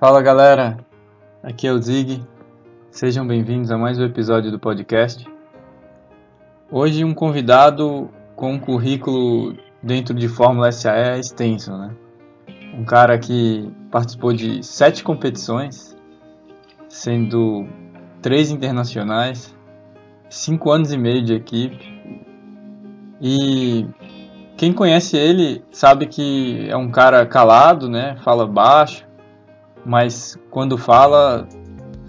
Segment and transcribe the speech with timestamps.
[0.00, 0.78] Fala galera,
[1.42, 2.24] aqui é o Zig.
[2.88, 5.26] Sejam bem-vindos a mais um episódio do podcast.
[6.70, 11.90] Hoje um convidado com um currículo dentro de Fórmula SAE extenso, né?
[12.78, 15.96] Um cara que participou de sete competições,
[16.88, 17.66] sendo
[18.22, 19.52] três internacionais,
[20.30, 22.00] cinco anos e meio de equipe.
[23.20, 23.84] E
[24.56, 28.16] quem conhece ele sabe que é um cara calado, né?
[28.22, 29.07] Fala baixo,
[29.84, 31.48] mas quando fala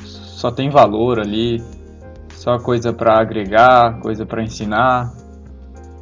[0.03, 1.61] só tem valor ali,
[2.33, 5.13] só coisa para agregar, coisa para ensinar.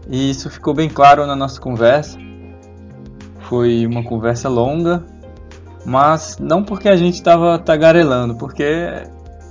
[0.09, 2.17] E isso ficou bem claro na nossa conversa.
[3.41, 5.03] Foi uma conversa longa,
[5.85, 9.07] mas não porque a gente estava tagarelando, porque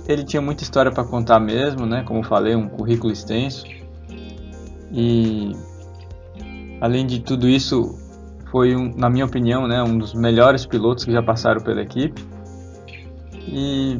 [0.07, 2.03] ele tinha muita história para contar mesmo, né?
[2.03, 3.65] Como falei, um currículo extenso.
[4.91, 5.51] E
[6.79, 7.97] além de tudo isso,
[8.51, 12.25] foi, um, na minha opinião, né, um dos melhores pilotos que já passaram pela equipe.
[13.33, 13.99] E,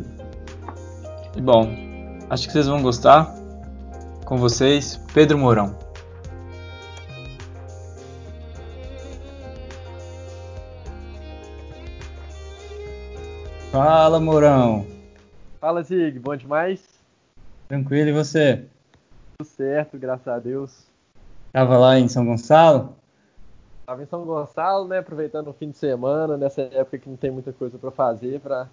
[1.36, 1.70] e bom,
[2.30, 3.36] acho que vocês vão gostar.
[4.26, 5.74] Com vocês, Pedro Mourão.
[13.72, 14.86] Fala, Mourão.
[15.62, 16.82] Fala, Zig, bom demais?
[17.70, 18.66] Tranquilo, e você?
[19.38, 20.88] Tudo certo, graças a Deus.
[21.54, 22.96] Tava lá em São Gonçalo?
[23.88, 24.98] Tava em São Gonçalo, né?
[24.98, 28.68] Aproveitando o fim de semana, nessa época que não tem muita coisa para fazer, para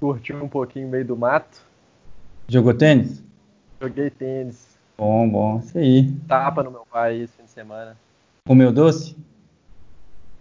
[0.00, 1.64] curtir um pouquinho no meio do mato.
[2.48, 3.22] Jogou tênis?
[3.80, 4.76] Joguei tênis.
[4.98, 6.10] Bom, bom, isso aí.
[6.26, 7.96] Tapa no meu pai esse fim de semana.
[8.48, 9.16] Comeu doce?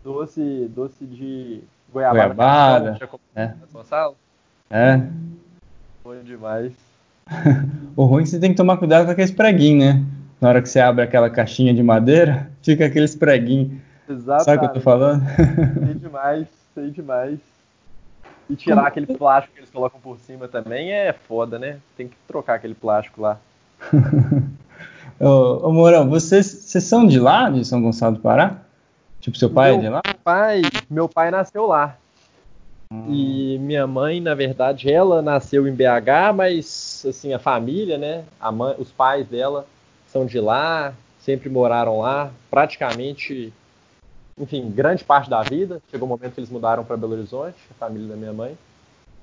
[0.03, 1.61] Doce, doce de
[1.93, 2.23] goiabada.
[2.33, 2.99] Goiabada.
[3.35, 3.53] É.
[3.71, 4.15] Gonçalo?
[4.71, 4.97] É.
[6.03, 6.73] Bom demais.
[7.95, 10.03] o ruim é que você tem que tomar cuidado com aqueles preguinhos, né?
[10.41, 13.85] Na hora que você abre aquela caixinha de madeira, fica aqueles preguinhos.
[14.09, 14.43] Exato.
[14.43, 15.23] Sabe o que eu tô falando?
[15.85, 17.39] Sei demais, sei demais.
[18.49, 18.87] E tirar Como?
[18.87, 21.79] aquele plástico que eles colocam por cima também é foda, né?
[21.97, 23.37] Tem que trocar aquele plástico lá.
[25.19, 28.57] ô, ô Mourão, vocês, vocês são de lá, de São Gonçalo do Pará?
[29.19, 30.01] Tipo, seu pai meu é de lá?
[30.23, 31.97] Pai, meu pai nasceu lá.
[32.91, 33.07] Hum.
[33.09, 38.23] E minha mãe, na verdade, ela nasceu em BH, mas assim, a família, né?
[38.39, 39.67] A mãe, os pais dela
[40.07, 43.51] são de lá, sempre moraram lá, praticamente
[44.37, 45.81] enfim, grande parte da vida.
[45.89, 48.57] Chegou o um momento que eles mudaram para Belo Horizonte, a família da minha mãe.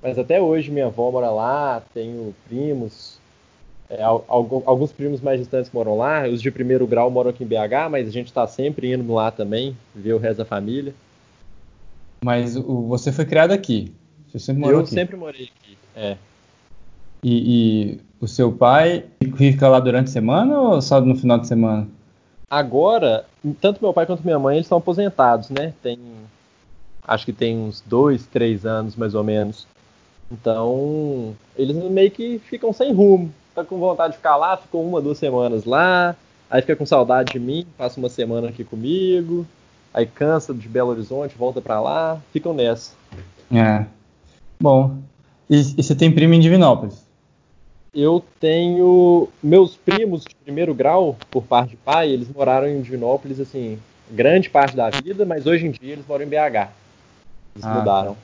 [0.01, 3.17] Mas até hoje minha avó mora lá, tenho primos,
[3.89, 7.89] é, alguns primos mais distantes moram lá, os de primeiro grau moram aqui em BH,
[7.89, 10.93] mas a gente está sempre indo lá também, ver o resto da família.
[12.23, 13.93] Mas o, você foi criado aqui?
[14.27, 14.93] Você sempre morou Eu aqui?
[14.93, 16.17] sempre morei aqui, é.
[17.23, 19.05] E, e, o seu pai
[19.37, 21.87] fica lá durante a semana ou só no final de semana?
[22.49, 23.25] Agora,
[23.59, 25.73] tanto meu pai quanto minha mãe eles estão aposentados, né?
[25.81, 25.99] Tem,
[27.03, 29.67] acho que tem uns dois, três anos mais ou menos.
[30.31, 33.31] Então, eles meio que ficam sem rumo.
[33.53, 36.15] Tá com vontade de ficar lá, ficou uma, duas semanas lá,
[36.49, 39.45] aí fica com saudade de mim, passa uma semana aqui comigo,
[39.93, 42.93] aí cansa de Belo Horizonte, volta para lá, ficam nessa.
[43.51, 43.85] É.
[44.59, 44.97] Bom.
[45.49, 47.04] E, e você tem primo em Divinópolis?
[47.95, 53.39] Eu tenho meus primos de primeiro grau, por parte de pai, eles moraram em Divinópolis,
[53.39, 53.79] assim,
[54.11, 56.69] grande parte da vida, mas hoje em dia eles moram em BH.
[57.55, 58.17] Eles ah, mudaram.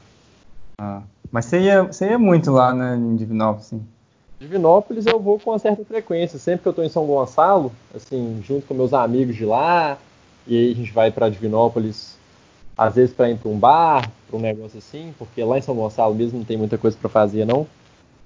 [0.77, 1.01] Ah.
[1.31, 3.81] Mas você ia, você ia muito lá, né, em Divinópolis, sim?
[4.41, 6.37] Divinópolis eu vou com uma certa frequência.
[6.37, 9.97] Sempre que eu estou em São Gonçalo, assim, junto com meus amigos de lá,
[10.45, 12.17] e aí a gente vai para Divinópolis,
[12.77, 15.75] às vezes para ir para um bar, para um negócio assim, porque lá em São
[15.75, 17.65] Gonçalo mesmo não tem muita coisa para fazer, não.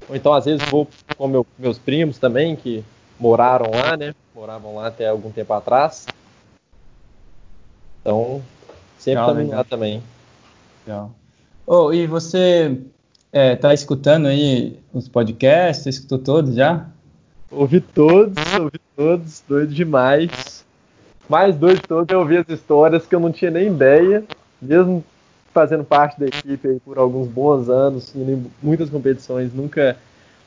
[0.09, 2.83] Ou então, às vezes, vou com meu, meus primos também, que
[3.19, 4.13] moraram lá, né?
[4.33, 6.05] Moravam lá até algum tempo atrás.
[8.01, 8.41] Então,
[8.99, 10.03] sempre estamos lá também.
[10.85, 11.11] Legal.
[11.65, 12.79] Oh, e você
[13.31, 15.83] é, tá escutando aí os podcasts?
[15.83, 16.87] Você escutou todos já?
[17.49, 20.63] Ouvi todos, ouvi todos, doido demais.
[21.27, 24.23] Mais doido de todos é ouvir as histórias que eu não tinha nem ideia,
[24.61, 25.03] mesmo
[25.55, 29.95] fazendo parte da equipe por alguns bons anos, em muitas competições, nunca,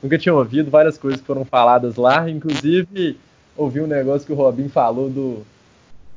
[0.03, 3.17] nunca tinha ouvido várias coisas que foram faladas lá, inclusive
[3.57, 5.43] ouvi um negócio que o Robin falou do,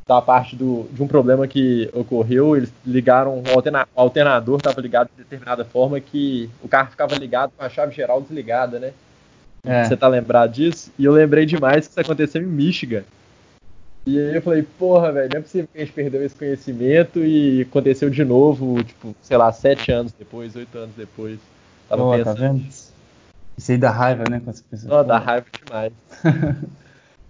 [0.07, 5.09] da parte do, de um problema que ocorreu, eles ligaram, o, alterna, alternador estava ligado
[5.09, 8.93] de determinada forma que o carro ficava ligado com a chave geral desligada, né?
[9.65, 9.85] É.
[9.85, 10.93] Você tá lembrado disso?
[10.99, 13.05] E eu lembrei demais que isso aconteceu em Michigan.
[14.05, 17.21] E aí eu falei, porra, velho, não é possível que a gente perdeu esse conhecimento
[17.21, 21.39] e aconteceu de novo, tipo, sei lá, sete anos depois, oito anos depois.
[21.89, 22.37] Tava oh, pensando.
[22.37, 22.65] Tá vendo?
[23.57, 24.41] Isso aí dá raiva, né?
[24.43, 25.93] Quando você pensa, oh, dá raiva demais.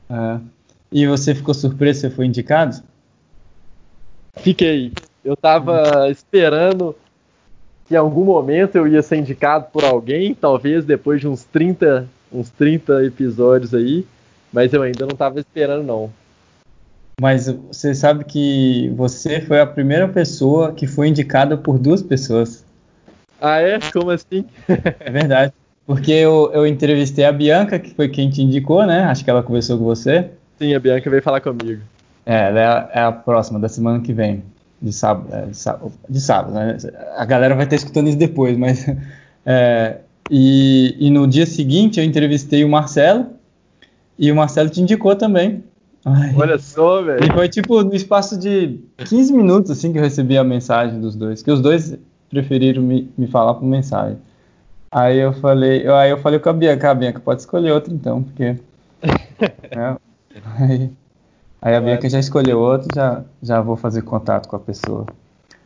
[0.08, 0.40] é.
[0.90, 2.82] E você ficou surpreso, você foi indicado?
[4.36, 4.92] Fiquei.
[5.22, 6.96] Eu tava esperando
[7.86, 12.08] que em algum momento eu ia ser indicado por alguém, talvez depois de uns 30,
[12.32, 14.06] uns 30 episódios aí,
[14.52, 16.10] mas eu ainda não estava esperando não.
[17.20, 22.64] Mas você sabe que você foi a primeira pessoa que foi indicada por duas pessoas.
[23.40, 23.78] Ah, é?
[23.92, 24.44] Como assim?
[24.68, 25.52] é verdade.
[25.86, 29.02] Porque eu, eu entrevistei a Bianca, que foi quem te indicou, né?
[29.04, 30.30] Acho que ela conversou com você.
[30.58, 31.82] Sim, a Bianca veio falar comigo.
[32.24, 34.42] É, ela é a, é próxima, da semana que vem.
[34.80, 36.76] De sábado, é, de sábado, de sábado, né?
[37.16, 38.86] A galera vai estar escutando isso depois, mas.
[39.44, 39.96] É,
[40.30, 43.26] e, e no dia seguinte eu entrevistei o Marcelo,
[44.16, 45.64] e o Marcelo te indicou também.
[46.04, 46.34] Ai.
[46.36, 47.24] Olha só, velho.
[47.24, 51.14] E foi tipo no espaço de 15 minutos assim que eu recebi a mensagem dos
[51.14, 51.42] dois.
[51.42, 51.96] Que os dois
[52.28, 54.18] preferiram me, me falar por mensagem.
[54.90, 57.94] Aí eu falei, eu, aí eu falei com a Bianca, a Bianca pode escolher outro
[57.94, 58.58] então, porque.
[59.74, 59.96] né,
[60.58, 60.92] aí,
[61.62, 65.06] aí, a Bianca já escolheu outro, já, já vou fazer contato com a pessoa.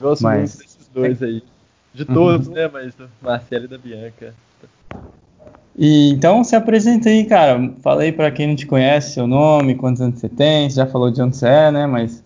[0.00, 0.38] Gosto Mas...
[0.38, 1.42] muito desses dois aí.
[1.92, 2.54] De todos, uhum.
[2.54, 2.68] né?
[2.70, 4.34] Mas do Marcelo e da Bianca.
[5.78, 7.74] E então se apresenta aí, cara.
[7.82, 10.70] Fala aí pra quem não te conhece, seu nome, quantos anos você tem.
[10.70, 11.86] Você já falou de onde você é, né?
[11.86, 12.22] Mas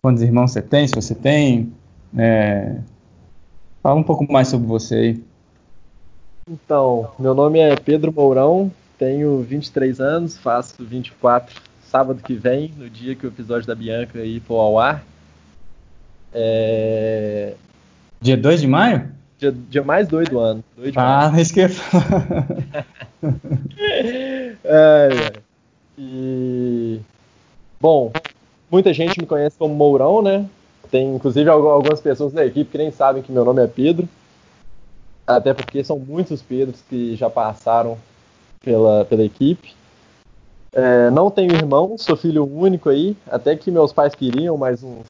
[0.00, 1.72] quantos irmãos você tem, se você tem.
[2.16, 2.76] É...
[3.82, 5.24] Fala um pouco mais sobre você aí.
[6.48, 12.88] Então, meu nome é Pedro Mourão, tenho 23 anos, faço 24 sábado que vem, no
[12.90, 15.04] dia que o episódio da Bianca ir for ao ar.
[16.32, 17.54] É...
[18.20, 19.15] Dia 2 de maio?
[19.50, 20.64] Dia, dia mais 2 do ano.
[20.96, 21.42] ah, maio.
[21.42, 21.80] esqueci.
[24.64, 25.46] é, é.
[25.98, 27.00] E...
[27.80, 28.12] Bom,
[28.70, 30.46] muita gente me conhece como Mourão, né?
[30.90, 34.06] Tem inclusive algumas pessoas da equipe que nem sabem que meu nome é Pedro.
[35.26, 37.96] Até porque são muitos Pedros que já passaram
[38.62, 39.74] pela, pela equipe.
[40.72, 43.16] É, não tenho irmão, sou filho único aí.
[43.26, 45.06] Até que meus pais queriam mais uns,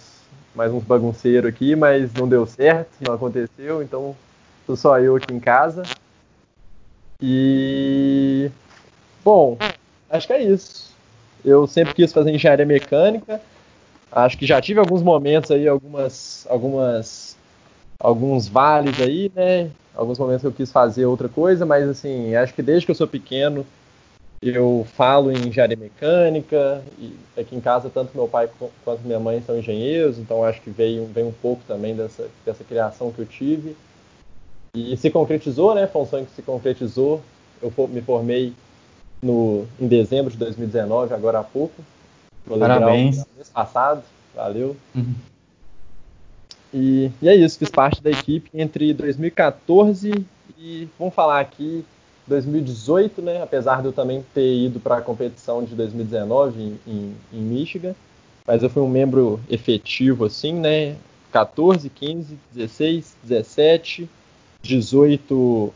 [0.55, 3.83] mais uns bagunceiros aqui, mas não deu certo, não aconteceu.
[3.83, 4.15] Então
[4.67, 5.85] sou só eu aqui em casa.
[7.23, 8.51] E.
[9.25, 9.57] Bom,
[10.11, 10.95] acho que é isso.
[11.45, 13.41] Eu sempre quis fazer engenharia mecânica.
[14.11, 17.37] Acho que já tive alguns momentos aí, algumas, algumas,
[17.99, 19.71] alguns vales aí, né?
[19.95, 22.97] Alguns momentos que eu quis fazer outra coisa, mas assim, acho que desde que eu
[22.97, 23.65] sou pequeno
[24.43, 28.49] eu falo em engenharia mecânica e aqui em casa tanto meu pai
[28.85, 32.63] quanto minha mãe são engenheiros, então acho que veio, veio um pouco também dessa, dessa
[32.63, 33.75] criação que eu tive.
[34.77, 35.87] E se concretizou, né?
[35.87, 37.23] Foi um sonho que se concretizou.
[37.63, 38.53] Eu me formei
[39.23, 41.83] no, em dezembro de 2019, agora há pouco.
[42.47, 43.25] Parabéns.
[43.35, 44.03] Mês passado,
[44.35, 44.77] valeu.
[44.95, 45.15] Uhum.
[46.75, 50.27] E, e, é isso, fiz parte da equipe entre 2014
[50.59, 51.83] e, vamos falar aqui,
[52.27, 53.43] 2018, né?
[53.43, 57.95] Apesar de eu também ter ido para a competição de 2019 em, em, em, Michigan,
[58.47, 60.97] mas eu fui um membro efetivo, assim, né?
[61.33, 64.09] 14, 15, 16, 17,
[64.67, 65.73] 18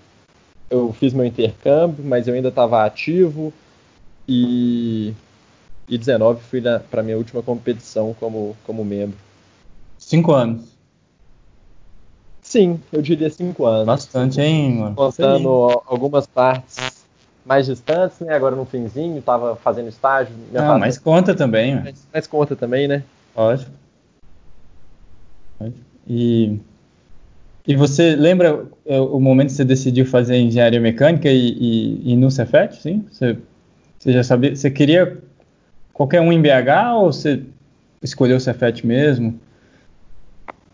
[0.70, 3.52] eu fiz meu intercâmbio, mas eu ainda estava ativo
[4.28, 5.12] e
[5.88, 9.18] e 19 fui para minha última competição como, como membro.
[9.98, 10.78] Cinco anos.
[12.40, 13.86] Sim, eu diria cinco anos.
[13.86, 14.94] Bastante, hein, mano?
[14.94, 17.04] Contando algumas partes
[17.44, 18.34] mais distantes, né?
[18.34, 20.34] Agora no finzinho, tava fazendo estágio.
[20.52, 20.80] Não, fase...
[20.80, 21.74] mas conta também.
[21.82, 23.02] Mas, mas, conta também, né?
[23.36, 23.72] Lógico.
[26.06, 26.60] E,
[27.70, 32.16] e você lembra é, o momento que você decidiu fazer engenharia mecânica e, e, e
[32.16, 33.06] no Cefet, sim?
[33.08, 33.38] Você,
[33.96, 34.56] você já sabia?
[34.56, 35.18] Você queria
[35.92, 37.44] qualquer um em BH ou você
[38.02, 39.38] escolheu o Cefet mesmo?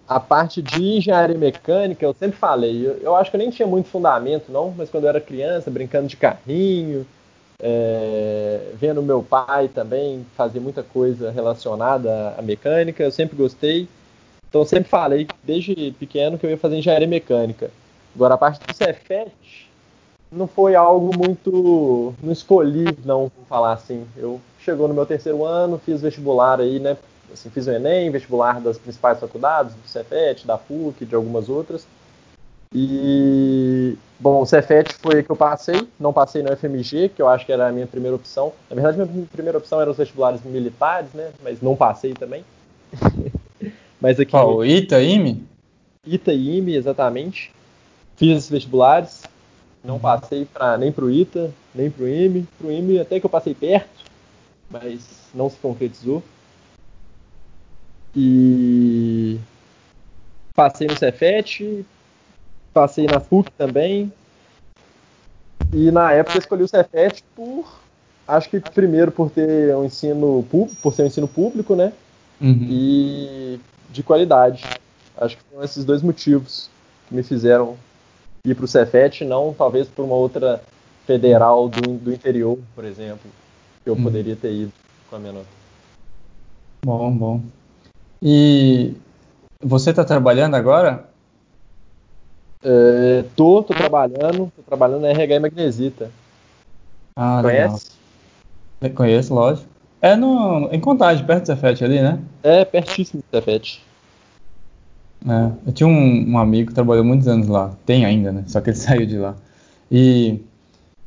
[0.09, 3.69] A parte de engenharia mecânica, eu sempre falei, eu, eu, acho que eu nem tinha
[3.69, 7.07] muito fundamento, não, mas quando eu era criança, brincando de carrinho,
[7.61, 13.87] é, vendo meu pai também fazer muita coisa relacionada à mecânica, eu sempre gostei.
[14.49, 17.71] Então sempre falei, desde pequeno, que eu ia fazer engenharia mecânica.
[18.15, 19.31] Agora, a parte do Cefet,
[20.31, 22.15] não foi algo muito.
[22.23, 24.07] Não escolhi, não, falar assim.
[24.17, 26.97] Eu chegou no meu terceiro ano, fiz vestibular aí, né?
[27.33, 31.87] Assim, fiz o Enem, vestibular das principais faculdades, do Cefet, da PUC, de algumas outras.
[32.75, 37.47] E, bom, o Cefet foi que eu passei, não passei no FMG, que eu acho
[37.47, 38.53] que era a minha primeira opção.
[38.69, 41.31] Na verdade, minha primeira opção era os vestibulares militares, né?
[41.43, 42.45] Mas não passei também.
[44.01, 44.31] Mas aqui.
[44.31, 45.45] Qual, o ITA-IME?
[46.07, 47.53] ITA-IME, exatamente.
[48.17, 49.23] Fiz esses vestibulares,
[49.85, 52.47] não passei pra, nem pro ITA, nem pro IME.
[52.59, 54.05] Pro IME até que eu passei perto,
[54.71, 55.01] mas
[55.35, 56.23] não se concretizou.
[58.15, 59.39] E
[60.55, 61.85] passei no Cefet,
[62.73, 64.11] passei na PUC também.
[65.73, 67.67] E na época escolhi o Cefet por
[68.27, 71.93] acho que primeiro por ter um ensino público, por ser um ensino público, né?
[72.41, 72.67] Uhum.
[72.69, 74.65] E de qualidade.
[75.17, 76.69] Acho que são esses dois motivos.
[77.09, 77.77] que me fizeram
[78.47, 80.63] ir para o Cefet, não talvez para uma outra
[81.07, 83.31] federal do, do interior, por exemplo,
[83.83, 84.03] que eu hum.
[84.03, 84.73] poderia ter ido
[85.09, 85.47] com a minha nota.
[86.85, 87.41] Bom, bom.
[88.23, 88.95] E
[89.61, 91.09] você está trabalhando agora?
[92.63, 96.11] É, tô, tô trabalhando, tô trabalhando na RH Magnesita.
[97.17, 97.93] Ah, Conhece?
[98.83, 98.97] Legal.
[98.97, 99.76] Conheço, lógico.
[100.01, 102.21] É no, em Contagem, perto do Cefet ali, né?
[102.43, 103.83] É, pertíssimo do Cefet.
[105.27, 107.73] É, eu tinha um, um, amigo que trabalhou muitos anos lá.
[107.85, 108.45] Tem ainda, né?
[108.47, 109.35] Só que ele saiu de lá.
[109.91, 110.41] E,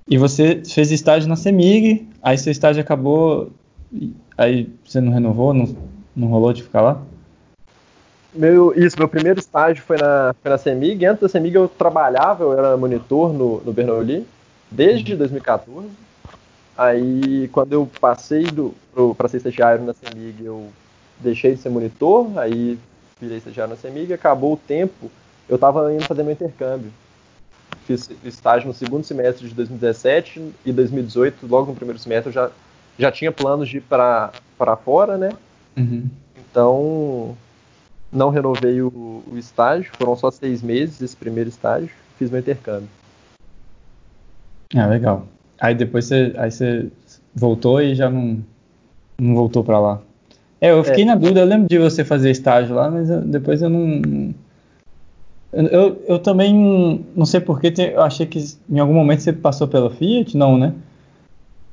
[0.07, 3.51] e você fez estágio na CEMIG, aí seu estágio acabou,
[4.37, 5.75] aí você não renovou, não,
[6.15, 7.01] não rolou de ficar lá?
[8.33, 11.05] Meu, isso, meu primeiro estágio foi na, foi na CEMIG.
[11.05, 14.25] Antes da CEMIG eu trabalhava, eu era monitor no, no Bernoulli,
[14.69, 15.87] desde 2014.
[16.79, 18.45] Aí, quando eu passei
[19.17, 20.69] para ser estagiário na CEMIG, eu
[21.19, 22.79] deixei de ser monitor, aí
[23.19, 25.11] virei estagiário na CEMIG, acabou o tempo,
[25.49, 26.89] eu estava indo fazer meu intercâmbio.
[27.85, 32.49] Fiz estágio no segundo semestre de 2017 e 2018, logo no primeiro semestre, eu já,
[32.97, 34.31] já tinha planos de ir para
[34.85, 35.33] fora, né?
[35.75, 36.09] Uhum.
[36.37, 37.37] Então,
[38.09, 42.87] não renovei o, o, estágio, foram só seis meses esse primeiro estágio, fiz meu intercâmbio.
[44.73, 45.27] Ah, legal.
[45.59, 46.87] Aí depois você, aí você
[47.35, 48.39] voltou e já não,
[49.19, 50.01] não voltou para lá.
[50.61, 51.07] É, eu fiquei é.
[51.07, 54.33] na dúvida, eu lembro de você fazer estágio lá, mas eu, depois eu não.
[55.51, 58.39] Eu, eu também não sei porque eu achei que
[58.69, 60.73] em algum momento você passou pela Fiat, não, né?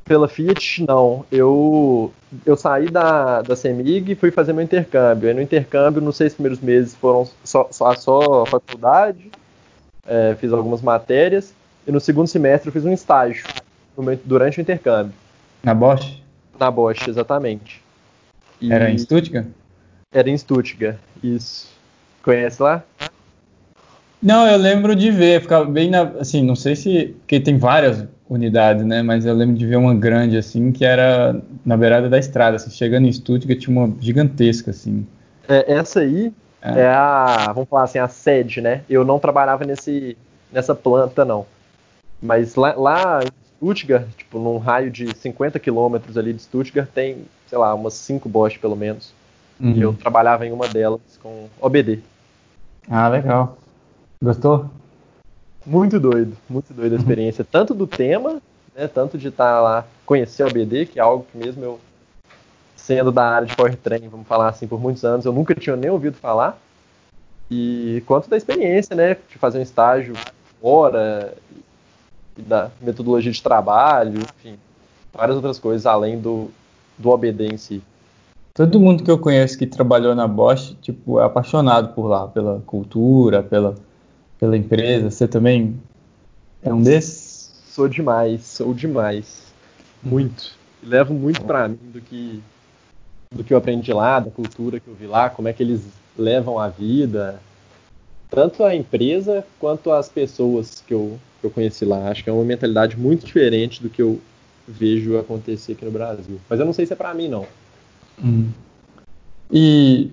[0.04, 1.26] Pela Fiat, não.
[1.30, 2.12] Eu,
[2.44, 5.28] eu saí da, da CEMIG e fui fazer meu intercâmbio.
[5.28, 9.30] Aí no intercâmbio, nos seis primeiros meses, foram só, só, só faculdade,
[10.06, 11.52] é, fiz algumas matérias,
[11.86, 13.44] e no segundo semestre eu fiz um estágio
[14.24, 15.12] durante o intercâmbio.
[15.62, 16.22] Na Bosch?
[16.58, 17.82] Na Bosch, exatamente.
[18.60, 19.46] E era em Stuttgart?
[20.12, 21.68] Era em Stuttgart, isso.
[22.22, 22.82] Conhece lá?
[24.22, 28.04] Não, eu lembro de ver, ficava bem na, assim, não sei se, porque tem várias
[28.28, 32.18] unidades, né, mas eu lembro de ver uma grande, assim, que era na beirada da
[32.18, 35.06] estrada, assim, chegando em Stuttgart tinha uma gigantesca, assim.
[35.48, 36.80] É, essa aí é.
[36.80, 36.88] é.
[36.88, 40.16] a, vamos falar assim, a sede, né, eu não trabalhava nesse,
[40.52, 41.46] nessa planta, não,
[42.20, 47.24] mas lá, lá em Stuttgart, tipo, num raio de 50 quilômetros ali de Stuttgart, tem
[47.46, 49.12] sei lá, umas cinco Bosch pelo menos.
[49.58, 49.72] Uhum.
[49.72, 52.00] E eu trabalhava em uma delas com OBD.
[52.88, 53.56] Ah, legal.
[54.22, 54.70] Gostou?
[55.64, 57.48] Muito doido, muito doido a experiência, uhum.
[57.50, 58.40] tanto do tema,
[58.74, 61.80] né, tanto de estar lá, conhecer OBD, que é algo que mesmo eu,
[62.76, 65.90] sendo da área de powertrain, vamos falar assim, por muitos anos, eu nunca tinha nem
[65.90, 66.56] ouvido falar,
[67.50, 70.14] e quanto da experiência, né, de fazer um estágio
[70.60, 71.34] fora,
[72.42, 74.58] da metodologia de trabalho, enfim,
[75.12, 76.50] várias outras coisas além do,
[76.98, 77.82] do OBD em si.
[78.54, 82.62] Todo mundo que eu conheço que trabalhou na Bosch, tipo, é apaixonado por lá, pela
[82.64, 83.74] cultura, pela,
[84.38, 85.10] pela empresa.
[85.10, 85.78] Você também
[86.62, 87.54] é um desses?
[87.66, 89.46] Sou demais, sou demais.
[90.02, 90.56] Muito.
[90.82, 92.42] levo muito para mim do que
[93.34, 95.82] do que eu aprendi lá, da cultura que eu vi lá, como é que eles
[96.16, 97.40] levam a vida,
[98.30, 102.08] tanto a empresa quanto as pessoas que eu, que eu conheci lá.
[102.08, 104.20] Acho que é uma mentalidade muito diferente do que eu
[104.66, 106.40] vejo acontecer aqui no Brasil.
[106.48, 107.46] Mas eu não sei se é para mim, não.
[108.22, 108.50] Hum.
[109.50, 110.10] E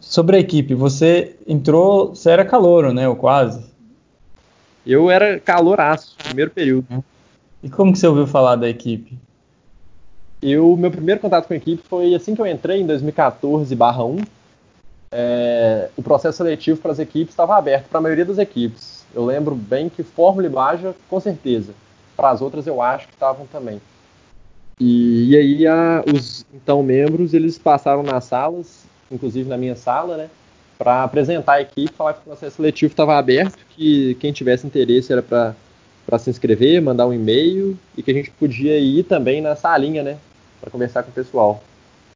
[0.00, 3.64] sobre a equipe, você entrou, você era calouro, né, ou quase?
[4.86, 7.04] Eu era caloraço, primeiro período.
[7.62, 9.18] E como que você ouviu falar da equipe?
[10.42, 14.24] Eu, meu primeiro contato com a equipe foi assim que eu entrei, em 2014/1.
[15.12, 18.99] É, o processo seletivo para as equipes estava aberto para a maioria das equipes.
[19.14, 21.72] Eu lembro bem que Fórmula e Baja, com certeza
[22.20, 23.80] para as outras eu acho que estavam também.
[24.78, 30.18] E, e aí a, os então membros eles passaram nas salas, inclusive na minha sala,
[30.18, 30.28] né,
[30.78, 35.10] para apresentar a equipe, falar que o processo seletivo estava aberto, que quem tivesse interesse
[35.10, 39.56] era para se inscrever, mandar um e-mail e que a gente podia ir também na
[39.56, 40.18] salinha, né,
[40.60, 41.62] para conversar com o pessoal.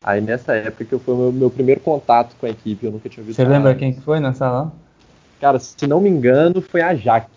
[0.03, 3.09] Aí nessa época que foi o meu, meu primeiro contato com a equipe, eu nunca
[3.09, 3.37] tinha visto.
[3.37, 4.71] Você lembra quem foi na sala?
[5.41, 7.31] Cara, se não me engano, foi a Jaque.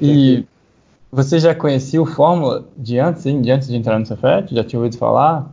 [0.00, 0.44] E
[1.10, 4.54] você já conhecia o Fórmula de antes, sim, de antes de entrar no Cefet?
[4.54, 5.50] Já tinha ouvido falar?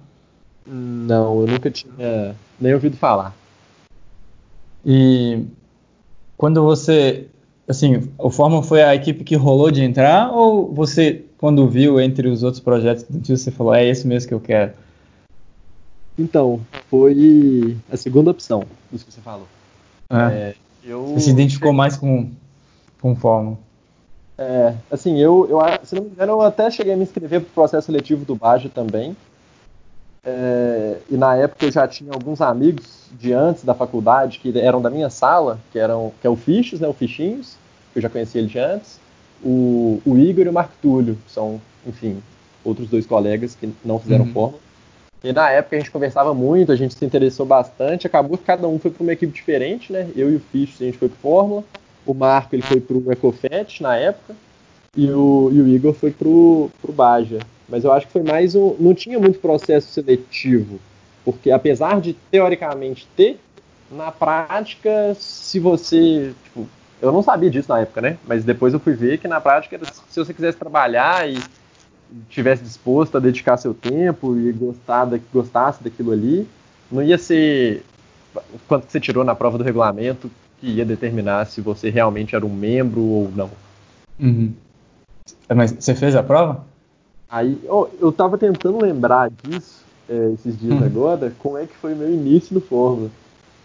[0.66, 3.34] Não, eu nunca tinha nem ouvido falar.
[4.86, 5.46] E
[6.38, 7.28] quando você,
[7.68, 12.28] assim, o Fórmula foi a equipe que rolou de entrar ou você, quando viu entre
[12.28, 14.74] os outros projetos você falou, é esse mesmo que eu quero?
[16.18, 19.48] Então, foi a segunda opção dos que você falou.
[20.10, 20.16] É.
[20.16, 21.08] É, eu...
[21.08, 22.30] Você se identificou mais com,
[23.02, 23.58] com o Fórmula?
[24.38, 27.50] É, assim, eu, eu, se não me engano, eu até cheguei a me inscrever para
[27.50, 29.16] o processo seletivo do Baja também.
[30.24, 34.82] É, e na época eu já tinha alguns amigos de antes da faculdade que eram
[34.82, 37.58] da minha sala, que eram que é o Fichos, né, o Fichinhos,
[37.94, 39.00] que eu já conhecia ele de antes,
[39.44, 42.22] o, o Igor e o Marco Túlio, que são, enfim,
[42.64, 44.34] outros dois colegas que não fizeram uhum.
[44.34, 44.65] fórmula.
[45.24, 48.68] E na época a gente conversava muito, a gente se interessou bastante, acabou que cada
[48.68, 50.08] um foi para uma equipe diferente, né?
[50.16, 51.64] Eu e o Fichos a gente foi para Fórmula,
[52.06, 54.36] o Marco ele foi para o Ecofet na época,
[54.96, 57.40] e o, e o Igor foi para o Baja.
[57.68, 58.76] Mas eu acho que foi mais um.
[58.80, 60.80] Não tinha muito processo seletivo.
[61.24, 63.40] Porque apesar de teoricamente ter,
[63.92, 66.34] na prática, se você.
[66.44, 66.68] Tipo,
[67.02, 68.18] eu não sabia disso na época, né?
[68.26, 69.80] Mas depois eu fui ver que na prática,
[70.10, 71.38] se você quisesse trabalhar e
[72.30, 76.48] tivesse disposto a dedicar seu tempo e gostar da, gostasse daquilo ali,
[76.92, 77.84] não ia ser
[78.68, 80.30] quanto que você tirou na prova do regulamento
[80.60, 83.50] que ia determinar se você realmente era um membro ou não.
[84.20, 84.54] Uhum.
[85.54, 86.66] Mas você fez a prova?
[87.30, 90.86] Aí, oh, eu tava tentando lembrar disso é, esses dias hum.
[90.86, 93.10] agora, como é que foi o meu início no Fórmula.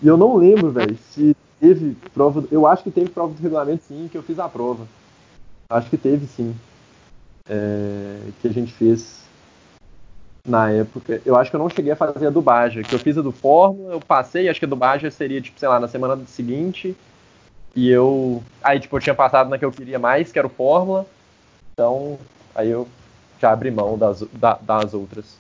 [0.02, 2.44] E eu não lembro, velho, se teve prova.
[2.50, 4.86] Eu acho que teve prova do regulamento sim, que eu fiz a prova.
[5.68, 6.54] Acho que teve sim.
[7.52, 9.24] É, que a gente fez
[10.46, 11.20] na época.
[11.26, 13.22] Eu acho que eu não cheguei a fazer a do Baja, que eu fiz a
[13.22, 16.16] do Fórmula, eu passei, acho que a do Baja seria, tipo, sei lá, na semana
[16.26, 16.96] seguinte.
[17.74, 18.42] E eu.
[18.62, 21.06] Aí, tipo, eu tinha passado na que eu queria mais, que era o Fórmula.
[21.72, 22.18] Então,
[22.54, 22.86] aí eu
[23.40, 25.36] já abri mão das, da, das outras.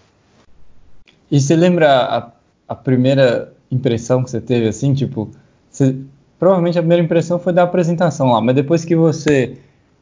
[1.30, 2.30] E você lembra a,
[2.68, 5.30] a, primeira impressão que você teve, assim, tipo,
[5.70, 5.96] você,
[6.38, 9.58] provavelmente a primeira impressão foi da apresentação lá, mas depois que você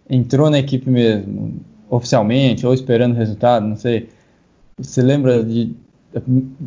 [0.09, 4.09] entrou na equipe mesmo, oficialmente, ou esperando o resultado, não sei,
[4.79, 5.75] você lembra de,
[6.13, 6.21] da,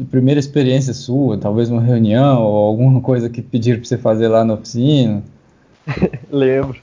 [0.10, 4.44] primeira experiência sua, talvez uma reunião ou alguma coisa que pediram para você fazer lá
[4.44, 5.24] na oficina?
[6.32, 6.80] lembro.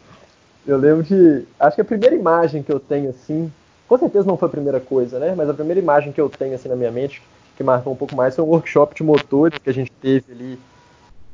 [0.67, 1.45] Eu lembro de.
[1.59, 3.51] Acho que a primeira imagem que eu tenho assim
[3.89, 5.35] com certeza não foi a primeira coisa, né?
[5.35, 7.23] Mas a primeira imagem que eu tenho assim na minha mente,
[7.57, 10.59] que marcou um pouco mais, foi um workshop de motores que a gente teve ali,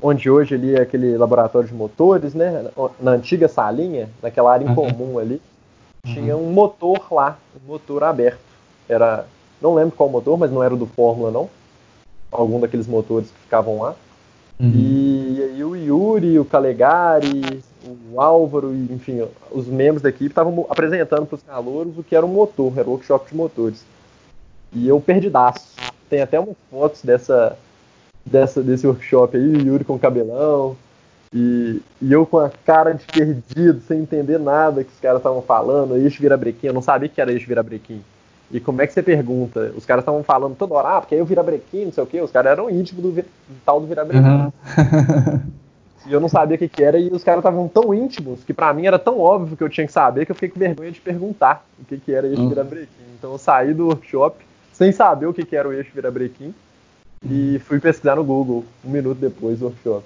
[0.00, 2.70] onde hoje ali é aquele laboratório de motores, né?
[3.00, 5.42] Na antiga salinha, naquela área em comum ali,
[6.04, 8.38] tinha um motor lá, um motor aberto.
[8.88, 9.26] Era,
[9.60, 11.48] não lembro qual motor, mas não era o do Fórmula não.
[12.30, 13.94] Algum daqueles motores que ficavam lá.
[14.60, 14.72] Uhum.
[14.74, 17.62] E aí o Yuri, o Calegari,
[18.12, 22.14] o Álvaro e, enfim, os membros da equipe estavam apresentando para os calouros o que
[22.14, 23.84] era um motor, era um workshop de motores.
[24.72, 25.74] E eu perdidaço.
[26.08, 27.56] Tem até umas fotos dessa,
[28.24, 30.76] dessa, desse workshop aí, o Yuri com o cabelão,
[31.34, 35.42] e, e, eu com a cara de perdido, sem entender nada que os caras estavam
[35.42, 38.00] falando, eixo virabrequim, eu não sabia que era eixo virabrequim.
[38.52, 39.72] E como é que você pergunta?
[39.76, 42.20] Os caras estavam falando toda hora, ah, porque aí o virabrequim, não sei o quê,
[42.20, 43.24] os caras eram íntimos do, do
[43.64, 44.28] tal do virabrequim.
[44.28, 44.52] Uhum.
[46.06, 48.52] E eu não sabia o que, que era, e os caras estavam tão íntimos que
[48.52, 50.92] para mim era tão óbvio que eu tinha que saber que eu fiquei com vergonha
[50.92, 52.50] de perguntar o que, que era eixo uhum.
[52.50, 53.04] virabrequim.
[53.18, 56.54] Então eu saí do workshop sem saber o que, que era o eixo virabrequim
[57.24, 60.04] e fui pesquisar no Google um minuto depois do workshop.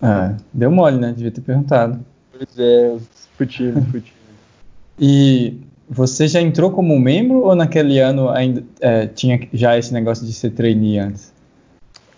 [0.00, 1.12] Ah, deu mole, né?
[1.12, 2.00] Devia ter perguntado.
[2.32, 2.96] Pois é,
[3.36, 4.02] fui tímido.
[4.98, 5.58] e
[5.88, 10.32] você já entrou como membro ou naquele ano ainda é, tinha já esse negócio de
[10.32, 11.32] ser trainee antes?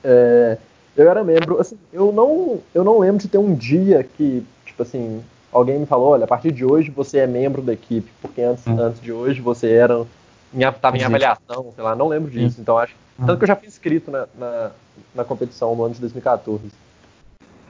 [0.05, 0.59] É,
[0.97, 4.83] eu era membro, assim, eu não, eu não lembro de ter um dia que, tipo
[4.83, 8.42] assim, alguém me falou, olha, a partir de hoje você é membro da equipe, porque
[8.42, 8.79] antes, hum.
[8.79, 10.05] antes de hoje você era,
[10.55, 12.62] estava em avaliação, sei lá, não lembro disso, hum.
[12.62, 14.71] então acho, tanto que eu já fui inscrito na, na,
[15.14, 16.62] na competição no ano de 2014.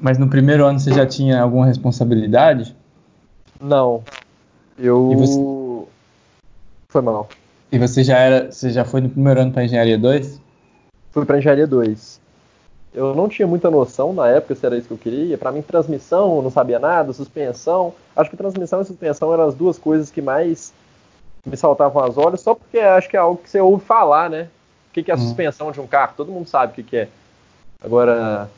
[0.03, 2.77] Mas no primeiro ano você já tinha alguma responsabilidade?
[3.59, 4.03] Não.
[4.79, 5.15] Eu.
[5.17, 5.41] Você...
[6.89, 7.29] Foi mal.
[7.71, 8.53] E você já era.
[8.53, 10.41] Você já foi no primeiro ano para engenharia 2?
[11.13, 12.21] Fui para engenharia 2
[12.95, 15.39] eu não tinha muita noção na época se era isso que eu queria.
[15.39, 17.95] Para mim, transmissão, eu não sabia nada, suspensão.
[18.15, 20.73] Acho que transmissão e suspensão eram as duas coisas que mais
[21.45, 24.49] me saltavam aos olhos, só porque acho que é algo que você ouve falar, né?
[24.89, 25.23] O que, é a uhum.
[25.23, 26.13] suspensão de um carro?
[26.17, 27.09] Todo mundo sabe o que, é.
[27.83, 28.49] Agora,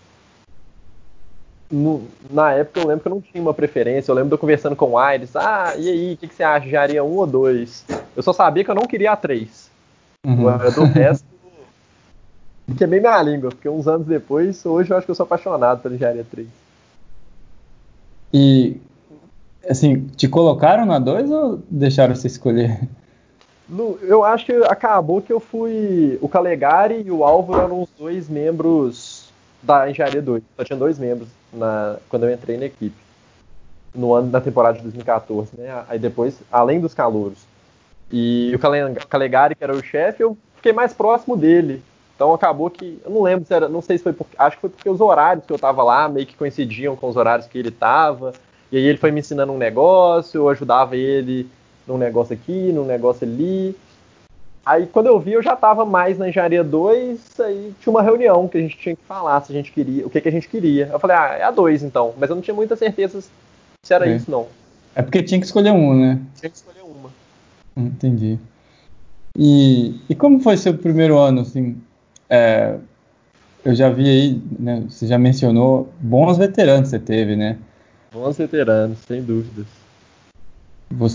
[1.75, 4.11] no, na época eu lembro que eu não tinha uma preferência.
[4.11, 5.35] Eu lembro de eu conversando com o Aires.
[5.35, 6.69] Ah, e aí, o que, que, você acha?
[6.69, 7.85] Já aria um ou dois?
[8.17, 9.71] Eu só sabia que eu não queria a três.
[10.25, 10.49] Uhum.
[10.49, 11.27] Agora, do resto,
[12.79, 15.95] Queimei minha língua, porque uns anos depois, hoje eu acho que eu sou apaixonado pela
[15.95, 16.49] engenharia 3.
[18.33, 18.81] E,
[19.69, 22.89] assim, te colocaram na 2 ou deixaram você escolher?
[23.69, 26.19] No, eu acho que acabou que eu fui.
[26.23, 29.14] O Calegari e o Álvaro eram os dois membros
[29.65, 30.43] da Engenharia 2.
[30.57, 32.97] Só tinha dois membros na, quando eu entrei na equipe.
[33.95, 35.85] No ano da temporada de 2014, né?
[35.89, 37.39] Aí depois, além dos calouros.
[38.11, 41.83] E o Calegari, que era o chefe, eu fiquei mais próximo dele.
[42.15, 43.01] Então acabou que.
[43.05, 43.69] Eu não lembro se era.
[43.69, 44.37] Não sei se foi porque.
[44.39, 47.17] Acho que foi porque os horários que eu tava lá meio que coincidiam com os
[47.17, 48.33] horários que ele tava.
[48.71, 51.49] E aí ele foi me ensinando um negócio, eu ajudava ele
[51.87, 53.77] num negócio aqui, num negócio ali.
[54.65, 58.49] Aí quando eu vi, eu já estava mais na engenharia 2, aí tinha uma reunião
[58.49, 60.49] que a gente tinha que falar se a gente queria, o que, que a gente
[60.49, 60.89] queria.
[60.91, 62.15] Eu falei, ah, é a 2 então.
[62.19, 64.17] Mas eu não tinha muita certeza se era é.
[64.17, 64.47] isso, não.
[64.95, 66.21] É porque tinha que escolher um, né?
[66.39, 67.11] Tinha que escolher uma.
[67.77, 68.39] Entendi.
[69.37, 71.77] E, e como foi seu primeiro ano, assim?
[72.31, 72.79] É,
[73.65, 77.59] eu já vi aí, né, você já mencionou, bons veteranos você teve, né?
[78.13, 79.67] Bons veteranos, sem dúvidas.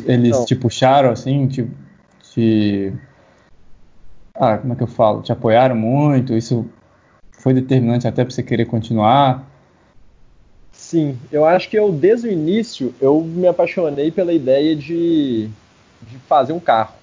[0.05, 0.45] Eles Não.
[0.45, 1.67] te puxaram, assim, te,
[2.33, 2.93] te
[4.39, 5.21] ah, como é que eu falo?
[5.21, 6.33] Te apoiaram muito?
[6.33, 6.65] Isso
[7.31, 9.45] foi determinante até para você querer continuar?
[10.71, 15.49] Sim, eu acho que eu desde o início eu me apaixonei pela ideia de,
[16.01, 16.93] de fazer um carro.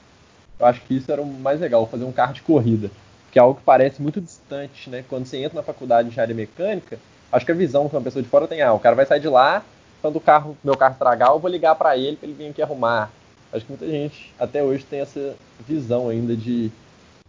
[0.59, 2.90] Eu acho que isso era o mais legal, fazer um carro de corrida,
[3.31, 5.05] que é algo que parece muito distante, né?
[5.07, 6.99] Quando você entra na faculdade de engenharia mecânica,
[7.31, 9.20] acho que a visão que uma pessoa de fora tem, ah, o cara vai sair
[9.20, 9.62] de lá,
[10.01, 12.62] quando o carro, meu carro estragar, eu vou ligar para ele para ele vir aqui
[12.62, 13.11] arrumar.
[13.53, 15.35] Acho que muita gente até hoje tem essa
[15.68, 16.72] visão ainda de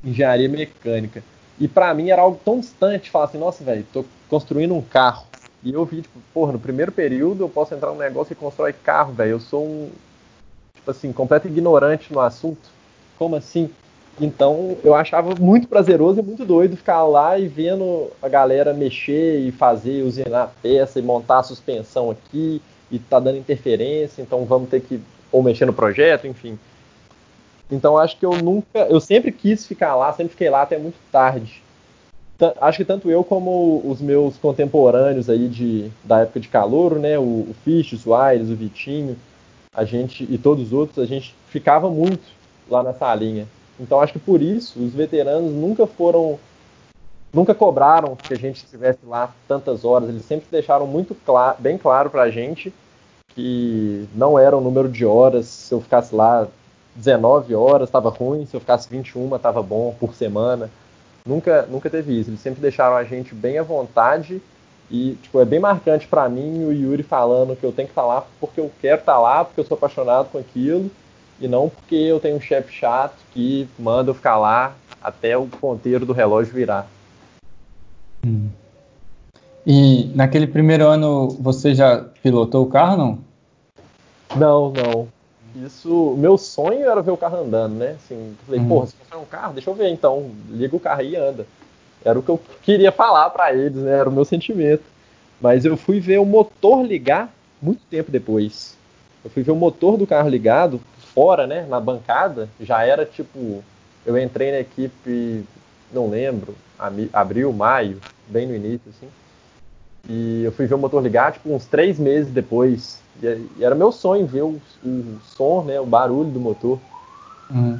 [0.03, 1.23] engenharia mecânica.
[1.59, 5.25] E para mim era algo tão distante, falar assim, nossa, velho, tô construindo um carro.
[5.63, 8.73] E eu vi, tipo, porra, no primeiro período eu posso entrar num negócio e constrói
[8.73, 9.31] carro, velho.
[9.31, 9.89] Eu sou um,
[10.75, 12.69] tipo assim, completo ignorante no assunto.
[13.17, 13.69] Como assim?
[14.19, 19.39] Então eu achava muito prazeroso e muito doido ficar lá e vendo a galera mexer
[19.39, 24.45] e fazer, usinar a peça e montar a suspensão aqui e tá dando interferência, então
[24.45, 24.99] vamos ter que
[25.31, 26.57] ou mexer no projeto, enfim.
[27.69, 30.97] Então acho que eu nunca, eu sempre quis ficar lá, sempre fiquei lá até muito
[31.11, 31.61] tarde.
[32.61, 37.17] Acho que tanto eu como os meus contemporâneos aí de, da época de calor, né,
[37.17, 39.17] o, o Fish, o Soares, o Vitinho,
[39.73, 42.23] a gente e todos os outros, a gente ficava muito
[42.69, 43.47] lá na salinha.
[43.79, 46.39] Então acho que por isso os veteranos nunca foram,
[47.33, 50.09] nunca cobraram que a gente estivesse lá tantas horas.
[50.09, 52.73] Eles sempre deixaram muito claro, bem claro para a gente
[53.35, 55.45] que não era o número de horas.
[55.47, 56.47] Se eu ficasse lá
[56.97, 60.69] 19 horas estava ruim, se eu ficasse 21 estava bom por semana.
[61.25, 62.29] Nunca, nunca teve isso.
[62.29, 64.41] Eles sempre deixaram a gente bem à vontade
[64.89, 68.01] e tipo, é bem marcante para mim o Yuri falando que eu tenho que estar
[68.01, 70.89] tá lá porque eu quero estar tá lá, porque eu sou apaixonado com aquilo
[71.39, 75.45] e não porque eu tenho um chefe chato que manda eu ficar lá até o
[75.45, 76.87] ponteiro do relógio virar.
[78.25, 78.49] Hum.
[79.65, 83.19] E naquele primeiro ano você já pilotou o carro, não?
[84.35, 85.16] Não, não.
[85.65, 87.95] Isso, meu sonho era ver o carro andando, né?
[87.95, 88.67] Assim, falei, uhum.
[88.67, 91.45] porra, se for um carro, deixa eu ver então, liga o carro e anda.
[92.03, 93.91] Era o que eu queria falar para eles, né?
[93.91, 94.83] Era o meu sentimento.
[95.41, 98.75] Mas eu fui ver o motor ligar muito tempo depois.
[99.23, 100.79] Eu fui ver o motor do carro ligado
[101.13, 101.65] fora, né?
[101.67, 103.63] Na bancada, já era tipo,
[104.05, 105.43] eu entrei na equipe,
[105.91, 106.55] não lembro,
[107.11, 109.07] abril, maio, bem no início, assim.
[110.09, 113.91] E eu fui ver o motor ligar, tipo, uns três meses depois e, era meu
[113.91, 116.79] sonho ver o, o, som, né, o barulho do motor.
[117.49, 117.79] Uhum.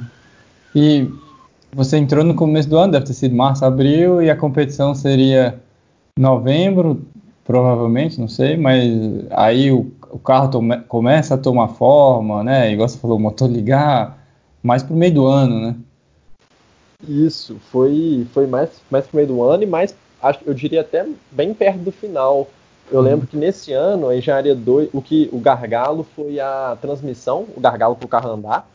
[0.74, 1.08] E
[1.72, 5.60] você entrou no começo do ano, deve ter sido março, abril, e a competição seria
[6.18, 7.02] novembro,
[7.44, 8.82] provavelmente, não sei, mas
[9.30, 12.72] aí o, o carro tome, começa a tomar forma, né?
[12.72, 14.18] Igual você falou, o motor ligar
[14.62, 15.76] mais pro meio do ano, né?
[17.06, 21.06] Isso, foi, foi mais, mais pro meio do ano e mais, acho, eu diria até
[21.30, 22.48] bem perto do final.
[22.90, 27.46] Eu lembro que nesse ano, a engenharia 2, o que o gargalo foi a transmissão,
[27.54, 28.68] o gargalo para o carro andar.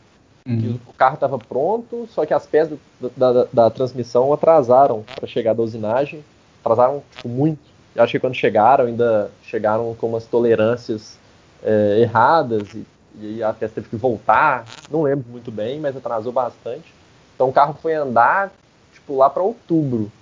[0.46, 0.78] Uhum.
[0.86, 2.78] o carro estava pronto, só que as peças
[3.16, 6.22] da, da, da transmissão atrasaram para chegar da usinagem.
[6.60, 7.60] Atrasaram tipo, muito.
[7.94, 11.18] Eu acho que quando chegaram, ainda chegaram com umas tolerâncias
[11.62, 12.86] é, erradas e,
[13.20, 14.66] e a peça teve que voltar.
[14.90, 16.92] Não lembro muito bem, mas atrasou bastante.
[17.34, 18.52] Então o carro foi andar
[18.92, 20.12] tipo lá para outubro.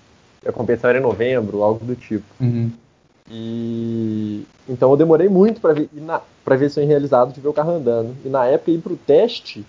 [0.46, 2.24] A competição era em novembro, algo do tipo.
[2.40, 2.70] Uhum.
[3.30, 5.88] E então eu demorei muito para ver
[6.44, 8.14] para ver sonho realizado de ver o carro andando.
[8.24, 9.64] E na época ir pro teste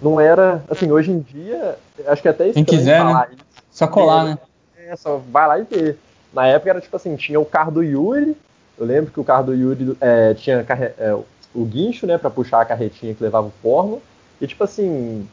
[0.00, 3.28] não era assim, hoje em dia, acho que até Quem quiser, né?
[3.32, 4.38] Isso, só colar, né?
[4.76, 5.98] É, só vai lá e ver.
[6.32, 8.36] Na época era tipo assim, tinha o carro do Yuri,
[8.78, 10.64] eu lembro que o carro do Yuri é, tinha
[10.98, 11.14] é,
[11.54, 14.00] o guincho, né, para puxar a carretinha que levava o forno,
[14.40, 15.28] e tipo assim,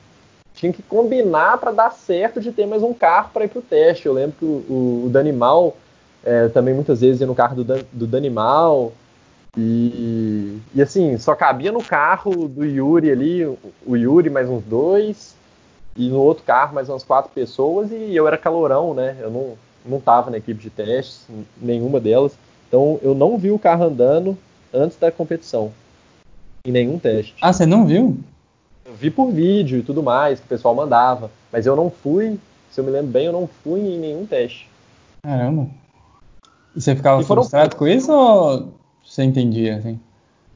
[0.54, 4.06] tinha que combinar para dar certo de ter mais um carro para ir pro teste.
[4.06, 5.76] Eu lembro que o, o, o Danimal
[6.24, 8.92] é, também muitas vezes ia no carro do, do Danimal.
[9.58, 13.46] E, e assim, só cabia no carro do Yuri ali,
[13.86, 15.36] o Yuri mais uns dois,
[15.96, 19.18] e no outro carro mais umas quatro pessoas, e eu era calorão, né?
[19.20, 19.54] Eu não,
[19.86, 21.26] não tava na equipe de testes,
[21.60, 22.34] nenhuma delas.
[22.68, 24.38] Então eu não vi o carro andando
[24.74, 25.72] antes da competição.
[26.64, 27.36] Em nenhum teste.
[27.42, 28.18] Ah, você não viu?
[28.90, 31.30] Eu vi por vídeo e tudo mais, que o pessoal mandava.
[31.52, 32.40] Mas eu não fui,
[32.72, 34.68] se eu me lembro bem, eu não fui em nenhum teste.
[35.22, 35.68] Caramba.
[36.76, 38.74] E você ficava e frustrado com isso ou
[39.06, 40.00] você entendia, assim?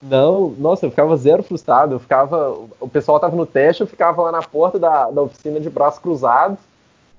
[0.02, 1.94] Não, nossa, eu ficava zero frustrado.
[1.94, 2.58] Eu ficava.
[2.80, 6.00] O pessoal tava no teste, eu ficava lá na porta da, da oficina de braços
[6.00, 6.58] cruzados,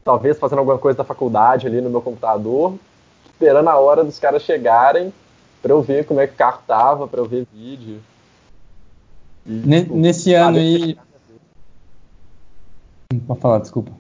[0.03, 2.75] talvez fazendo alguma coisa da faculdade ali no meu computador,
[3.27, 5.13] esperando a hora dos caras chegarem
[5.63, 8.01] para eu ver como é que o carro tava, para eu ver vídeo.
[9.47, 10.99] E, tipo, Nesse ano aí.
[13.21, 13.93] Pode falar, desculpa.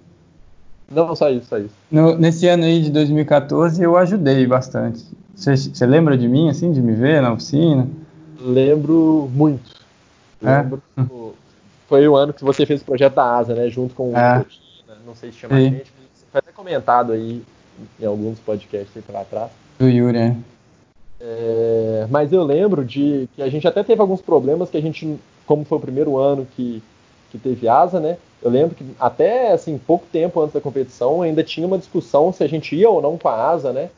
[0.90, 1.74] Não, só isso, só isso.
[1.90, 5.04] No, nesse ano aí de 2014 eu ajudei bastante.
[5.34, 7.88] Você lembra de mim, assim, de me ver na oficina?
[8.40, 9.74] Lembro muito.
[10.42, 10.62] É?
[10.62, 10.82] Lembro.
[11.88, 13.68] Foi o ano que você fez o projeto da Asa, né?
[13.68, 14.40] Junto com é.
[14.40, 14.46] o
[15.06, 15.66] não sei se chama Sim.
[15.66, 15.92] a gente,
[16.30, 17.42] foi até comentado aí
[18.00, 19.50] em alguns podcasts aí pra trás.
[19.78, 20.36] Do Yuri, é.
[21.20, 22.06] é.
[22.10, 25.64] Mas eu lembro de que a gente até teve alguns problemas que a gente, como
[25.64, 26.82] foi o primeiro ano que,
[27.34, 28.16] que teve asa, né?
[28.40, 32.44] Eu lembro que até assim, pouco tempo antes da competição ainda tinha uma discussão se
[32.44, 33.90] a gente ia ou não com a asa, né?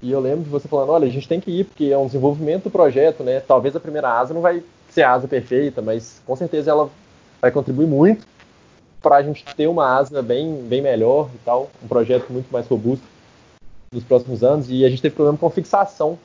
[0.00, 2.06] E eu lembro de você falando, olha, a gente tem que ir, porque é um
[2.06, 3.38] desenvolvimento do projeto, né?
[3.38, 6.90] Talvez a primeira asa não vai ser a asa perfeita, mas com certeza ela
[7.40, 8.26] vai contribuir muito
[9.00, 12.66] para a gente ter uma asa bem, bem melhor e tal, um projeto muito mais
[12.66, 13.04] robusto
[13.92, 14.66] nos próximos anos.
[14.68, 16.18] E a gente teve problema com fixação,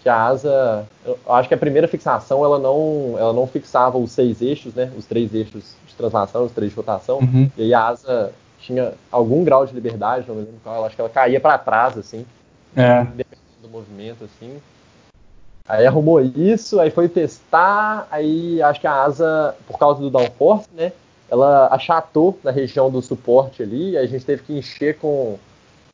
[0.00, 4.10] que a asa, eu acho que a primeira fixação ela não, ela não fixava os
[4.10, 4.90] seis eixos, né?
[4.96, 7.18] Os três eixos de translação, os três de rotação.
[7.18, 7.50] Uhum.
[7.56, 11.00] E aí a asa tinha algum grau de liberdade, não me lembro qual, acho que
[11.00, 12.24] ela caía para trás, assim.
[12.74, 13.04] É.
[13.04, 14.58] Dependendo do movimento, assim.
[15.68, 20.68] Aí arrumou isso, aí foi testar, aí acho que a asa, por causa do downforce,
[20.74, 20.92] né?
[21.30, 25.38] Ela achatou na região do suporte ali, aí a gente teve que encher com,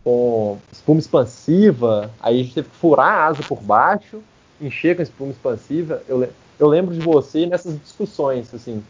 [0.07, 4.21] com espuma expansiva, aí a gente teve que furar a asa por baixo,
[4.61, 6.01] encher com espuma expansiva.
[6.07, 6.29] Eu,
[6.61, 8.85] eu lembro de você nessas discussões, assim,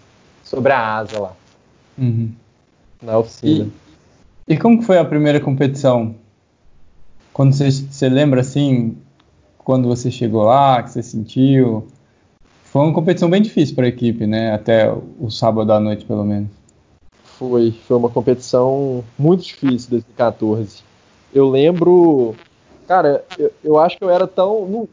[0.44, 1.32] sobre a asa lá.
[1.96, 2.30] Uhum.
[3.00, 3.70] Na oficina.
[4.46, 6.16] E, e como foi a primeira competição?
[7.32, 8.98] Quando você, você lembra assim,
[9.56, 11.86] quando você chegou lá, que você sentiu?
[12.64, 14.52] Foi uma competição bem difícil para a equipe, né?
[14.52, 16.50] Até o sábado à noite, pelo menos.
[17.24, 20.84] Foi, foi uma competição muito difícil 2014.
[21.34, 22.34] Eu lembro,
[22.86, 24.88] cara, eu, eu acho que eu era tão, não,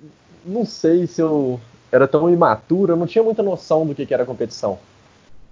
[0.46, 1.60] não sei se eu
[1.92, 4.80] era tão imaturo, eu não tinha muita noção do que, que era competição.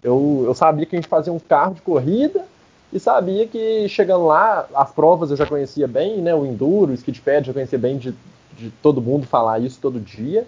[0.04, 2.44] Eu, eu sabia que a gente fazia um carro de corrida,
[2.94, 6.36] e sabia que chegando lá, as provas eu já conhecia bem, né?
[6.36, 8.14] O Enduro, o Skidpad, eu conhecia bem de,
[8.58, 10.46] de todo mundo falar isso todo dia.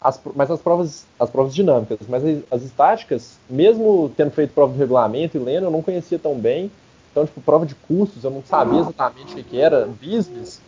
[0.00, 4.72] As, mas as provas, as provas dinâmicas, mas as, as, estáticas, mesmo tendo feito prova
[4.72, 6.70] de regulamento e lendo, eu não conhecia tão bem.
[7.12, 9.86] Então, tipo, prova de custos, eu não sabia exatamente o que, era.
[9.86, 10.60] Business,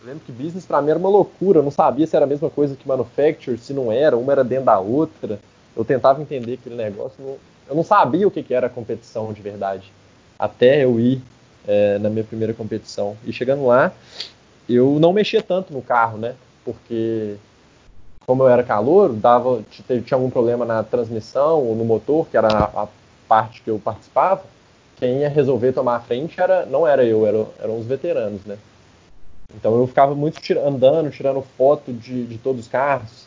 [0.00, 2.28] eu lembro que business para mim era uma loucura, eu não sabia se era a
[2.28, 5.38] mesma coisa que manufacture, se não era, uma era dentro da outra.
[5.76, 7.38] Eu tentava entender aquele negócio,
[7.68, 9.90] eu não sabia o que, que era competição de verdade
[10.38, 11.22] até eu ir
[11.66, 13.16] é, na minha primeira competição.
[13.24, 13.92] E chegando lá,
[14.68, 16.34] eu não mexia tanto no carro, né?
[16.64, 17.36] Porque
[18.26, 22.48] como eu era calor, dava, tinha algum problema na transmissão ou no motor, que era
[22.48, 22.88] a, a
[23.28, 24.42] parte que eu participava,
[25.02, 28.56] quem ia resolver tomar a frente era, não era eu, era, eram os veteranos, né?
[29.52, 33.26] Então eu ficava muito andando, tirando foto de, de todos os carros.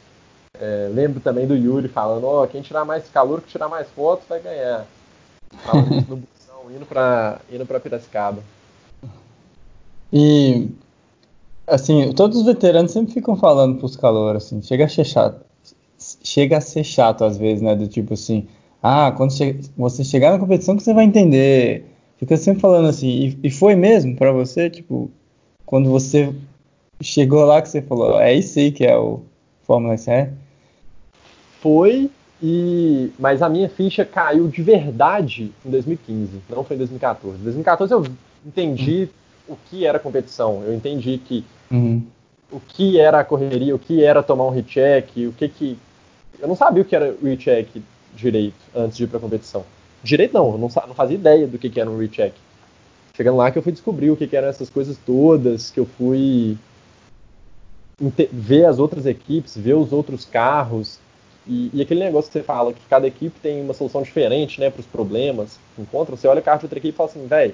[0.57, 3.89] É, lembro também do Yuri falando, ó, oh, quem tirar mais calor, que tirar mais
[3.89, 4.85] fotos vai ganhar.
[5.65, 8.41] Falando isso no indo para indo para Piracicaba.
[10.13, 10.69] E
[11.67, 15.43] assim, todos os veteranos sempre ficam falando pros calor assim, chega a ser chato.
[16.23, 18.47] Chega a ser chato às vezes, né, do tipo assim,
[18.87, 21.85] ah, quando che você chegar na competição que você vai entender.
[22.19, 25.09] Fica sempre falando assim, e, e foi mesmo para você, tipo,
[25.65, 26.31] quando você
[27.01, 29.21] chegou lá que você falou, é isso aí que é o
[29.63, 30.29] Fórmula SR?
[31.61, 37.39] Foi, e, mas a minha ficha caiu de verdade em 2015, não foi em 2014.
[37.39, 38.05] Em 2014 eu
[38.45, 39.09] entendi
[39.47, 42.03] o que era competição, eu entendi que uhum.
[42.51, 45.77] o que era a correria, o que era tomar um recheck, o que que
[46.39, 47.81] eu não sabia o que era o recheck
[48.15, 49.65] direito antes de ir para competição.
[50.03, 52.35] Direito não, eu não, não fazia ideia do que, que era um recheck.
[53.15, 55.85] Chegando lá que eu fui descobrir o que, que eram essas coisas todas, que eu
[55.85, 56.57] fui
[58.31, 60.99] ver as outras equipes, ver os outros carros,
[61.47, 64.69] e, e, aquele negócio que você fala, que cada equipe tem uma solução diferente, né,
[64.69, 67.27] para os problemas que encontram, você olha o carro de outra equipe e fala assim,
[67.27, 67.53] velho,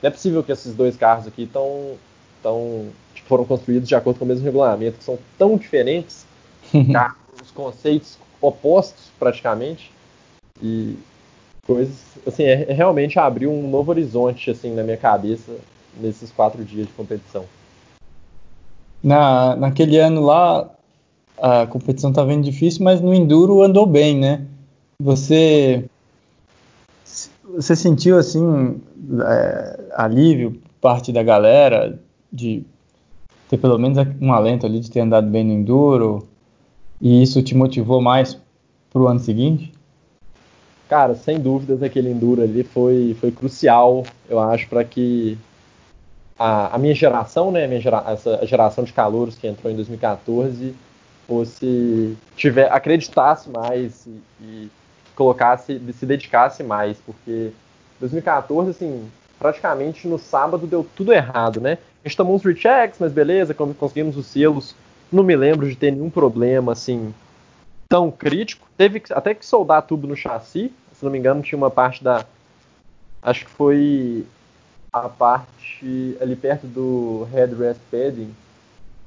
[0.00, 1.96] não é possível que esses dois carros aqui tão,
[2.42, 6.24] tão, tipo, foram construídos de acordo com o mesmo regulamento, que são tão diferentes,
[6.92, 9.90] carros, os conceitos opostos praticamente,
[10.60, 10.96] e
[11.66, 11.94] coisas,
[12.26, 15.52] assim, é, é realmente abriu um novo horizonte, assim, na minha cabeça
[16.00, 17.44] nesses quatro dias de competição.
[19.02, 20.70] Na, naquele ano lá,
[21.40, 24.46] a competição estava tá indo difícil, mas no enduro andou bem, né?
[25.00, 25.84] Você
[27.54, 28.80] você sentiu assim
[29.26, 31.98] é, alívio parte da galera
[32.32, 32.64] de
[33.48, 36.26] ter pelo menos um alento ali de ter andado bem no enduro
[37.00, 38.38] e isso te motivou mais
[38.90, 39.72] pro ano seguinte?
[40.92, 45.38] Cara, sem dúvidas aquele Enduro ali foi, foi crucial, eu acho, para que
[46.38, 50.74] a, a, minha geração, né, minha gera, essa geração de calouros que entrou em 2014,
[51.26, 54.70] fosse tiver acreditasse mais e, e
[55.16, 57.52] colocasse, se dedicasse mais, porque
[57.98, 61.78] 2014, assim, praticamente no sábado deu tudo errado, né?
[62.04, 64.74] A gente tomou uns rechecks, mas beleza, conseguimos os selos.
[65.10, 67.14] Não me lembro de ter nenhum problema, assim,
[67.88, 68.68] tão crítico.
[68.76, 70.70] Teve até que soldar tubo no chassi,
[71.02, 72.24] se não me engano, tinha uma parte da.
[73.20, 74.24] Acho que foi
[74.92, 78.32] a parte ali perto do headrest padding.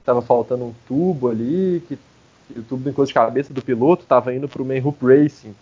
[0.04, 1.98] Tava faltando um tubo ali, que
[2.54, 5.56] o tubo do encosto de cabeça do piloto estava indo para o main hoop racing.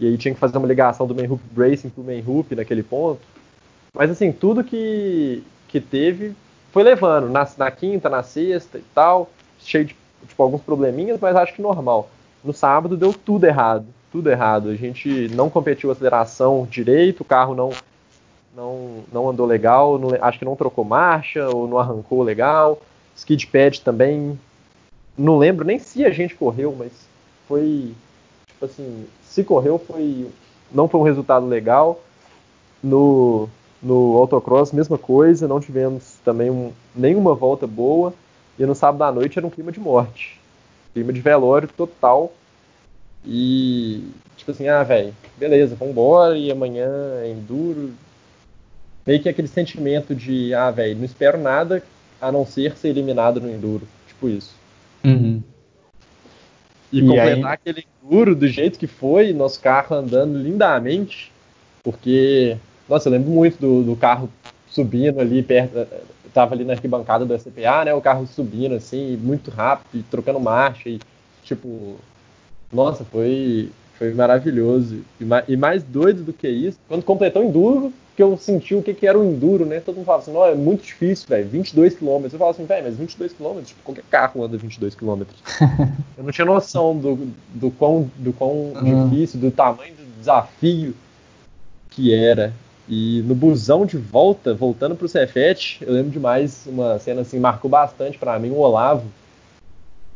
[0.00, 2.56] E aí tinha que fazer uma ligação do main hoop racing para o main hoop
[2.56, 3.20] naquele ponto.
[3.94, 6.34] Mas assim, tudo que, que teve
[6.72, 7.28] foi levando.
[7.28, 9.30] Na, na quinta, na sexta e tal.
[9.60, 12.10] Cheio de tipo, alguns probleminhas, mas acho que normal.
[12.42, 14.68] No sábado deu tudo errado tudo errado.
[14.70, 17.70] A gente não competiu aceleração direito, o carro não
[18.54, 22.80] não, não andou legal, não, acho que não trocou marcha ou não arrancou legal.
[23.14, 24.38] Skid pad também,
[25.16, 26.90] não lembro nem se a gente correu, mas
[27.46, 27.94] foi
[28.48, 30.28] tipo assim, se correu foi
[30.72, 32.00] não foi um resultado legal.
[32.82, 33.48] No
[33.80, 38.12] no autocross mesma coisa, não tivemos também um, nenhuma volta boa
[38.58, 40.40] e no sábado à noite era um clima de morte,
[40.92, 42.32] clima de velório total
[43.24, 44.04] e,
[44.36, 46.88] tipo assim, ah, velho, beleza, vambora, e amanhã
[47.22, 47.92] é enduro.
[49.06, 51.82] Meio que aquele sentimento de, ah, velho, não espero nada
[52.20, 53.86] a não ser ser eliminado no enduro.
[54.06, 54.54] Tipo isso.
[55.04, 55.42] Uhum.
[56.92, 57.42] E, e completar aí...
[57.44, 61.32] aquele enduro do jeito que foi, nosso carro andando lindamente,
[61.82, 62.56] porque,
[62.88, 64.30] nossa, eu lembro muito do, do carro
[64.68, 65.86] subindo ali perto,
[66.32, 70.88] tava ali na arquibancada do SPA, né, o carro subindo assim, muito rápido, trocando marcha
[70.88, 71.00] e,
[71.44, 71.96] tipo,
[72.72, 75.02] nossa, foi, foi maravilhoso.
[75.20, 78.74] E mais, e mais doido do que isso, quando completou o Enduro, que eu senti
[78.74, 79.80] o que, que era o Enduro, né?
[79.80, 82.24] Todo mundo falava assim, não, é muito difícil, velho, 22 km.
[82.24, 85.22] Eu falava assim, velho, mas 22 km, tipo, qualquer carro anda 22 km.
[86.18, 89.08] eu não tinha noção do, do quão, do quão uhum.
[89.08, 90.94] difícil, do tamanho do desafio
[91.90, 92.52] que era.
[92.88, 97.70] E no busão de volta, voltando pro Cefete, eu lembro demais uma cena assim, marcou
[97.70, 99.04] bastante para mim, o Olavo,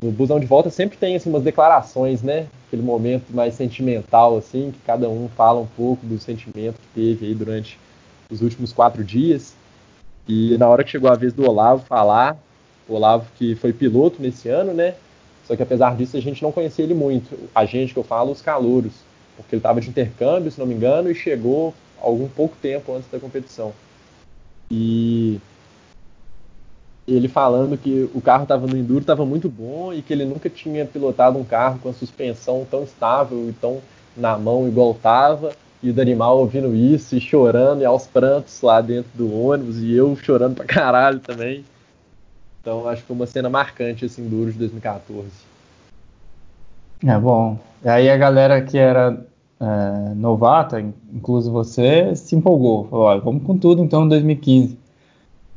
[0.03, 2.49] no busão de volta sempre tem assim, umas declarações, né?
[2.67, 7.27] Aquele momento mais sentimental, assim, que cada um fala um pouco do sentimento que teve
[7.27, 7.79] aí durante
[8.29, 9.55] os últimos quatro dias.
[10.27, 12.37] E na hora que chegou a vez do Olavo falar,
[12.89, 14.95] o Olavo que foi piloto nesse ano, né?
[15.47, 17.39] Só que apesar disso a gente não conhecia ele muito.
[17.55, 18.93] A gente que eu falo, os calouros,
[19.37, 23.11] porque ele estava de intercâmbio, se não me engano, e chegou algum pouco tempo antes
[23.11, 23.73] da competição.
[24.71, 25.41] E
[27.07, 30.49] ele falando que o carro estava no enduro, estava muito bom e que ele nunca
[30.49, 33.81] tinha pilotado um carro com a suspensão tão estável e tão
[34.17, 35.53] na mão igual estava.
[35.83, 39.93] E o Danimal ouvindo isso e chorando e aos prantos lá dentro do ônibus e
[39.93, 41.65] eu chorando pra caralho também.
[42.61, 45.27] Então acho que foi uma cena marcante esse enduro de 2014.
[47.05, 47.59] É bom.
[47.85, 49.27] E aí a galera que era
[49.61, 50.81] é, novata,
[51.13, 52.87] inclusive você, se empolgou.
[52.89, 54.79] Falou, olha, vamos com tudo então em 2015.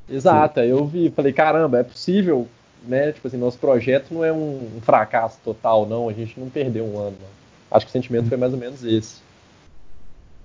[0.10, 0.68] Exato, Sim.
[0.68, 2.48] eu vi, falei, caramba, é possível,
[2.84, 3.12] né?
[3.12, 6.86] Tipo assim, nosso projeto não é um, um fracasso total, não, a gente não perdeu
[6.86, 7.18] um ano.
[7.20, 7.36] Não.
[7.72, 9.22] Acho que o sentimento foi mais ou menos esse.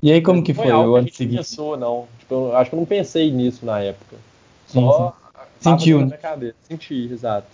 [0.02, 1.36] E aí como que foi, foi o ano seguinte?
[1.36, 2.08] pensou, não.
[2.18, 4.16] Tipo, eu acho que eu não pensei nisso na época.
[4.66, 5.14] Só
[5.60, 6.16] sentiu, né?
[6.16, 6.56] cabeça.
[6.62, 7.46] Senti, exato.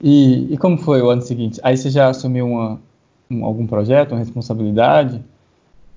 [0.00, 1.58] E, e como foi o ano seguinte?
[1.62, 2.80] Aí você já assumiu uma,
[3.30, 5.22] um, algum projeto, uma responsabilidade?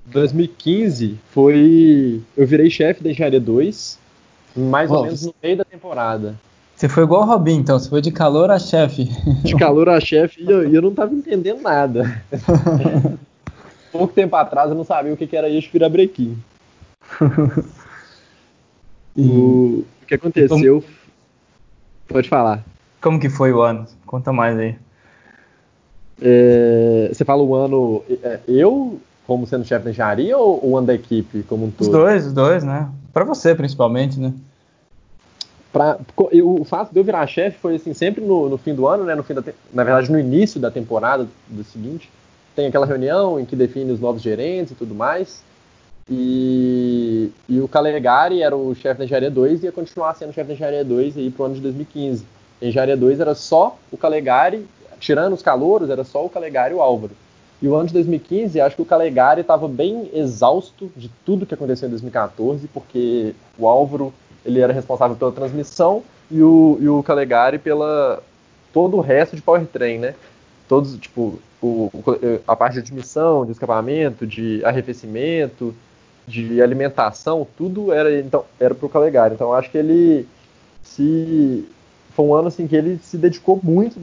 [0.05, 2.21] 2015 foi.
[2.37, 3.99] Eu virei chefe da engenharia 2
[4.55, 6.35] mais ou menos no meio da temporada.
[6.75, 9.05] Você foi igual o Robin, então, você foi de calor a chefe.
[9.43, 12.21] De calor a chefe e eu, eu não estava entendendo nada.
[13.91, 16.37] Pouco tempo atrás eu não sabia o que, que era eixo virabrequim.
[19.15, 19.21] e...
[19.21, 20.81] o, o que aconteceu.
[20.81, 20.93] Como...
[22.07, 22.61] Pode falar.
[23.01, 23.87] Como que foi o ano?
[24.05, 24.75] Conta mais aí.
[26.21, 28.03] É, você fala o ano.
[28.21, 31.87] É, eu, como sendo chefe da engenharia, ou o ano da equipe como um todo?
[31.87, 32.89] Os dois, os dois, né?
[33.13, 34.33] Para você, principalmente, né?
[35.75, 35.99] Pra,
[36.31, 39.03] eu, o fato de eu virar chefe foi assim, sempre no, no, fim do ano,
[39.03, 39.13] né?
[39.13, 42.09] No fim da, na verdade, no início da temporada do seguinte,
[42.55, 45.43] tem aquela reunião em que define os novos gerentes e tudo mais.
[46.09, 50.47] E, e o Calegari era o chefe da Engenharia 2 e ia continuar sendo chefe
[50.47, 52.23] da Engenharia 2 aí pro ano de 2015.
[52.61, 54.65] A Engenharia 2 era só o Calegari,
[55.01, 57.11] tirando os calouros, era só o Calegari e o Álvaro.
[57.61, 61.53] E o ano de 2015, acho que o Calegari estava bem exausto de tudo que
[61.53, 64.13] aconteceu em 2014, porque o Álvaro
[64.45, 68.21] ele era responsável pela transmissão e o, e o Calegari pela
[68.73, 70.15] todo o resto de powertrain, né?
[70.67, 71.91] todos, tipo, o,
[72.47, 75.73] a parte de admissão, de escapamento, de arrefecimento,
[76.27, 79.35] de alimentação, tudo era então era pro Calegari.
[79.35, 80.27] Então acho que ele
[80.83, 81.67] se
[82.11, 83.99] foi um ano assim que ele se dedicou muito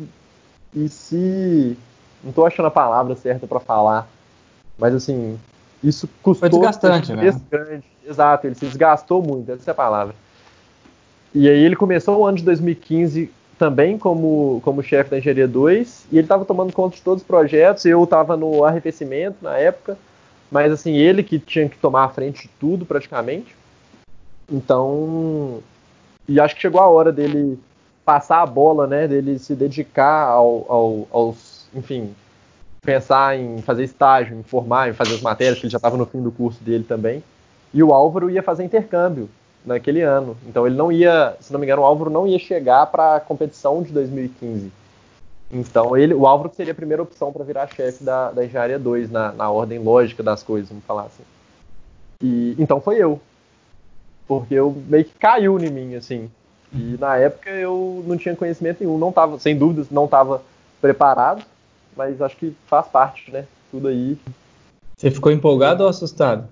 [0.75, 1.77] e se
[2.23, 4.09] não estou achando a palavra certa para falar,
[4.79, 5.39] mas assim,
[5.83, 7.41] isso custou foi desgastante, né?
[7.51, 7.85] Grande.
[8.05, 10.15] Exato, ele se desgastou muito, essa é a palavra.
[11.35, 16.07] E aí ele começou o ano de 2015 também como, como chefe da Engenharia 2,
[16.11, 19.97] e ele estava tomando conta de todos os projetos, eu estava no arrefecimento na época,
[20.51, 23.55] mas assim, ele que tinha que tomar a frente de tudo praticamente.
[24.51, 25.63] Então,
[26.29, 27.59] e acho que chegou a hora dele
[28.05, 32.13] passar a bola, né, dele se dedicar ao, ao, aos, enfim,
[32.85, 36.05] pensar em fazer estágio, em formar, em fazer as matérias, que ele já estava no
[36.05, 37.23] fim do curso dele também.
[37.73, 39.31] E o Álvaro ia fazer intercâmbio
[39.65, 40.37] naquele ano.
[40.47, 43.21] Então ele não ia, se não me engano, o Álvaro não ia chegar para a
[43.21, 44.71] competição de 2015.
[45.53, 49.11] Então, ele, o Álvaro seria a primeira opção para virar chefe da, da Engenharia 2,
[49.11, 51.23] na, na ordem lógica das coisas, vamos falar assim.
[52.23, 53.21] E, então foi eu.
[54.27, 56.31] Porque eu meio que caiu em mim, assim.
[56.73, 60.43] E na época eu não tinha conhecimento nenhum, não tava, sem dúvidas, não estava
[60.81, 61.45] preparado,
[61.95, 63.45] mas acho que faz parte, né?
[63.71, 64.17] Tudo aí.
[64.97, 66.49] Você ficou empolgado ou assustado?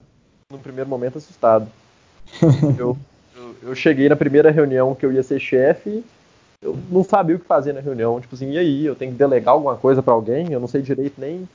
[0.53, 1.67] No primeiro momento, assustado.
[2.78, 2.97] eu,
[3.37, 6.05] eu, eu cheguei na primeira reunião que eu ia ser chefe
[6.62, 8.20] eu não sabia o que fazer na reunião.
[8.20, 8.85] Tipo assim, e aí?
[8.85, 10.53] Eu tenho que delegar alguma coisa para alguém?
[10.53, 11.49] Eu não sei direito nem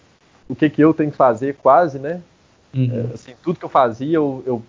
[0.49, 2.21] o que, que eu tenho que fazer, quase, né?
[2.73, 3.09] Uhum.
[3.11, 4.63] É, assim, tudo que eu fazia, eu, eu,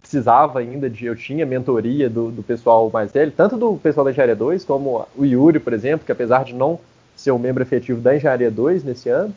[0.00, 1.06] precisava ainda de.
[1.06, 5.06] Eu tinha mentoria do, do pessoal mais velho, tanto do pessoal da Engenharia 2, como
[5.16, 6.80] o Yuri, por exemplo, que apesar de não
[7.14, 9.32] ser um membro efetivo da Engenharia 2 nesse ano,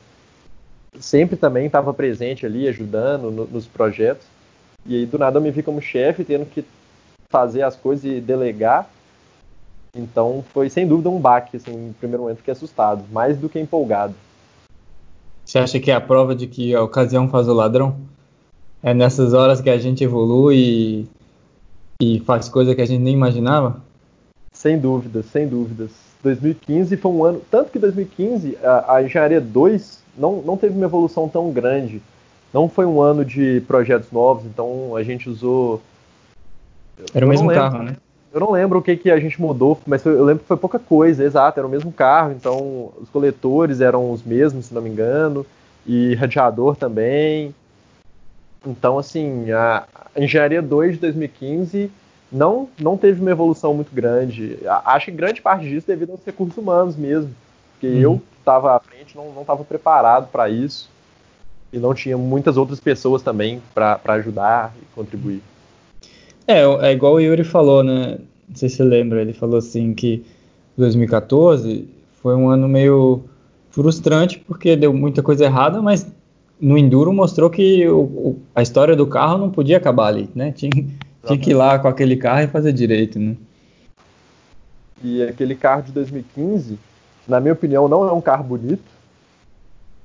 [1.00, 4.26] sempre também estava presente ali, ajudando no, nos projetos.
[4.86, 6.66] E aí, do nada, eu me vi como chefe, tendo que
[7.30, 8.90] fazer as coisas e delegar.
[9.96, 13.60] Então foi sem dúvida um baque, assim, no primeiro momento fiquei assustado, mais do que
[13.60, 14.16] empolgado.
[15.46, 17.96] Você acha que é a prova de que a ocasião faz o ladrão?
[18.82, 21.08] É nessas horas que a gente evolui e,
[22.02, 23.82] e faz coisa que a gente nem imaginava?
[24.52, 25.92] Sem dúvidas, sem dúvidas.
[26.24, 27.42] 2015 foi um ano.
[27.52, 32.02] Tanto que 2015 a, a engenharia 2 não, não teve uma evolução tão grande.
[32.54, 35.82] Não foi um ano de projetos novos, então a gente usou.
[37.14, 37.96] Era o mesmo carro, né?
[38.32, 40.58] Eu não lembro o que, que a gente mudou, mas foi, eu lembro que foi
[40.58, 44.82] pouca coisa, exato, era o mesmo carro, então os coletores eram os mesmos, se não
[44.82, 45.46] me engano,
[45.86, 47.54] e radiador também.
[48.66, 49.86] Então, assim, a
[50.16, 51.92] Engenharia 2 de 2015
[52.32, 54.58] não, não teve uma evolução muito grande.
[54.86, 57.30] Acho que grande parte disso devido aos recursos humanos mesmo,
[57.74, 58.02] porque uhum.
[58.02, 60.90] eu estava à frente, não estava preparado para isso,
[61.74, 65.42] e não tinha muitas outras pessoas também para ajudar e contribuir.
[66.48, 68.20] É, é igual o Yuri falou, né?
[68.48, 70.24] Não sei se você lembra, ele falou assim que
[70.78, 71.88] 2014
[72.22, 73.24] foi um ano meio
[73.72, 76.06] frustrante porque deu muita coisa errada, mas
[76.62, 80.52] no Enduro mostrou que o, o, a história do carro não podia acabar ali, né?
[80.52, 80.72] Tinha,
[81.26, 83.36] tinha que ir lá com aquele carro e fazer direito, né?
[85.04, 86.78] E aquele carro de 2015,
[87.28, 88.84] na minha opinião, não é um carro bonito.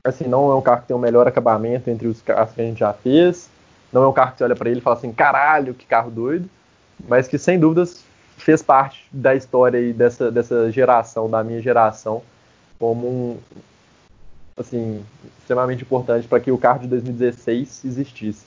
[0.09, 2.61] Assim, não é um carro que tem o um melhor acabamento entre os carros que
[2.61, 3.49] a gente já fez.
[3.93, 6.11] Não é um carro que você olha para ele e fala assim, caralho, que carro
[6.11, 6.49] doido.
[7.09, 8.05] Mas que sem dúvidas
[8.37, 12.23] fez parte da história e dessa, dessa geração, da minha geração,
[12.79, 13.37] como um,
[14.57, 15.03] assim,
[15.39, 18.47] extremamente importante para que o carro de 2016 existisse.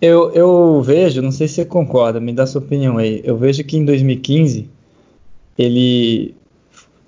[0.00, 3.22] Eu, eu vejo, não sei se você concorda, me dá sua opinião aí.
[3.24, 4.68] Eu vejo que em 2015
[5.58, 6.36] ele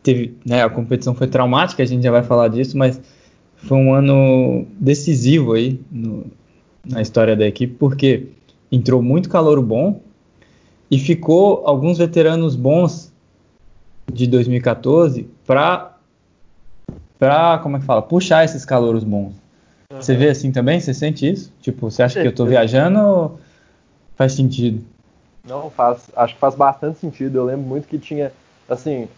[0.02, 3.00] teve, né, a competição foi traumática, a gente já vai falar disso, mas
[3.56, 6.26] foi um ano decisivo aí no,
[6.86, 8.28] na história da equipe, porque
[8.70, 10.00] entrou muito calor bom
[10.90, 13.12] e ficou alguns veteranos bons
[14.10, 15.94] de 2014 para
[17.18, 18.00] para como é que fala?
[18.00, 19.34] Puxar esses calouros bons.
[19.90, 20.00] Uhum.
[20.00, 20.80] você vê assim também?
[20.80, 21.52] Você sente isso?
[21.60, 23.40] Tipo você acha que eu estou viajando ou
[24.16, 24.84] faz sentido?
[25.44, 27.38] Não faz acho que faz bastante sentido.
[27.38, 28.32] Eu lembro muito que tinha
[28.68, 29.08] assim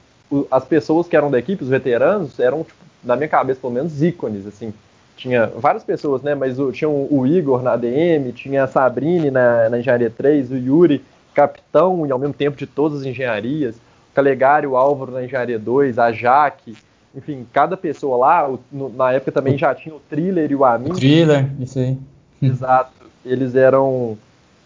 [0.50, 4.02] as pessoas que eram da equipe os veteranos eram tipo, na minha cabeça pelo menos
[4.02, 4.72] ícones assim
[5.20, 6.34] tinha várias pessoas, né?
[6.34, 10.50] Mas o, tinha o, o, Igor na ADM, tinha a Sabrine na, na Engenharia 3,
[10.50, 11.04] o Yuri,
[11.34, 15.58] capitão e ao mesmo tempo de todas as engenharias, o Calegari, o Álvaro na Engenharia
[15.58, 16.74] 2, a Jaque,
[17.14, 20.64] enfim, cada pessoa lá, o, no, na época também já tinha o Thriller e o
[20.64, 20.94] Amin.
[20.94, 21.98] Thriller, isso aí.
[22.40, 22.92] Exato.
[23.24, 24.16] Eles eram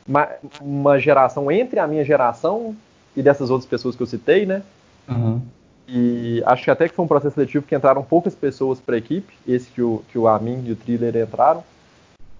[0.06, 0.28] uma,
[0.60, 2.76] uma, geração entre a minha geração
[3.16, 4.62] e dessas outras pessoas que eu citei, né?
[5.08, 5.40] Uhum.
[5.86, 8.98] E acho que até que foi um processo seletivo que entraram poucas pessoas para a
[8.98, 11.62] equipe, esse que o, que o Amin e o Thriller entraram.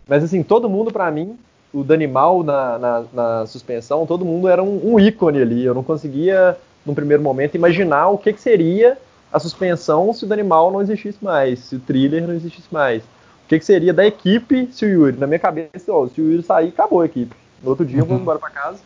[0.09, 1.39] Mas assim, todo mundo para mim,
[1.73, 5.65] o Danimal na, na, na, suspensão, todo mundo era um, um, ícone ali.
[5.65, 6.57] Eu não conseguia,
[6.87, 8.97] num primeiro momento, imaginar o que, que seria
[9.33, 13.03] a suspensão se o Danimal não existisse mais, se o thriller não existisse mais.
[13.03, 15.19] O que, que seria da equipe se o Yuri?
[15.19, 17.37] Na minha cabeça, ó, se o Yuri sair, acabou a equipe.
[17.63, 18.03] No outro dia uhum.
[18.03, 18.23] eu vou uhum.
[18.23, 18.79] embora para casa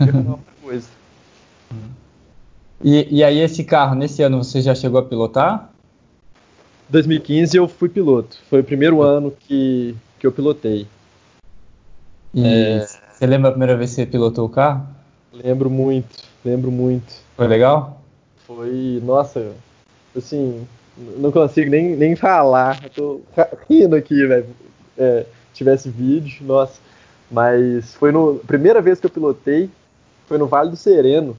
[0.00, 0.88] e outra coisa.
[2.82, 5.70] E, e aí esse carro, nesse ano você já chegou a pilotar?
[6.88, 8.38] 2015 eu fui piloto.
[8.50, 10.86] Foi o primeiro ano que, que eu pilotei.
[12.34, 12.86] E é...
[13.12, 14.86] você lembra a primeira vez que você pilotou o carro?
[15.32, 17.14] Lembro muito, lembro muito.
[17.36, 18.02] Foi legal?
[18.46, 19.52] Foi, nossa,
[20.16, 20.66] assim,
[21.16, 22.82] não consigo nem, nem falar.
[22.84, 23.20] Eu tô
[23.68, 24.46] rindo aqui, velho.
[24.98, 25.24] É,
[25.54, 26.80] tivesse vídeo, nossa.
[27.30, 29.70] Mas foi no primeira vez que eu pilotei,
[30.26, 31.36] foi no Vale do Sereno.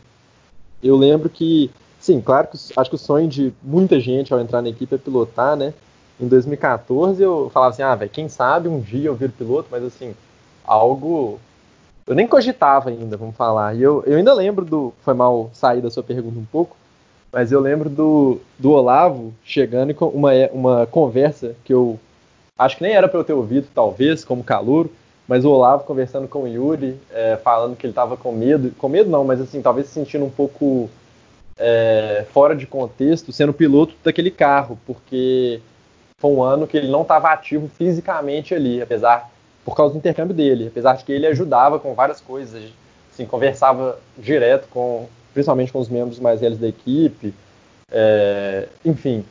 [0.83, 4.61] Eu lembro que, sim, claro que acho que o sonho de muita gente ao entrar
[4.61, 5.73] na equipe é pilotar, né?
[6.19, 9.83] Em 2014 eu falava assim, ah, velho, quem sabe um dia eu viro piloto, mas
[9.83, 10.13] assim,
[10.65, 11.39] algo
[12.05, 13.75] eu nem cogitava ainda, vamos falar.
[13.75, 14.93] E eu, eu ainda lembro do.
[15.03, 16.75] Foi mal sair da sua pergunta um pouco,
[17.31, 21.97] mas eu lembro do, do Olavo chegando e com uma, uma conversa que eu
[22.57, 24.91] acho que nem era para eu ter ouvido, talvez, como calouro,
[25.27, 28.89] mas o Olavo conversando com o Yuri, é, falando que ele estava com medo, com
[28.89, 30.89] medo não, mas assim, talvez se sentindo um pouco
[31.57, 35.61] é, fora de contexto, sendo piloto daquele carro, porque
[36.17, 39.31] foi um ano que ele não estava ativo fisicamente ali, apesar
[39.63, 42.63] por causa do intercâmbio dele, apesar de que ele ajudava com várias coisas,
[43.11, 47.33] assim, conversava direto com, principalmente com os membros mais velhos da equipe,
[47.89, 49.23] é, enfim,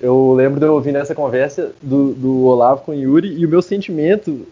[0.00, 3.48] eu lembro de eu ouvir nessa conversa do, do Olavo com o Yuri e o
[3.48, 4.46] meu sentimento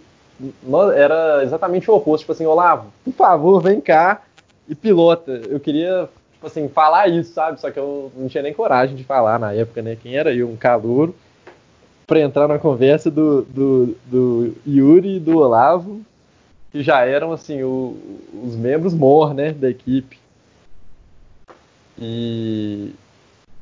[0.95, 4.23] era exatamente o oposto, tipo assim, Olavo, por favor, vem cá
[4.69, 5.33] e pilota.
[5.33, 7.61] Eu queria, tipo assim, falar isso, sabe?
[7.61, 9.97] Só que eu não tinha nem coragem de falar na época, né?
[10.01, 11.15] Quem era eu, um calouro,
[12.07, 16.01] para entrar na conversa do, do, do, Yuri e do Olavo,
[16.71, 17.97] que já eram, assim, o,
[18.45, 20.19] os membros mor, né, da equipe.
[21.99, 22.95] E,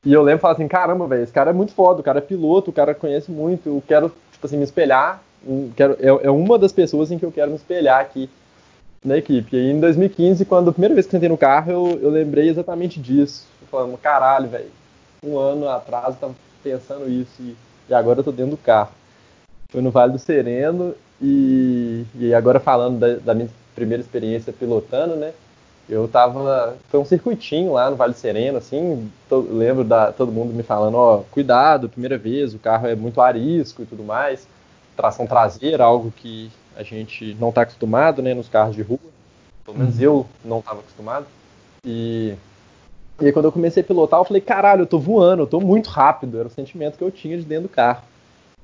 [0.05, 2.19] e eu lembro e falar assim, caramba, velho, esse cara é muito foda, o cara
[2.19, 5.23] é piloto, o cara conhece muito, eu quero, tipo assim, me espelhar,
[5.77, 8.29] quero, é, é uma das pessoas em que eu quero me espelhar aqui
[9.05, 9.55] na equipe.
[9.55, 12.11] E aí, em 2015, quando a primeira vez que eu sentei no carro, eu, eu
[12.11, 13.47] lembrei exatamente disso.
[13.71, 14.71] Falando, caralho, velho,
[15.25, 17.57] um ano atrás eu tava pensando isso e,
[17.89, 18.93] e, agora eu tô dentro do carro.
[19.69, 25.17] Foi no Vale do Sereno e, e agora falando da, da minha primeira experiência pilotando,
[25.17, 25.33] né?
[25.89, 26.77] Eu tava.
[26.89, 29.11] Foi um circuitinho lá no Vale do Sereno, assim.
[29.31, 33.83] Lembro da todo mundo me falando: ó, cuidado, primeira vez, o carro é muito arisco
[33.83, 34.47] e tudo mais.
[34.97, 38.99] Tração traseira, algo que a gente não está acostumado, né, nos carros de rua.
[39.65, 40.03] Pelo menos uhum.
[40.03, 41.27] eu não estava acostumado.
[41.85, 42.35] E,
[43.21, 45.61] e aí, quando eu comecei a pilotar, eu falei: caralho, eu tô voando, eu tô
[45.61, 46.39] muito rápido.
[46.39, 48.03] Era o sentimento que eu tinha de dentro do carro.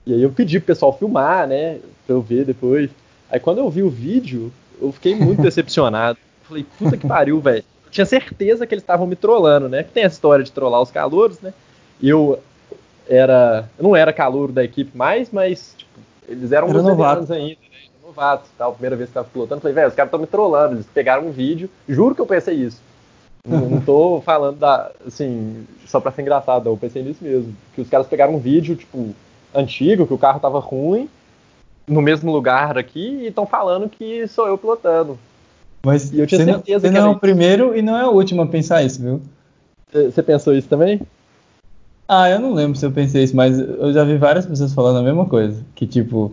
[0.07, 2.91] E aí eu pedi pro pessoal filmar, né, pra eu ver depois.
[3.31, 6.19] Aí quando eu vi o vídeo, eu fiquei muito decepcionado.
[6.43, 7.65] Falei, puta que pariu, velho.
[7.91, 9.83] Tinha certeza que eles estavam me trollando, né?
[9.83, 11.53] Que tem a história de trollar os calouros, né?
[12.03, 12.41] Eu
[13.09, 13.69] era.
[13.79, 15.91] Eu não era calouro da equipe mais, mas tipo,
[16.31, 17.91] eles eram era veteranos ainda, né?
[18.05, 18.73] Novatos, tal.
[18.73, 20.77] Primeira vez que eu tava pilotando, falei, velho, os caras estão me trollando.
[20.77, 22.81] Eles pegaram um vídeo, juro que eu pensei isso.
[23.47, 24.91] Não, não tô falando da.
[25.07, 27.55] assim, só pra ser engraçado, eu pensei nisso mesmo.
[27.75, 29.15] Que os caras pegaram um vídeo, tipo,
[29.55, 31.09] antigo, que o carro tava ruim,
[31.87, 35.19] no mesmo lugar aqui, e estão falando que sou eu pilotando.
[35.85, 38.13] Mas e eu tinha certeza não, você não é o primeiro e não é o
[38.13, 39.21] último a pensar isso, viu?
[39.93, 41.01] Você pensou isso também?
[42.13, 44.99] Ah, eu não lembro se eu pensei isso, mas eu já vi várias pessoas falando
[44.99, 45.65] a mesma coisa.
[45.77, 46.33] Que tipo,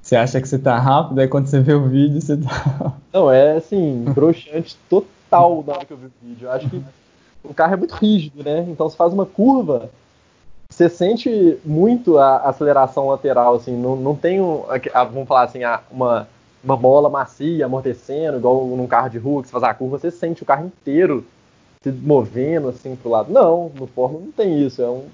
[0.00, 2.94] você acha que você tá rápido, aí quando você vê o vídeo, você tá.
[3.12, 6.46] Não, é assim, broxante total na hora que eu vi o vídeo.
[6.46, 6.80] Eu acho que
[7.42, 8.64] o carro é muito rígido, né?
[8.68, 9.90] Então se faz uma curva,
[10.70, 14.62] você sente muito a aceleração lateral, assim, não, não tem, um,
[15.12, 16.28] vamos falar assim, uma
[16.62, 20.12] uma bola macia amortecendo, igual num carro de rua que você faz a curva, você
[20.12, 21.26] sente o carro inteiro
[21.82, 23.32] se movendo assim pro lado.
[23.32, 24.82] Não, no Fórmula não tem isso.
[24.82, 25.04] É um,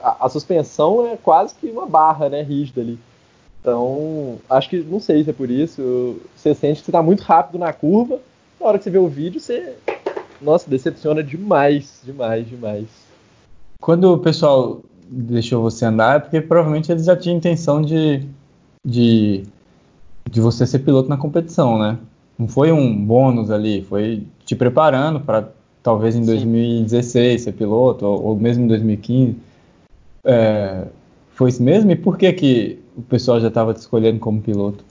[0.00, 2.98] a, a, suspensão é quase que uma barra, né, rígida ali.
[3.60, 7.22] Então, acho que, não sei se é por isso, você sente que você tá muito
[7.22, 8.18] rápido na curva,
[8.60, 9.76] na hora que você vê o vídeo, você,
[10.40, 12.86] nossa, decepciona demais, demais, demais.
[13.80, 18.26] Quando o pessoal deixou você andar, é porque provavelmente eles já tinham intenção de,
[18.84, 19.44] de
[20.32, 21.98] de você ser piloto na competição, né?
[22.38, 25.50] Não foi um bônus ali, foi te preparando para
[25.82, 29.36] talvez em 2016 ser piloto, ou, ou mesmo em 2015.
[30.24, 30.84] É,
[31.32, 31.90] foi isso mesmo?
[31.90, 34.84] E por que, que o pessoal já estava te escolhendo como piloto?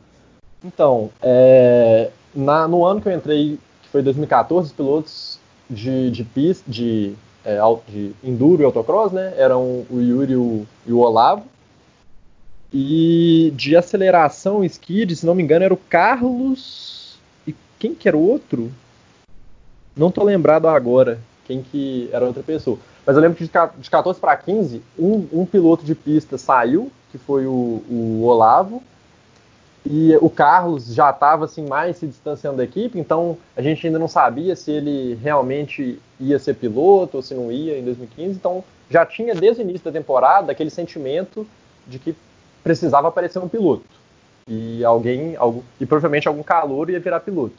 [0.63, 5.39] Então, é, na, no ano que eu entrei, que foi 2014, os pilotos
[5.69, 7.13] de, de pista, de,
[7.45, 9.33] é, de enduro e autocross, né?
[9.37, 11.43] Eram o Yuri e o, e o Olavo.
[12.73, 17.17] E de aceleração skid, se não me engano, era o Carlos.
[17.45, 18.71] E quem que era o outro?
[19.95, 22.77] Não tô lembrado agora quem que era outra pessoa.
[23.05, 27.17] Mas eu lembro que de 14 para 15, um, um, piloto de pista saiu, que
[27.17, 28.81] foi o, o Olavo,
[29.85, 33.97] e o Carlos já estava assim mais se distanciando da equipe, então a gente ainda
[33.97, 38.35] não sabia se ele realmente ia ser piloto ou se não ia em 2015.
[38.35, 41.47] Então já tinha desde o início da temporada aquele sentimento
[41.87, 42.15] de que
[42.63, 43.83] precisava aparecer um piloto
[44.47, 47.55] e alguém, algum, e provavelmente algum calor ia virar piloto.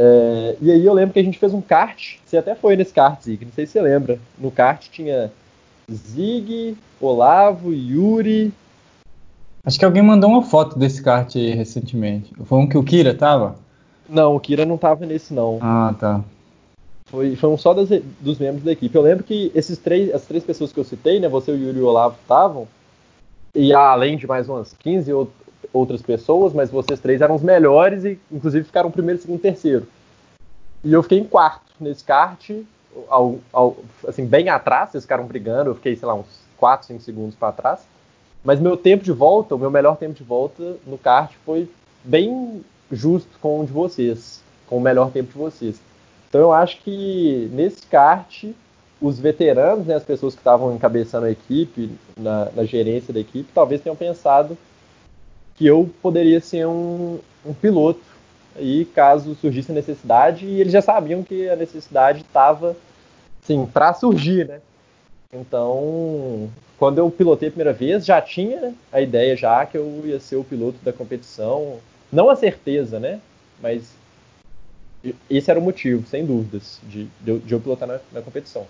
[0.00, 2.94] É, e aí eu lembro que a gente fez um kart, você até foi nesse
[2.94, 4.20] kart, Zig, não sei se você lembra.
[4.38, 5.32] No kart tinha
[5.90, 8.52] Zig, Olavo, Yuri.
[9.66, 12.32] Acho que alguém mandou uma foto desse kart aí recentemente.
[12.44, 13.56] Foi um que o Kira tava?
[14.08, 15.58] Não, o Kira não tava nesse não.
[15.60, 16.22] Ah, tá.
[17.06, 17.88] Foi, foi um só das,
[18.20, 18.94] dos membros da equipe.
[18.94, 21.78] Eu lembro que esses três, as três pessoas que eu citei, né, você, o Yuri
[21.78, 22.68] e o Olavo estavam,
[23.52, 25.12] e além de mais umas 15
[25.72, 29.86] outras pessoas, mas vocês três eram os melhores e, inclusive, ficaram primeiro, segundo, terceiro.
[30.84, 32.50] E eu fiquei em quarto nesse kart,
[33.08, 37.02] ao, ao, assim, bem atrás, vocês ficaram brigando, eu fiquei, sei lá, uns 4, 5
[37.02, 37.80] segundos para trás.
[38.44, 41.68] Mas meu tempo de volta, o meu melhor tempo de volta no kart foi
[42.04, 45.80] bem justo com o de vocês, com o melhor tempo de vocês.
[46.28, 48.44] Então eu acho que nesse kart,
[49.00, 53.48] os veteranos, né, as pessoas que estavam encabeçando a equipe, na, na gerência da equipe,
[53.54, 54.56] talvez tenham pensado
[55.58, 58.00] que eu poderia ser um, um piloto
[58.56, 62.76] aí caso surgisse a necessidade e eles já sabiam que a necessidade estava
[63.42, 64.60] assim para surgir, né?
[65.32, 66.48] Então,
[66.78, 70.36] quando eu pilotei a primeira vez, já tinha a ideia já que eu ia ser
[70.36, 71.78] o piloto da competição,
[72.10, 73.20] não a certeza, né?
[73.60, 73.92] Mas
[75.28, 78.66] esse era o motivo, sem dúvidas, de, de, eu, pilotar na, na, competição.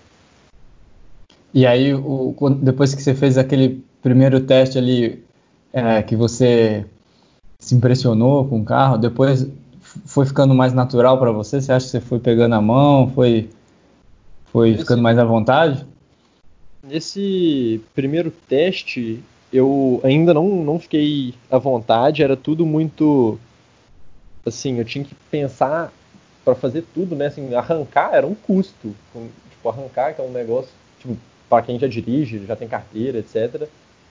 [1.55, 5.25] E aí, o, depois que você fez aquele primeiro teste ali,
[5.73, 6.85] é, que você
[7.59, 9.47] se impressionou com o carro, depois
[10.05, 11.61] foi ficando mais natural para você?
[11.61, 13.49] Você acha que você foi pegando a mão, foi,
[14.47, 15.85] foi ficando mais à vontade?
[16.83, 23.39] Nesse primeiro teste, eu ainda não, não fiquei à vontade, era tudo muito.
[24.47, 25.93] Assim, eu tinha que pensar
[26.45, 27.27] para fazer tudo, né?
[27.27, 28.95] Assim, arrancar era um custo.
[29.51, 31.17] Tipo, arrancar, que é um negócio, tipo,
[31.49, 33.69] para quem já dirige, já tem carteira, etc.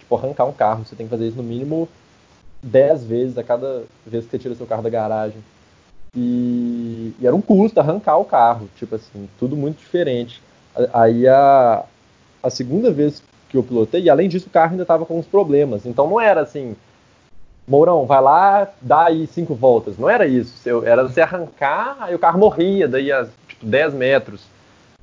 [0.08, 1.89] Tipo, arrancar um carro, você tem que fazer isso no mínimo
[2.64, 5.43] 10 vezes a cada vez que você tira seu carro da garagem.
[6.16, 10.41] E, e, era um custo arrancar o carro, tipo assim, tudo muito diferente.
[10.93, 11.84] Aí a,
[12.41, 15.26] a segunda vez que eu pilotei, e além disso o carro ainda estava com uns
[15.26, 16.74] problemas, então não era assim,
[17.68, 19.97] Mourão, vai lá, dá aí cinco voltas.
[19.97, 20.53] Não era isso,
[20.86, 24.41] era você arrancar, aí o carro morria, daí a tipo, 10 metros.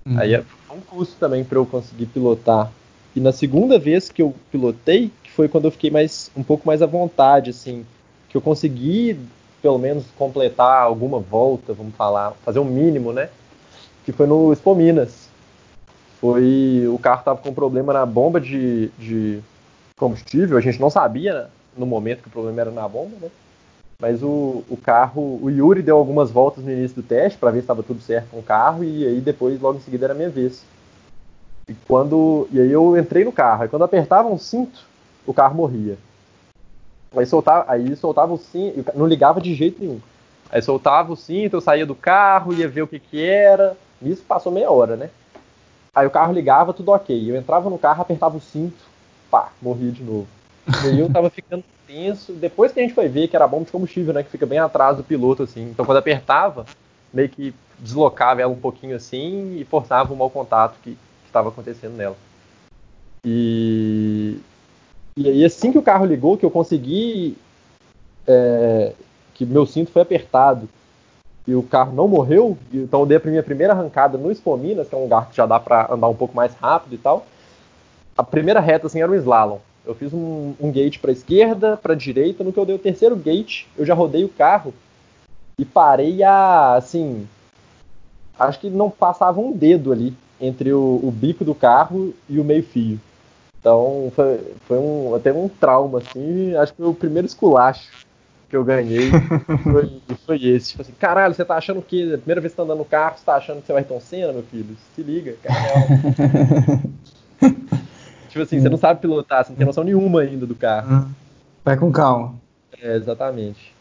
[0.07, 0.19] Uhum.
[0.19, 2.71] Aí é um custo também para eu conseguir pilotar.
[3.15, 6.67] E na segunda vez que eu pilotei, que foi quando eu fiquei mais um pouco
[6.67, 7.87] mais à vontade, assim,
[8.29, 9.19] que eu consegui
[9.63, 13.31] pelo menos completar alguma volta, vamos falar, fazer um mínimo, né?
[14.05, 15.29] Que foi no Expo Minas.
[16.21, 19.41] Foi o carro estava com problema na bomba de, de
[19.97, 20.59] combustível.
[20.59, 23.31] A gente não sabia no momento que o problema era na bomba, né?
[24.01, 27.59] Mas o, o carro, o Yuri deu algumas voltas no início do teste para ver
[27.59, 30.17] se estava tudo certo com o carro e aí depois logo em seguida era a
[30.17, 30.63] minha vez.
[31.69, 32.49] E quando.
[32.53, 33.65] E aí eu entrei no carro.
[33.65, 34.85] E quando apertava um cinto,
[35.27, 35.97] o carro morria.
[37.17, 40.01] Aí soltava, aí soltava o cinto, não ligava de jeito nenhum.
[40.51, 43.77] Aí soltava o cinto, eu saía do carro, ia ver o que que era.
[44.03, 45.11] Isso passou meia hora, né?
[45.95, 47.31] Aí o carro ligava, tudo ok.
[47.31, 48.77] Eu entrava no carro, apertava o cinto,
[49.31, 50.27] pá, morria de novo.
[50.85, 52.33] E aí eu tava ficando tenso.
[52.33, 54.23] Depois que a gente foi ver que era bomba de combustível, né?
[54.23, 55.71] Que fica bem atrás do piloto, assim.
[55.71, 56.67] Então quando apertava,
[57.13, 60.97] meio que deslocava ela um pouquinho assim e forçava o mau contato que,
[61.35, 62.17] estava acontecendo nela.
[63.27, 64.39] E,
[65.17, 67.37] e aí, assim que o carro ligou, que eu consegui.
[68.27, 68.93] É,
[69.35, 70.69] que meu cinto foi apertado
[71.47, 74.95] e o carro não morreu, então eu dei a minha primeira arrancada no Expominas, que
[74.95, 77.27] é um lugar que já dá para andar um pouco mais rápido e tal.
[78.17, 79.59] A primeira reta assim era um slalom.
[79.85, 82.43] Eu fiz um, um gate para esquerda, para direita.
[82.43, 84.73] No que eu dei o terceiro gate, eu já rodei o carro
[85.59, 87.29] e parei a assim,
[88.39, 92.45] acho que não passava um dedo ali entre o, o bico do carro e o
[92.45, 93.01] meio-fio.
[93.59, 96.55] Então foi, foi um, até um trauma, assim.
[96.55, 98.05] Acho que foi o primeiro esculacho
[98.49, 99.11] que eu ganhei
[99.65, 100.71] foi, foi esse.
[100.71, 102.85] Tipo assim, caralho, você tá achando que a primeira vez que você tá andando no
[102.85, 104.77] carro, você tá achando que você vai Ayrton Senna, meu filho?
[104.95, 105.57] Se liga, cara.
[108.29, 111.09] tipo assim, você não sabe pilotar, você não tem noção nenhuma ainda do carro.
[111.65, 112.35] Vai com calma.
[112.81, 113.75] É, exatamente.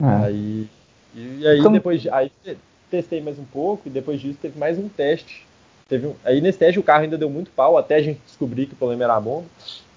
[0.00, 0.24] É.
[0.24, 0.68] Aí.
[1.14, 1.74] E aí Como...
[1.74, 2.06] depois.
[2.08, 2.32] Aí
[2.96, 5.46] testei mais um pouco e depois disso teve mais um teste.
[5.88, 8.66] Teve um, aí nesse teste o carro ainda deu muito pau até a gente descobrir
[8.66, 9.46] que o problema era a bomba.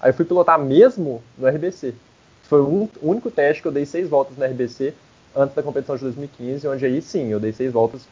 [0.00, 1.94] Aí eu fui pilotar mesmo no RBC.
[2.42, 4.94] Foi o único teste que eu dei seis voltas no RBC
[5.34, 8.06] antes da competição de 2015, onde aí sim eu dei seis voltas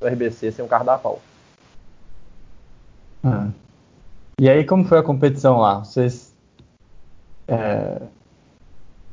[0.00, 1.20] no RBC sem o carro da pau.
[3.24, 3.48] Ah.
[4.40, 5.80] E aí, como foi a competição lá?
[5.80, 6.32] Vocês,
[7.48, 8.00] é,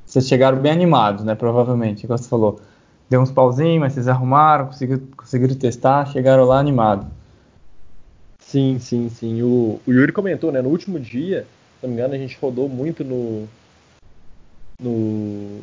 [0.05, 1.33] vocês chegaram bem animados, né?
[1.33, 2.59] Provavelmente, igual você falou.
[3.09, 7.05] Deu uns pauzinhos, mas vocês arrumaram, conseguiram, conseguiram testar, chegaram lá animados.
[8.39, 9.41] Sim, sim, sim.
[9.41, 10.61] O, o Yuri comentou, né?
[10.61, 11.45] No último dia,
[11.79, 13.47] se não me engano, a gente rodou muito no.
[14.79, 15.61] No.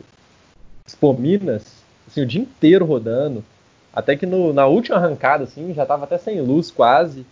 [0.86, 1.64] Expo Minas,
[2.06, 3.44] assim, o dia inteiro rodando.
[3.92, 7.26] Até que no, na última arrancada, assim, já tava até sem luz quase.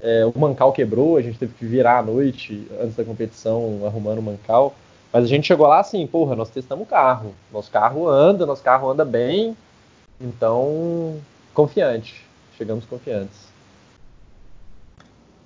[0.00, 4.18] É, o mancal quebrou, a gente teve que virar à noite antes da competição arrumando
[4.18, 4.74] o mancal.
[5.12, 7.34] Mas a gente chegou lá assim, porra, nós testamos o carro.
[7.52, 9.56] Nosso carro anda, nosso carro anda bem.
[10.20, 11.16] Então,
[11.52, 12.24] confiante.
[12.56, 13.50] Chegamos confiantes.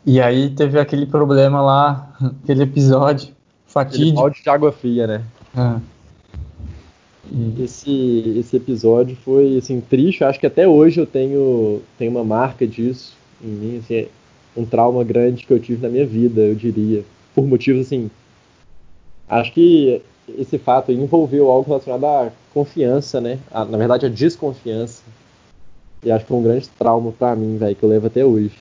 [0.05, 3.29] E aí teve aquele problema lá, aquele episódio
[3.67, 4.27] fatídico.
[4.27, 5.25] Aquele de água fria, né?
[5.57, 5.81] Ah.
[7.59, 10.23] Esse, esse episódio foi assim, triste.
[10.25, 13.79] Acho que até hoje eu tenho, tenho uma marca disso em mim.
[13.79, 14.09] Assim, é
[14.55, 17.03] um trauma grande que eu tive na minha vida, eu diria.
[17.35, 18.11] Por motivos assim.
[19.29, 23.39] Acho que esse fato envolveu algo relacionado à confiança, né?
[23.51, 25.03] A, na verdade, a desconfiança.
[26.03, 28.53] E acho que foi um grande trauma para mim, velho, que eu levo até hoje.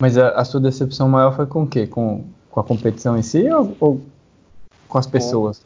[0.00, 1.86] Mas a, a, sua decepção maior foi com o quê?
[1.86, 4.00] Com, com a competição em si ou, ou
[4.88, 5.62] com as pessoas?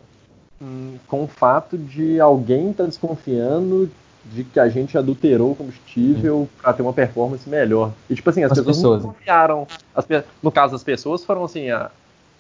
[0.59, 3.91] Com, hum, com, o fato de alguém estar tá desconfiando
[4.27, 6.49] de que a gente adulterou o combustível hum.
[6.61, 7.93] para ter uma performance melhor.
[8.09, 9.67] E tipo assim, as, as pessoas, pessoas não confiaram.
[9.95, 10.07] As,
[10.43, 11.91] no caso, as pessoas foram assim, a,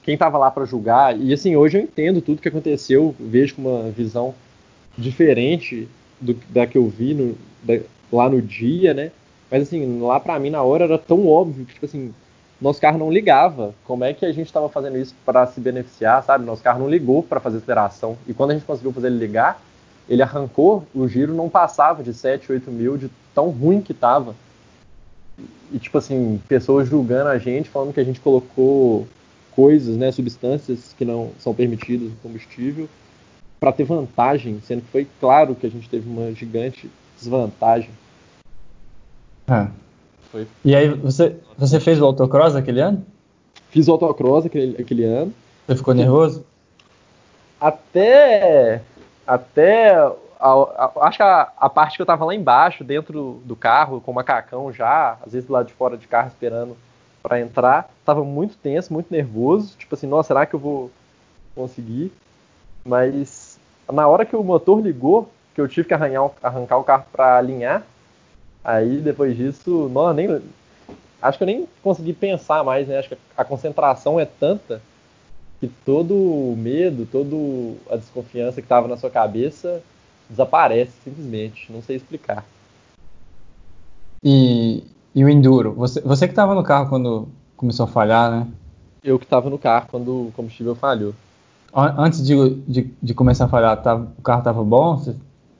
[0.03, 1.18] quem estava lá para julgar.
[1.18, 4.34] E assim, hoje eu entendo tudo que aconteceu, vejo com uma visão
[4.96, 5.88] diferente
[6.20, 7.80] do, da que eu vi no, da,
[8.12, 9.11] lá no dia, né?
[9.51, 12.12] Mas assim, lá pra mim na hora era tão óbvio que, tipo assim,
[12.61, 13.74] nosso carro não ligava.
[13.84, 16.44] Como é que a gente estava fazendo isso para se beneficiar, sabe?
[16.44, 18.16] Nosso carro não ligou para fazer aceleração.
[18.26, 19.62] E quando a gente conseguiu fazer ele ligar,
[20.09, 24.34] ele arrancou, o giro não passava de 7, 8 mil, de tão ruim que tava.
[25.72, 29.07] E, tipo assim, pessoas julgando a gente, falando que a gente colocou
[29.59, 32.88] coisas, né, substâncias que não são permitidas no combustível,
[33.59, 36.88] para ter vantagem, sendo que foi claro que a gente teve uma gigante
[37.18, 37.90] desvantagem.
[39.48, 39.66] É.
[40.30, 40.46] Foi.
[40.64, 43.04] E aí, você, você fez o autocross aquele ano?
[43.70, 45.34] Fiz o autocross aquele, aquele ano.
[45.66, 46.46] Você ficou nervoso?
[47.61, 48.80] Até.
[49.26, 49.96] Até.
[49.96, 54.00] A, a, acho que a, a, parte que eu tava lá embaixo, dentro do carro,
[54.00, 56.76] com o macacão já, às vezes do lado de fora de carro esperando
[57.28, 59.76] para entrar, tava muito tenso, muito nervoso.
[59.76, 60.90] Tipo assim, nossa, será que eu vou
[61.54, 62.10] conseguir?
[62.84, 63.60] Mas
[63.92, 67.36] na hora que o motor ligou, que eu tive que arranhar, arrancar o carro para
[67.36, 67.84] alinhar,
[68.68, 70.28] Aí depois disso, não, nem,
[71.22, 72.98] acho que eu nem consegui pensar mais, né?
[72.98, 74.82] Acho que a concentração é tanta
[75.58, 77.34] que todo o medo, toda
[77.90, 79.82] a desconfiança que estava na sua cabeça
[80.28, 81.72] desaparece simplesmente.
[81.72, 82.44] Não sei explicar.
[84.22, 84.57] E,
[85.18, 85.72] e o enduro?
[85.72, 88.46] Você, você que estava no carro quando começou a falhar, né?
[89.02, 91.12] Eu que estava no carro quando o combustível falhou.
[91.74, 94.96] Antes de, de, de começar a falhar, tava, o carro estava bom?
[94.96, 95.16] Você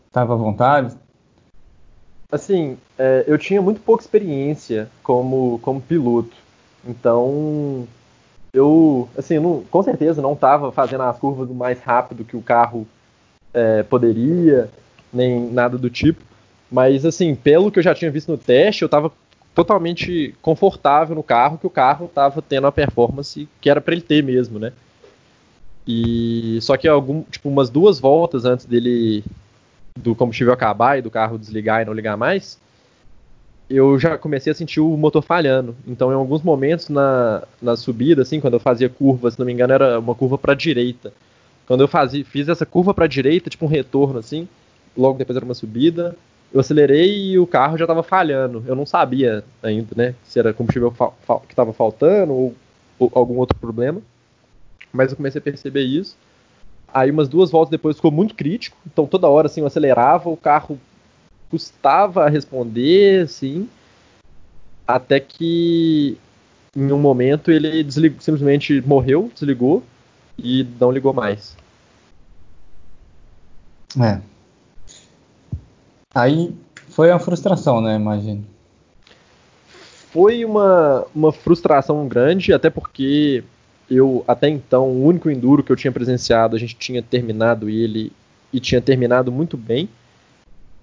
[0.07, 0.97] estava à vontade?
[2.31, 6.37] assim, é, eu tinha muito pouca experiência como, como piloto.
[6.87, 7.89] Então,
[8.53, 12.87] eu, assim, não, com certeza não estava fazendo as curvas mais rápido que o carro
[13.53, 14.71] é, poderia,
[15.13, 16.23] nem nada do tipo.
[16.71, 19.11] Mas, assim, pelo que eu já tinha visto no teste, eu estava
[19.59, 24.03] totalmente confortável no carro, que o carro estava tendo a performance que era para ele
[24.03, 24.73] ter mesmo, né?
[25.85, 29.25] E só que algum, tipo, umas duas voltas antes dele
[29.97, 32.57] do combustível acabar e do carro desligar e não ligar mais,
[33.69, 35.75] eu já comecei a sentir o motor falhando.
[35.89, 39.53] Então, em alguns momentos na, na subida, assim, quando eu fazia curva, se não me
[39.53, 41.13] engano, era uma curva para direita.
[41.67, 44.47] Quando eu fazia, fiz essa curva para direita, tipo um retorno, assim,
[44.97, 46.15] logo depois era uma subida,
[46.53, 48.65] eu acelerei e o carro já estava falhando.
[48.67, 52.55] Eu não sabia ainda, né, se era combustível que estava faltando ou,
[52.99, 54.01] ou algum outro problema.
[54.93, 56.17] Mas eu comecei a perceber isso.
[56.93, 60.37] Aí umas duas voltas depois ficou muito crítico, então toda hora assim eu acelerava, o
[60.37, 60.81] carro
[61.51, 63.69] custava a responder, assim,
[64.87, 66.17] até que
[66.75, 69.83] em um momento ele simplesmente morreu, desligou
[70.39, 71.55] e não ligou mais.
[74.01, 74.21] É.
[76.19, 76.53] Aí
[76.89, 78.45] foi uma frustração, né, imagino.
[80.11, 83.45] Foi uma, uma frustração grande, até porque
[83.89, 88.13] eu até então o único enduro que eu tinha presenciado a gente tinha terminado ele
[88.53, 89.89] e tinha terminado muito bem.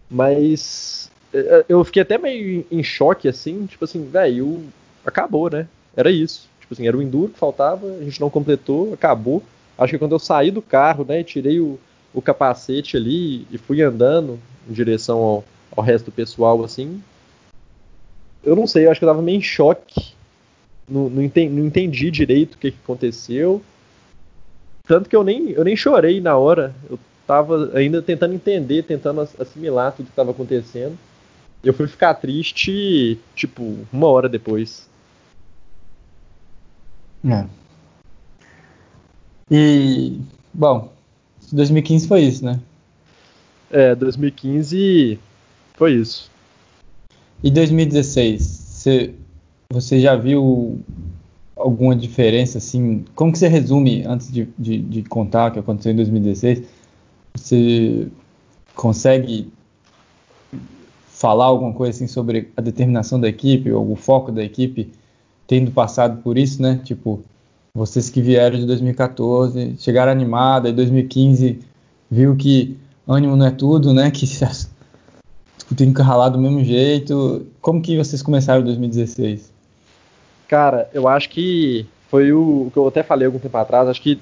[0.09, 4.63] Mas é, é, eu fiquei até meio em choque assim tipo assim velho
[5.05, 5.67] acabou né?
[5.97, 6.47] Era isso.
[6.61, 9.43] Tipo assim era o enduro que faltava a gente não completou acabou.
[9.77, 11.77] Acho que quando eu saí do carro né tirei o,
[12.16, 15.43] o capacete ali e fui andando em direção ao,
[15.76, 17.03] ao resto do pessoal assim
[18.45, 20.13] eu não sei, eu acho que eu tava meio em choque.
[20.88, 23.61] Não, não, entendi, não entendi direito o que, que aconteceu.
[24.88, 26.74] Tanto que eu nem, eu nem chorei na hora.
[26.88, 30.95] Eu tava ainda tentando entender, tentando assimilar tudo que estava acontecendo.
[31.63, 34.88] Eu fui ficar triste, tipo, uma hora depois.
[37.28, 37.47] É.
[39.49, 40.20] E,
[40.53, 40.93] bom,
[41.52, 42.60] 2015 foi isso, né?
[43.72, 45.20] É, 2015
[45.74, 46.32] foi isso.
[47.43, 48.86] E 2016,
[49.72, 50.80] você, já viu
[51.56, 53.06] alguma diferença, assim?
[53.16, 56.64] Como que você resume, antes de, de, de contar o que aconteceu em 2016,
[57.34, 58.08] você
[58.74, 59.52] consegue
[61.08, 64.91] falar alguma coisa assim sobre a determinação da equipe ou o foco da equipe
[65.48, 66.82] tendo passado por isso, né?
[66.84, 67.24] Tipo,
[67.76, 71.59] vocês que vieram de 2014, chegaram animada, e 2015
[72.09, 74.09] viu que ânimo não é tudo, né?
[74.09, 74.26] Que
[75.76, 77.45] tem que ralar do mesmo jeito.
[77.59, 79.51] Como que vocês começaram 2016?
[80.47, 84.01] Cara, eu acho que foi o, o que eu até falei algum tempo atrás, acho
[84.01, 84.21] que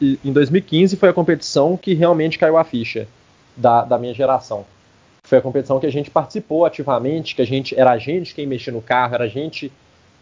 [0.00, 3.06] em 2015 foi a competição que realmente caiu a ficha
[3.56, 4.64] da, da minha geração.
[5.22, 8.46] Foi a competição que a gente participou ativamente, que a gente era a gente quem
[8.46, 9.70] mexia no carro, era a gente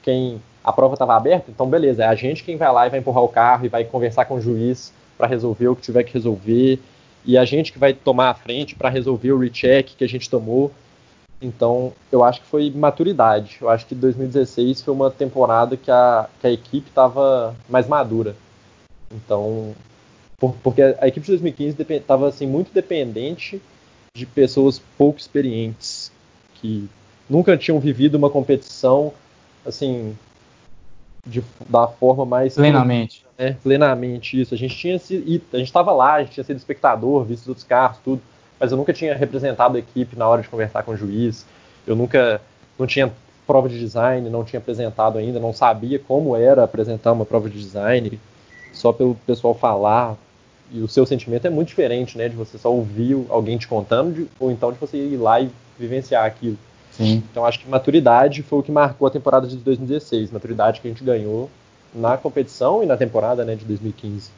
[0.07, 3.01] quem a prova estava aberta, então beleza, é a gente quem vai lá e vai
[3.01, 6.15] empurrar o carro e vai conversar com o juiz para resolver o que tiver que
[6.15, 6.79] resolver,
[7.25, 10.31] e a gente que vai tomar a frente para resolver o recheck que a gente
[10.31, 10.71] tomou.
[11.43, 13.59] Então, eu acho que foi maturidade.
[13.61, 18.37] Eu acho que 2016 foi uma temporada que a, que a equipe estava mais madura.
[19.13, 19.75] Então,
[20.39, 23.61] por, porque a equipe de 2015 estava assim, muito dependente
[24.17, 26.13] de pessoas pouco experientes,
[26.55, 26.89] que
[27.29, 29.13] nunca tinham vivido uma competição
[29.67, 30.17] assim
[31.27, 33.57] de, da forma mais plenamente, né?
[33.63, 34.55] plenamente isso.
[34.55, 37.49] A gente tinha sido, a gente estava lá, a gente tinha sido espectador, visto os
[37.49, 38.23] outros carros, tudo,
[38.59, 41.45] mas eu nunca tinha representado a equipe na hora de conversar com o juiz.
[41.87, 42.41] Eu nunca
[42.79, 43.13] não tinha
[43.47, 47.61] prova de design, não tinha apresentado ainda, não sabia como era apresentar uma prova de
[47.61, 48.19] design
[48.73, 50.17] só pelo pessoal falar,
[50.71, 54.13] e o seu sentimento é muito diferente, né, de você só ouvir alguém te contando,
[54.13, 56.59] de, ou então de você ir lá e vivenciar aquilo.
[56.97, 57.23] Sim.
[57.31, 60.91] Então acho que maturidade foi o que marcou a temporada de 2016, maturidade que a
[60.91, 61.51] gente ganhou
[61.95, 64.31] na competição e na temporada, né, de 2015.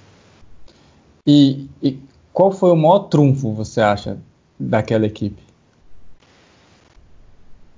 [1.27, 1.99] E, e
[2.33, 4.19] qual foi o maior trunfo, você acha,
[4.59, 5.43] daquela equipe?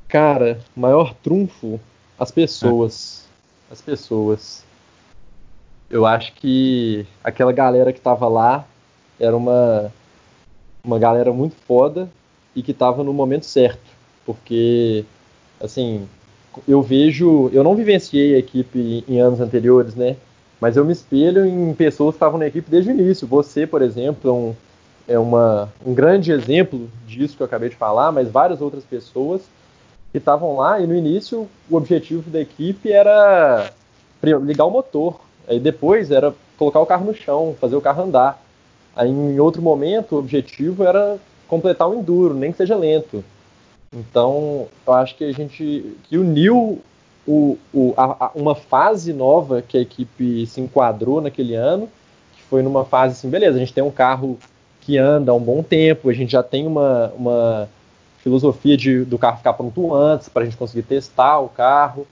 [0.08, 1.80] Cara, maior trunfo,
[2.18, 3.26] as pessoas.
[3.68, 3.72] É.
[3.72, 4.64] As pessoas.
[5.88, 8.64] Eu acho que aquela galera que tava lá
[9.18, 9.92] era uma,
[10.84, 12.08] uma galera muito foda
[12.54, 13.89] e que tava no momento certo.
[14.34, 15.04] Porque,
[15.60, 16.06] assim,
[16.66, 17.50] eu vejo.
[17.52, 20.16] Eu não vivenciei a equipe em anos anteriores, né?
[20.60, 23.26] Mas eu me espelho em pessoas que estavam na equipe desde o início.
[23.26, 24.54] Você, por exemplo, é, um,
[25.08, 29.40] é uma, um grande exemplo disso que eu acabei de falar, mas várias outras pessoas
[30.12, 33.72] que estavam lá e no início o objetivo da equipe era
[34.22, 35.20] ligar o motor,
[35.50, 38.40] Aí depois era colocar o carro no chão, fazer o carro andar.
[38.94, 41.18] Aí em outro momento o objetivo era
[41.48, 43.24] completar o enduro, nem que seja lento.
[43.92, 46.80] Então eu acho que a gente que uniu
[47.26, 51.88] o, o, a, a, uma fase nova que a equipe se enquadrou naquele ano,
[52.32, 54.38] que foi numa fase assim, beleza, a gente tem um carro
[54.80, 57.68] que anda há um bom tempo, a gente já tem uma, uma
[58.18, 62.06] filosofia de, do carro ficar pronto antes para a gente conseguir testar o carro.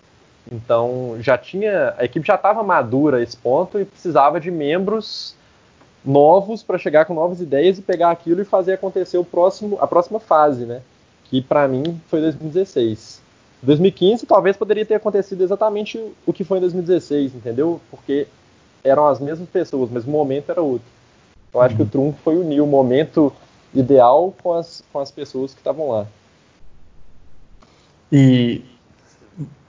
[0.50, 5.36] Então já tinha a equipe já estava madura a esse ponto e precisava de membros
[6.04, 9.86] novos para chegar com novas ideias e pegar aquilo e fazer acontecer o próximo a
[9.86, 10.82] próxima fase, né?
[11.30, 13.20] Que para mim foi 2016.
[13.62, 17.80] 2015 talvez poderia ter acontecido exatamente o que foi em 2016, entendeu?
[17.90, 18.26] Porque
[18.84, 20.86] eram as mesmas pessoas, mas o momento era outro.
[21.52, 21.90] Eu acho que o uhum.
[21.90, 23.32] trunfo foi unir o momento
[23.74, 26.06] ideal com as, com as pessoas que estavam lá.
[28.12, 28.62] E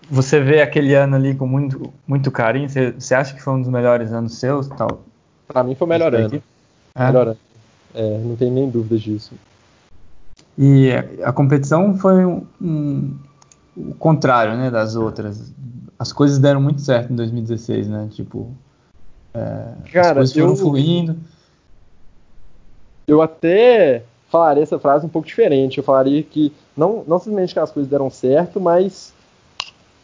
[0.09, 2.69] você vê aquele ano ali com muito, muito carinho?
[2.69, 4.67] Você, você acha que foi um dos melhores anos seus?
[4.67, 5.01] Tal?
[5.47, 6.41] Para mim foi o melhor ano.
[6.95, 7.05] É?
[7.07, 7.37] Melhor ano.
[7.93, 9.33] É, não tenho nem dúvidas disso.
[10.57, 10.91] E
[11.23, 13.17] a, competição foi um, um,
[13.77, 15.53] o contrário, né, das outras.
[15.97, 18.07] As coisas deram muito certo em 2016, né?
[18.11, 18.51] Tipo,
[19.33, 21.17] é, Cara, as coisas foram eu, fluindo.
[23.07, 25.77] Eu até falaria essa frase um pouco diferente.
[25.77, 29.13] Eu falaria que não, não simplesmente que as coisas deram certo, mas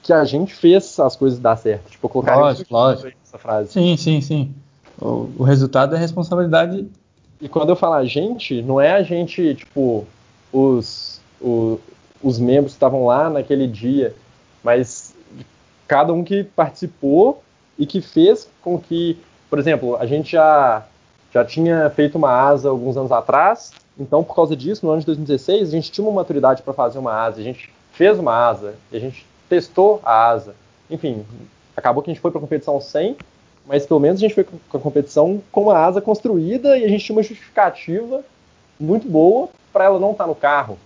[0.05, 1.89] que a gente fez as coisas dar certo.
[1.89, 3.17] Tipo, colocar lógico, lógico.
[3.23, 3.71] essa frase.
[3.71, 4.55] Sim, sim, sim.
[5.01, 6.87] O, o, resultado é responsabilidade.
[7.41, 10.05] E quando eu falo a gente, não é a gente, tipo,
[10.55, 11.77] os, o,
[12.23, 14.15] os membros estavam lá naquele dia,
[14.63, 15.13] mas
[15.85, 17.43] cada um que participou
[17.77, 19.17] e que fez com que,
[19.49, 20.85] por exemplo, a gente já,
[21.33, 25.05] já tinha feito uma asa alguns anos atrás, então por causa disso, no ano de
[25.07, 28.75] 2016, a gente tinha uma maturidade para fazer uma asa, a gente fez uma asa,
[28.93, 30.55] a gente testou a asa.
[30.89, 31.25] Enfim,
[31.75, 33.17] acabou que a gente foi para a competição sem,
[33.67, 36.87] mas pelo menos a gente foi com a competição com a asa construída e a
[36.87, 38.23] gente tinha uma justificativa
[38.79, 40.77] muito boa para ela não estar tá no carro.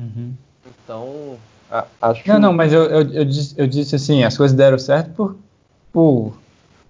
[0.00, 0.32] Uhum.
[0.66, 1.36] Então,
[1.70, 4.78] a, acho Não, não, mas eu, eu, eu, disse, eu disse assim, as coisas deram
[4.78, 5.36] certo por,
[5.92, 6.32] por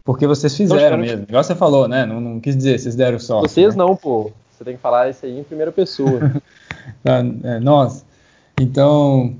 [0.04, 1.24] porque vocês fizeram mesmo.
[1.28, 2.06] Igual você falou, né?
[2.06, 3.50] Não, não quis dizer, vocês deram sorte.
[3.50, 3.84] Vocês né?
[3.84, 4.30] não, pô.
[4.52, 6.32] Você tem que falar isso aí em primeira pessoa.
[7.04, 8.04] ah, é, nossa.
[8.60, 9.34] Então,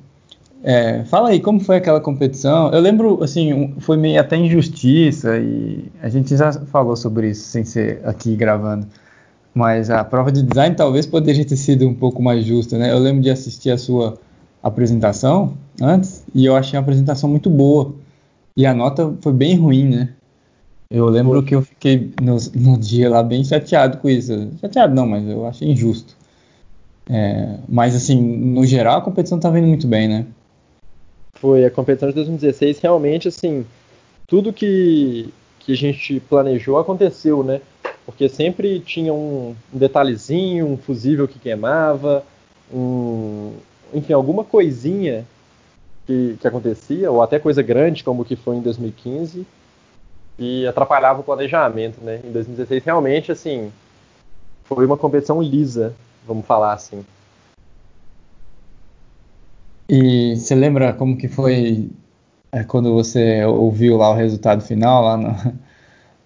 [0.64, 2.72] é, fala aí, como foi aquela competição?
[2.72, 7.64] Eu lembro, assim, foi meio até injustiça e a gente já falou sobre isso sem
[7.64, 8.88] ser aqui gravando.
[9.54, 12.90] Mas a prova de design talvez poderia ter sido um pouco mais justa, né?
[12.90, 14.18] Eu lembro de assistir a sua
[14.62, 17.94] apresentação antes e eu achei a apresentação muito boa.
[18.56, 20.08] E a nota foi bem ruim, né?
[20.90, 21.46] Eu lembro Pô.
[21.46, 24.50] que eu fiquei no, no, dia lá bem chateado com isso.
[24.60, 26.16] Chateado não, mas eu achei injusto.
[27.08, 30.26] É, mas assim, no geral a competição tá vindo muito bem, né?
[31.34, 33.66] Foi, a competição de 2016 realmente, assim,
[34.28, 35.28] tudo que,
[35.58, 37.60] que a gente planejou aconteceu, né?
[38.04, 42.24] Porque sempre tinha um, detalhezinho, um fusível que queimava,
[42.72, 43.54] um,
[43.94, 45.24] enfim, alguma coisinha
[46.06, 49.46] que, que acontecia, ou até coisa grande, como o que foi em 2015,
[50.38, 52.20] e atrapalhava o planejamento, né?
[52.24, 53.70] Em 2016, realmente, assim,
[54.64, 55.94] foi uma competição lisa,
[56.26, 57.04] vamos falar assim.
[59.88, 61.90] E você lembra como que foi
[62.54, 65.58] é, quando você ouviu lá o resultado final, lá, no,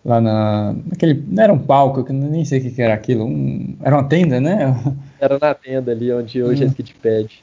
[0.07, 3.25] lá na, naquele, não era um palco, eu nem sei o que, que era aquilo,
[3.25, 4.75] um, era uma tenda, né?
[5.19, 6.67] Era na tenda ali, onde hoje hum.
[6.67, 7.43] é Skidpad.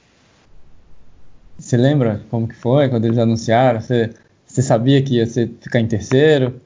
[1.58, 3.82] Você lembra como que foi quando eles anunciaram?
[3.82, 4.14] Você,
[4.46, 6.62] você sabia que ia ser, ficar em terceiro?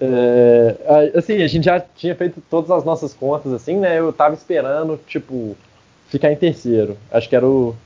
[0.00, 0.76] É,
[1.14, 3.98] assim, a gente já tinha feito todas as nossas contas, assim, né?
[3.98, 5.56] Eu tava esperando, tipo,
[6.08, 6.96] ficar em terceiro.
[7.12, 7.76] Acho que era o.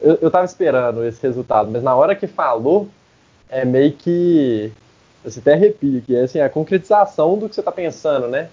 [0.00, 2.88] Eu, eu tava esperando esse resultado, mas na hora que falou,
[3.48, 4.72] é meio que.
[5.24, 8.48] Você até arrepia, que é assim, a concretização do que você tá pensando, né?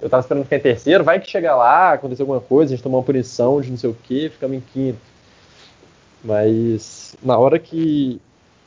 [0.00, 2.82] Eu tava esperando ficar em terceiro, vai que chega lá, acontecer alguma coisa, a gente
[2.82, 4.98] tomou uma punição de não sei o que, ficamos em quinto.
[6.22, 8.20] Mas na hora que,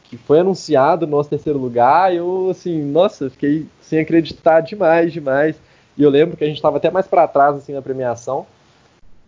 [0.06, 5.56] que foi anunciado o nosso terceiro lugar, eu, assim, nossa, fiquei sem acreditar demais, demais.
[5.98, 8.46] E eu lembro que a gente estava até mais para trás, assim, na premiação.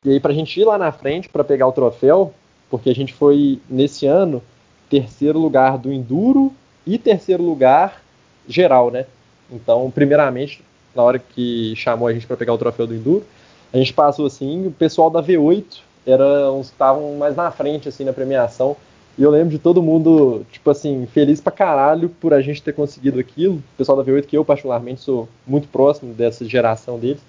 [0.06, 2.34] E aí, para a gente ir lá na frente para pegar o troféu,
[2.70, 4.42] porque a gente foi, nesse ano,
[4.90, 6.54] terceiro lugar do Enduro
[6.86, 8.02] e terceiro lugar
[8.48, 9.06] geral, né?
[9.52, 10.64] Então, primeiramente,
[10.96, 13.26] na hora que chamou a gente para pegar o troféu do Enduro,
[13.72, 17.90] a gente passou assim, o pessoal da V8 era uns que estavam mais na frente,
[17.90, 18.76] assim, na premiação.
[19.18, 22.74] E eu lembro de todo mundo, tipo assim, feliz pra caralho por a gente ter
[22.74, 23.56] conseguido aquilo.
[23.56, 27.22] O pessoal da V8, que eu particularmente sou muito próximo dessa geração deles.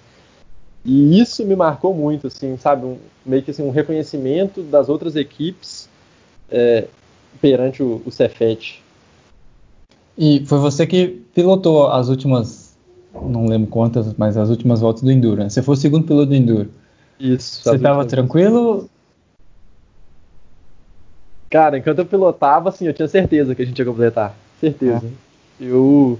[0.83, 2.85] E isso me marcou muito, assim, sabe?
[2.85, 5.89] Um, meio que assim, um reconhecimento das outras equipes
[6.49, 6.85] é,
[7.41, 8.83] perante o, o Cefet.
[10.17, 12.77] E foi você que pilotou as últimas,
[13.13, 15.49] não lembro quantas, mas as últimas voltas do Enduro, né?
[15.49, 16.69] Você foi o segundo piloto do Enduro.
[17.19, 17.61] Isso.
[17.63, 18.89] Você tava tranquilo?
[21.49, 24.35] Cara, enquanto eu pilotava, assim, eu tinha certeza que a gente ia completar.
[24.59, 25.05] Certeza.
[25.05, 25.63] É.
[25.65, 26.19] Eu,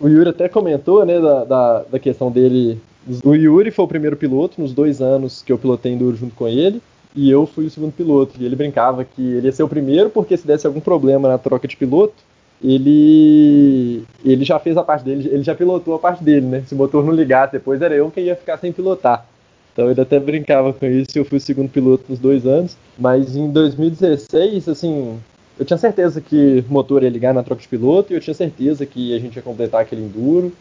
[0.00, 2.80] o Yuri até comentou, né, da, da, da, questão dele.
[3.24, 6.48] O Yuri foi o primeiro piloto nos dois anos que eu pilotei Enduro junto com
[6.48, 6.82] ele.
[7.14, 8.34] E eu fui o segundo piloto.
[8.38, 11.38] E ele brincava que ele ia ser o primeiro, porque se desse algum problema na
[11.38, 12.14] troca de piloto,
[12.62, 16.62] ele ele já fez a parte dele, ele já pilotou a parte dele, né?
[16.66, 19.26] Se o motor não ligasse depois, era eu que ia ficar sem pilotar.
[19.72, 22.76] Então ele até brincava com isso, eu fui o segundo piloto nos dois anos.
[22.98, 25.18] Mas em 2016, assim,
[25.58, 28.32] eu tinha certeza que o motor ia ligar na troca de piloto e eu tinha
[28.32, 30.52] certeza que a gente ia completar aquele enduro.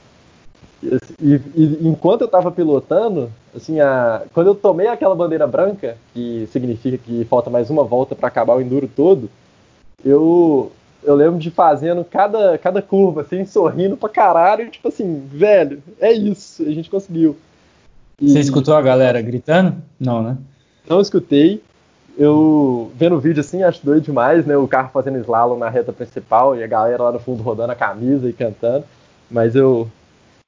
[1.21, 6.47] E, e, enquanto eu estava pilotando, assim, a, quando eu tomei aquela bandeira branca, que
[6.51, 9.29] significa que falta mais uma volta para acabar o enduro todo,
[10.03, 10.71] eu,
[11.05, 16.11] eu lembro de fazendo cada, cada curva, assim, sorrindo pra caralho, tipo assim, velho, é
[16.11, 17.37] isso, a gente conseguiu.
[18.19, 18.29] E...
[18.29, 19.75] Você escutou a galera gritando?
[19.99, 20.37] Não, né?
[20.89, 21.61] Não escutei.
[22.17, 24.55] Eu vendo o vídeo assim, acho doido demais, né?
[24.55, 27.75] O carro fazendo slalom na reta principal e a galera lá no fundo rodando a
[27.75, 28.85] camisa e cantando.
[29.29, 29.89] Mas eu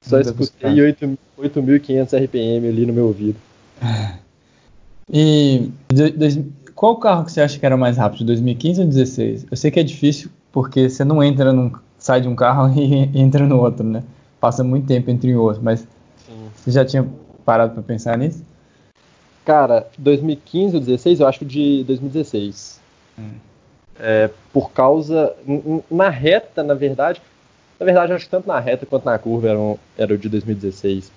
[0.02, 3.36] só Muito escutei 8.500 RPM ali no meu ouvido.
[5.10, 5.72] E
[6.74, 9.46] qual carro que você acha que era mais rápido, 2015 ou 2016?
[9.50, 13.18] Eu sei que é difícil porque você não entra num, sai de um carro e
[13.18, 14.02] entra no outro, né?
[14.40, 15.80] Passa muito tempo entre um outro, mas
[16.26, 16.50] Sim.
[16.54, 17.06] você já tinha
[17.44, 18.44] parado para pensar nisso?
[19.44, 22.80] Cara, 2015 ou 2016, eu acho que de 2016.
[23.18, 23.30] Hum.
[23.98, 25.34] É, por causa.
[25.90, 27.20] Na reta, na verdade.
[27.80, 31.10] Na verdade, acho que tanto na reta quanto na curva eram, era o de 2016.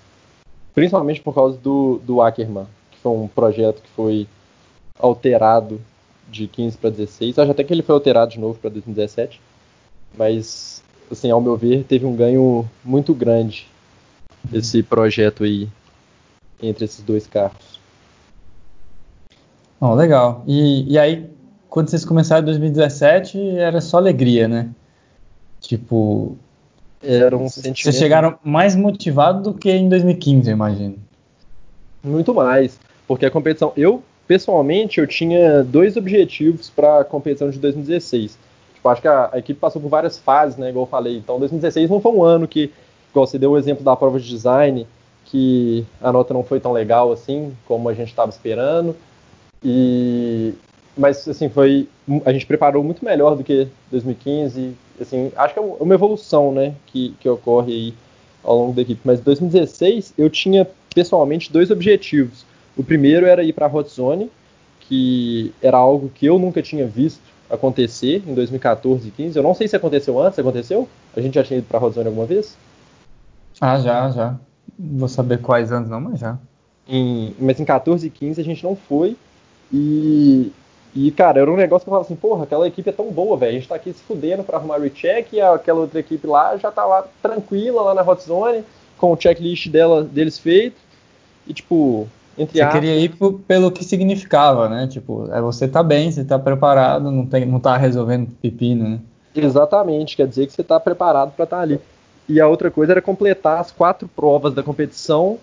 [0.74, 4.26] Principalmente por causa do, do Ackerman, que foi um projeto que foi
[4.98, 5.80] alterado
[6.32, 7.38] de 15 para 16.
[7.38, 9.40] Acho até que ele foi alterado de novo para 2017.
[10.16, 13.68] Mas, assim, ao meu ver, teve um ganho muito grande
[14.52, 15.68] esse projeto aí
[16.60, 17.80] entre esses dois carros.
[19.78, 20.42] Oh, legal.
[20.46, 21.28] E, e aí,
[21.68, 24.70] quando vocês começaram em 2017, era só alegria, né?
[25.60, 26.36] Tipo,
[27.02, 27.82] era um sentimento...
[27.82, 30.96] Vocês chegaram mais motivados do que em 2015, eu imagino.
[32.02, 34.02] Muito mais, porque a competição, eu
[34.32, 38.38] pessoalmente eu tinha dois objetivos para a competição de 2016.
[38.74, 41.18] Tipo, acho que a, a, equipe passou por várias fases, né, igual eu falei.
[41.18, 42.72] Então, 2016 não foi um ano que,
[43.10, 44.86] igual você deu o exemplo da prova de design,
[45.26, 48.96] que a nota não foi tão legal assim como a gente estava esperando.
[49.62, 50.54] E
[50.96, 51.86] mas assim foi
[52.24, 56.74] a gente preparou muito melhor do que 2015 assim acho que é uma evolução né
[56.86, 57.94] que, que ocorre aí
[58.44, 62.44] ao longo da equipe mas 2016 eu tinha pessoalmente dois objetivos
[62.76, 64.30] o primeiro era ir para a Hot Zone
[64.80, 69.54] que era algo que eu nunca tinha visto acontecer em 2014 e 15 eu não
[69.54, 70.88] sei se aconteceu antes aconteceu?
[71.16, 72.56] A gente já tinha ido para a Hot Zone alguma vez?
[73.60, 74.36] Ah já já.
[74.78, 76.38] Vou saber quais anos não mas já.
[76.88, 79.16] Em, mas em 14 e 15 a gente não foi.
[79.72, 80.52] E
[80.94, 83.36] e, cara, era um negócio que eu falava assim, porra, aquela equipe é tão boa,
[83.36, 83.52] velho.
[83.52, 86.70] A gente tá aqui se fudendo pra arrumar recheck e aquela outra equipe lá já
[86.70, 88.62] tá lá tranquila, lá na hot zone,
[88.98, 90.76] com o checklist dela, deles feito.
[91.46, 92.06] E, tipo,
[92.36, 93.14] entre Você queria ir
[93.46, 94.86] pelo que significava, né?
[94.86, 99.00] Tipo, é você tá bem, você tá preparado, não, tem, não tá resolvendo pepino, né?
[99.34, 101.80] Exatamente, quer dizer que você tá preparado para estar tá ali.
[102.28, 105.38] E a outra coisa era completar as quatro provas da competição,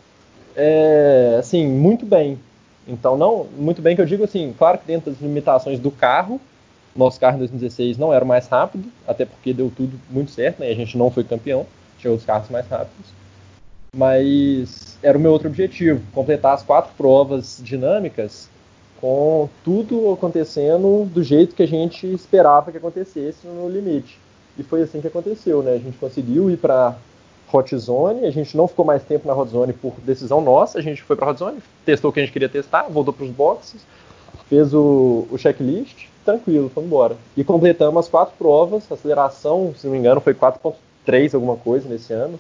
[0.56, 2.40] é, assim, muito bem.
[2.88, 6.42] Então, não, muito bem que eu digo assim, claro que dentro das limitações do carro,
[6.96, 10.60] nosso carro em 2016 não era o mais rápido, até porque deu tudo muito certo,
[10.60, 10.70] né?
[10.70, 11.66] A gente não foi campeão,
[12.00, 13.14] tinha outros carros mais rápidos.
[13.96, 18.50] Mas era o meu outro objetivo, completar as quatro provas dinâmicas
[19.00, 24.20] com tudo acontecendo do jeito que a gente esperava que acontecesse no limite.
[24.58, 25.74] E foi assim que aconteceu, né?
[25.74, 26.98] A gente conseguiu ir para
[27.52, 30.82] Hot Zone, a gente não ficou mais tempo na Hot Zone por decisão nossa, a
[30.82, 33.32] gente foi para Hot Zone, testou o que a gente queria testar, voltou para os
[33.32, 33.82] boxes,
[34.50, 37.16] fez o, o checklist, tranquilo, foi embora.
[37.38, 41.88] E completamos as quatro provas, a aceleração, se não me engano, foi 4.3 alguma coisa
[41.88, 42.38] nesse ano,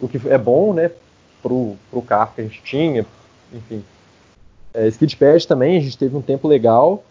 [0.00, 0.90] o que é bom, né,
[1.44, 3.04] pro, pro carro que a gente tinha,
[3.52, 3.84] enfim.
[4.72, 7.04] É, Skid Pad também, a gente teve um tempo legal,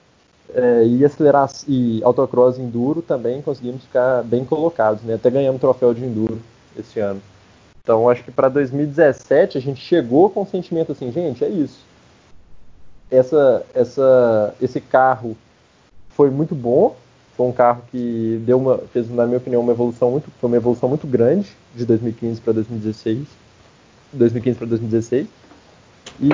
[0.54, 5.14] é, e acelerar e autocross enduro também conseguimos ficar bem colocados, né?
[5.14, 6.40] Até ganhamos troféu de enduro
[6.78, 7.22] esse ano.
[7.82, 11.80] Então, acho que para 2017 a gente chegou com o sentimento assim, gente, é isso.
[13.12, 15.38] Essa, essa, esse carro
[16.10, 16.96] foi muito bom,
[17.36, 20.58] foi um carro que deu uma, fez, na minha opinião, uma evolução muito, foi uma
[20.58, 23.28] evolução muito grande de 2015 para 2016,
[24.14, 25.28] 2015 para 2016.
[26.20, 26.30] E,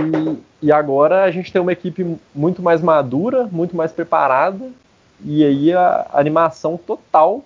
[0.62, 4.70] e agora a gente tem uma equipe muito mais madura, muito mais preparada,
[5.24, 7.44] e aí a animação total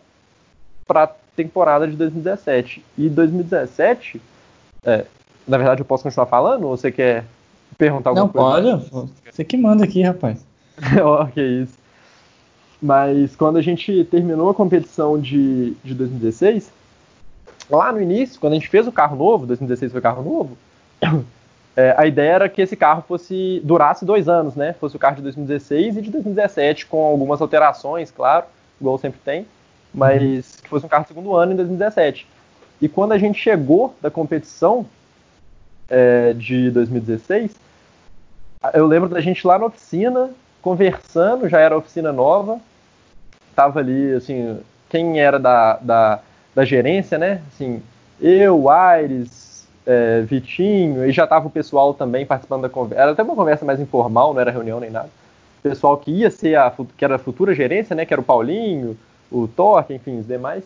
[0.87, 2.83] para temporada de 2017.
[2.97, 4.21] E 2017,
[4.83, 5.05] é,
[5.47, 7.25] na verdade eu posso continuar falando ou você quer
[7.77, 8.71] perguntar alguma Não, coisa?
[8.71, 9.11] Não, pode.
[9.31, 10.45] Você que manda aqui, rapaz.
[11.03, 11.77] ok, isso.
[12.81, 16.71] Mas quando a gente terminou a competição de, de 2016,
[17.75, 20.57] lá no início, quando a gente fez o carro novo, 2016 foi o carro novo,
[21.75, 24.73] é, a ideia era que esse carro fosse durasse dois anos, né?
[24.73, 28.45] Fosse o carro de 2016 e de 2017, com algumas alterações, claro,
[28.79, 29.45] igual sempre tem
[29.93, 32.27] mas que fosse um carro de segundo ano em 2017.
[32.81, 34.85] E quando a gente chegou da competição
[35.87, 37.51] é, de 2016,
[38.73, 40.31] eu lembro da gente lá na oficina,
[40.61, 42.59] conversando, já era oficina nova,
[43.55, 46.19] tava ali, assim, quem era da, da,
[46.55, 47.41] da gerência, né?
[47.47, 47.81] Assim,
[48.21, 53.01] eu, Aires, é, Vitinho, e já tava o pessoal também participando da conversa.
[53.01, 55.09] Era até uma conversa mais informal, não era reunião nem nada.
[55.59, 58.05] O pessoal que ia ser a que era a futura gerência, né?
[58.05, 58.97] Que era o Paulinho,
[59.31, 60.63] o Torque, enfim, os demais.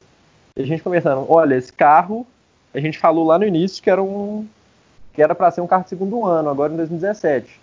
[0.55, 2.26] E a gente conversando, olha, esse carro,
[2.73, 4.45] a gente falou lá no início que era um
[5.14, 7.59] que era para ser um carro de segundo ano, agora em 2017.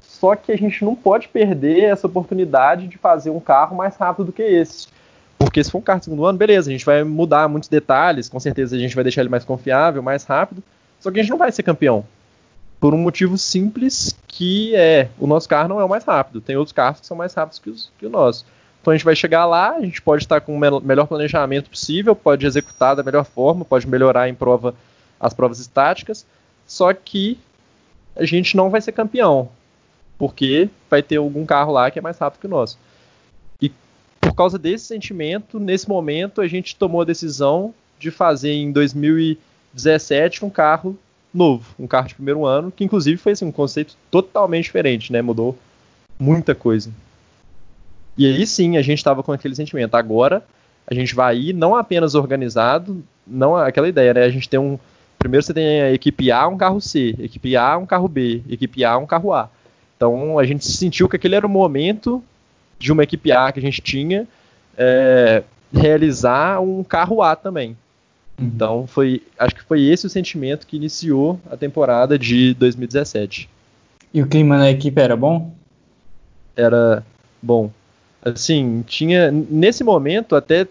[0.00, 4.26] Só que a gente não pode perder essa oportunidade de fazer um carro mais rápido
[4.26, 4.88] do que esse.
[5.38, 8.28] Porque se for um carro de segundo ano, beleza, a gente vai mudar muitos detalhes,
[8.28, 10.62] com certeza a gente vai deixar ele mais confiável, mais rápido.
[10.98, 12.04] Só que a gente não vai ser campeão.
[12.80, 16.40] Por um motivo simples que é, o nosso carro não é o mais rápido.
[16.40, 18.44] Tem outros carros que são mais rápidos que, os, que o nosso.
[18.80, 22.16] Então a gente vai chegar lá, a gente pode estar com o melhor planejamento possível,
[22.16, 24.74] pode executar da melhor forma, pode melhorar em prova
[25.20, 26.24] as provas estáticas,
[26.66, 27.38] só que
[28.16, 29.48] a gente não vai ser campeão,
[30.16, 32.78] porque vai ter algum carro lá que é mais rápido que o nosso.
[34.38, 40.48] Causa desse sentimento, nesse momento, a gente tomou a decisão de fazer em 2017 um
[40.48, 40.96] carro
[41.34, 45.20] novo, um carro de primeiro ano, que inclusive foi assim, um conceito totalmente diferente, né?
[45.20, 45.58] Mudou
[46.16, 46.88] muita coisa.
[48.16, 49.96] E aí sim a gente estava com aquele sentimento.
[49.96, 50.44] Agora
[50.86, 54.22] a gente vai ir não apenas organizado, não aquela ideia, né?
[54.22, 54.78] A gente tem um.
[55.18, 58.84] Primeiro você tem a equipe A, um carro C, equipe A, um carro B, equipe
[58.84, 59.50] A, um carro A.
[59.96, 62.22] Então a gente sentiu que aquele era o momento
[62.78, 64.26] de uma equipe A que a gente tinha
[64.76, 65.42] é,
[65.72, 67.76] realizar um carro A também.
[68.38, 68.46] Uhum.
[68.46, 73.48] Então foi, acho que foi esse o sentimento que iniciou a temporada de 2017.
[74.14, 75.52] E o clima na equipe era bom?
[76.56, 77.04] Era
[77.42, 77.70] bom.
[78.22, 80.66] Assim, tinha nesse momento até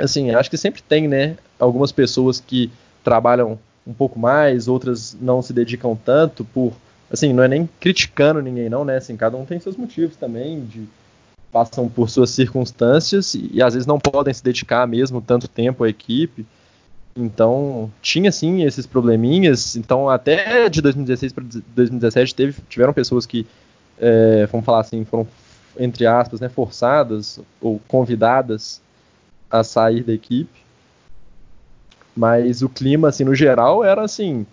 [0.00, 2.70] assim, acho que sempre tem, né, algumas pessoas que
[3.04, 6.72] trabalham um pouco mais, outras não se dedicam tanto por,
[7.10, 10.64] assim, não é nem criticando ninguém não, né, assim, cada um tem seus motivos também
[10.64, 10.86] de
[11.52, 15.84] passam por suas circunstâncias e, e às vezes não podem se dedicar mesmo tanto tempo
[15.84, 16.46] à equipe.
[17.14, 19.76] Então, tinha sim esses probleminhas.
[19.76, 21.44] Então, até de 2016 para
[21.76, 23.46] 2017 teve, tiveram pessoas que,
[24.00, 25.28] é, vamos falar assim, foram
[25.78, 28.80] entre aspas, né, forçadas ou convidadas
[29.50, 30.60] a sair da equipe.
[32.14, 34.46] Mas o clima, assim, no geral, era assim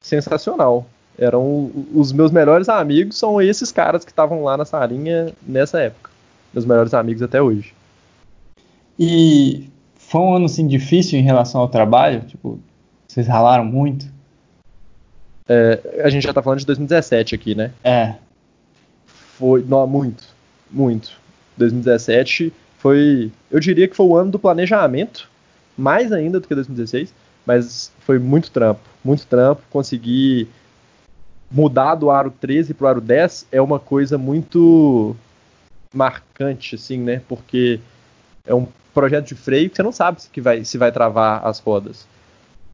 [0.00, 0.86] sensacional.
[1.18, 6.11] Eram os meus melhores amigos são esses caras que estavam lá na salinha nessa época.
[6.52, 7.74] Meus melhores amigos até hoje.
[8.98, 12.60] E foi um ano assim difícil em relação ao trabalho, tipo,
[13.08, 14.06] vocês ralaram muito?
[15.48, 17.72] É, a gente já tá falando de 2017 aqui, né?
[17.82, 18.14] É.
[19.06, 20.32] Foi, não, muito
[20.72, 21.12] muito.
[21.56, 25.28] 2017 foi, eu diria que foi o ano do planejamento,
[25.76, 27.12] mais ainda do que 2016,
[27.46, 29.62] mas foi muito trampo, muito trampo.
[29.70, 30.48] Conseguir
[31.50, 35.14] mudar do aro 13 para o aro 10 é uma coisa muito
[35.92, 37.20] marcante, assim, né?
[37.28, 37.80] Porque
[38.46, 41.46] é um projeto de freio que você não sabe se, que vai, se vai travar
[41.46, 42.06] as rodas.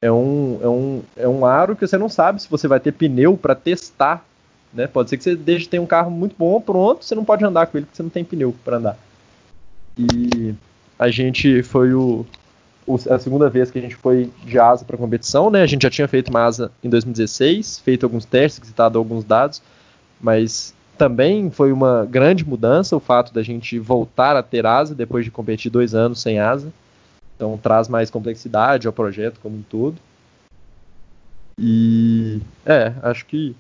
[0.01, 2.93] É um, é, um, é um aro que você não sabe se você vai ter
[2.93, 4.25] pneu para testar
[4.73, 4.87] né?
[4.87, 7.67] Pode ser que você deixe ter um carro muito bom, pronto, você não pode andar
[7.67, 8.99] com ele porque você não tem pneu para andar.
[9.97, 10.55] E
[10.99, 12.25] a gente foi o,
[12.87, 15.63] o, a segunda vez que a gente foi de asa para competição, né?
[15.63, 19.63] A gente já tinha feito uma asa em 2016, feito alguns testes, citado alguns dados,
[20.21, 25.25] mas também foi uma grande mudança o fato da gente voltar a ter asa depois
[25.25, 26.73] de competir dois anos sem asa.
[27.37, 29.97] Então traz mais complexidade ao projeto como um todo.
[31.59, 33.55] E é, acho que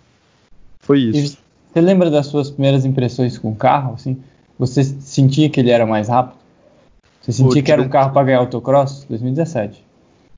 [0.80, 1.38] foi isso.
[1.72, 3.94] Você lembra das suas primeiras impressões com o carro?
[3.94, 4.20] Assim,
[4.58, 6.38] você sentia que ele era mais rápido?
[7.20, 9.04] Você sentia que era um carro para ganhar autocross?
[9.08, 9.84] 2017.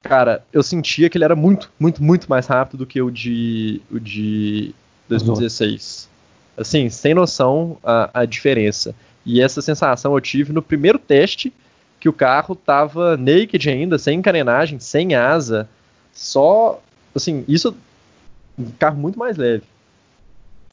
[0.03, 3.81] Cara, eu sentia que ele era muito, muito, muito mais rápido do que o de,
[3.91, 4.75] o de
[5.09, 6.09] 2016.
[6.61, 8.95] Assim, sem noção a, a diferença.
[9.25, 11.53] E essa sensação eu tive no primeiro teste,
[11.99, 15.69] que o carro tava naked ainda, sem encarenagem, sem asa,
[16.13, 16.83] só,
[17.15, 17.77] assim, isso,
[18.59, 19.65] um carro muito mais leve.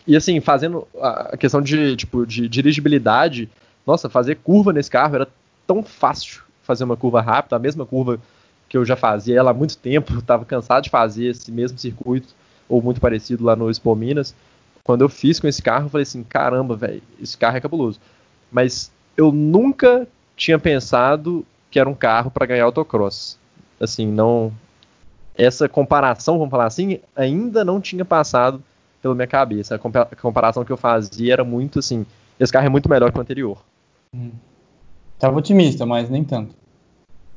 [0.05, 3.49] E assim, fazendo a questão de, tipo, de dirigibilidade,
[3.85, 5.27] nossa, fazer curva nesse carro era
[5.65, 8.19] tão fácil fazer uma curva rápida, a mesma curva
[8.69, 12.35] que eu já fazia ela há muito tempo, estava cansado de fazer esse mesmo circuito,
[12.67, 14.35] ou muito parecido lá no Expo Minas.
[14.87, 17.99] Quando eu fiz com esse carro, eu falei assim, caramba, velho, esse carro é cabuloso.
[18.49, 23.37] Mas eu nunca tinha pensado que era um carro para ganhar autocross.
[23.81, 24.53] Assim, não
[25.35, 28.63] essa comparação, vamos falar assim, ainda não tinha passado
[29.01, 29.75] pela minha cabeça.
[29.75, 32.05] A comparação que eu fazia era muito assim:
[32.39, 33.61] esse carro é muito melhor que o anterior.
[34.15, 34.31] Hum.
[35.19, 36.55] Tava otimista, mas nem tanto.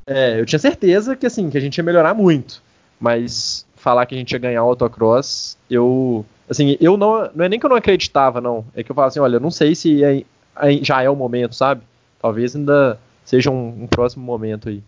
[0.06, 2.62] É, eu tinha certeza que assim, que a gente ia melhorar muito.
[3.00, 6.24] Mas falar que a gente ia ganhar o autocross, eu.
[6.48, 7.30] Assim, eu não.
[7.34, 8.64] Não é nem que eu não acreditava, não.
[8.74, 10.22] É que eu falo assim, olha, eu não sei se é,
[10.60, 11.82] é, já é o momento, sabe?
[12.20, 14.82] Talvez ainda seja um, um próximo momento aí.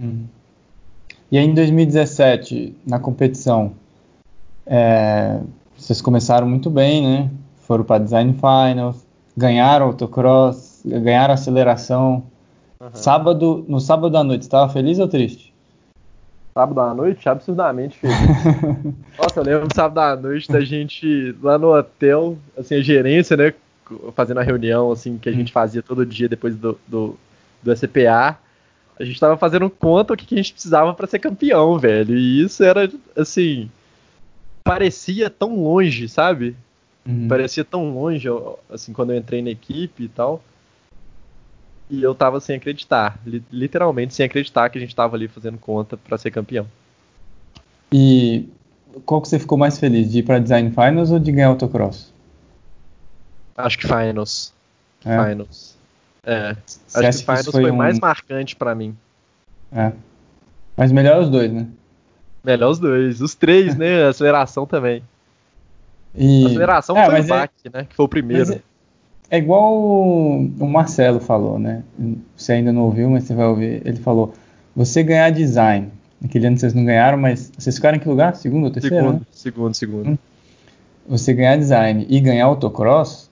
[0.00, 0.24] Hum.
[1.30, 3.72] E aí em 2017, na competição,
[4.66, 5.40] é,
[5.76, 7.30] vocês começaram muito bem, né?
[7.66, 9.04] Foram para Design Finals,
[9.36, 12.24] ganharam autocross, ganharam aceleração.
[12.80, 12.90] Uhum.
[12.94, 15.49] Sábado, no sábado à noite, estava feliz ou triste?
[16.52, 18.16] Sábado à noite, absurdamente feliz.
[19.16, 23.36] Nossa, eu lembro do sábado à noite da gente lá no hotel, assim, a gerência,
[23.36, 23.54] né?
[24.14, 27.16] Fazendo a reunião, assim, que a gente fazia todo dia depois do, do,
[27.62, 28.38] do SPA.
[28.98, 32.16] A gente tava fazendo conta o que, que a gente precisava para ser campeão, velho.
[32.16, 33.70] E isso era, assim,
[34.64, 36.56] parecia tão longe, sabe?
[37.06, 37.28] Uhum.
[37.28, 38.28] Parecia tão longe,
[38.72, 40.42] assim, quando eu entrei na equipe e tal.
[41.90, 43.18] E eu tava sem acreditar,
[43.50, 46.66] literalmente sem acreditar que a gente tava ali fazendo conta para ser campeão.
[47.92, 48.48] E
[49.04, 52.12] qual que você ficou mais feliz, de ir para Design Finals ou de ganhar autocross?
[53.56, 54.54] Acho que Finals.
[55.04, 55.24] É.
[55.24, 55.76] Finals.
[56.22, 56.56] É.
[56.64, 57.76] Você acho que Finals foi, foi um...
[57.76, 58.96] mais marcante para mim.
[59.72, 59.92] É.
[60.76, 61.66] Mas melhor os dois, né?
[62.44, 63.20] Melhor os dois.
[63.20, 64.04] Os três, né?
[64.06, 65.02] A aceleração também.
[66.14, 66.44] E...
[66.44, 67.70] A aceleração é, foi o é- é...
[67.72, 67.84] né?
[67.84, 68.62] Que foi o primeiro.
[69.30, 69.38] É...
[69.38, 71.82] igual o Marcelo falou, né?
[72.36, 73.82] Você ainda não ouviu, mas você vai ouvir.
[73.84, 74.34] Ele falou:
[74.74, 75.88] você ganhar design.
[76.20, 78.36] Naquele ano vocês não ganharam, mas vocês ficaram em que lugar?
[78.36, 78.96] Segundo ou terceiro?
[78.96, 79.26] Segundo, né?
[79.30, 80.18] segundo, segundo.
[81.08, 83.30] Você ganhar design e ganhar autocross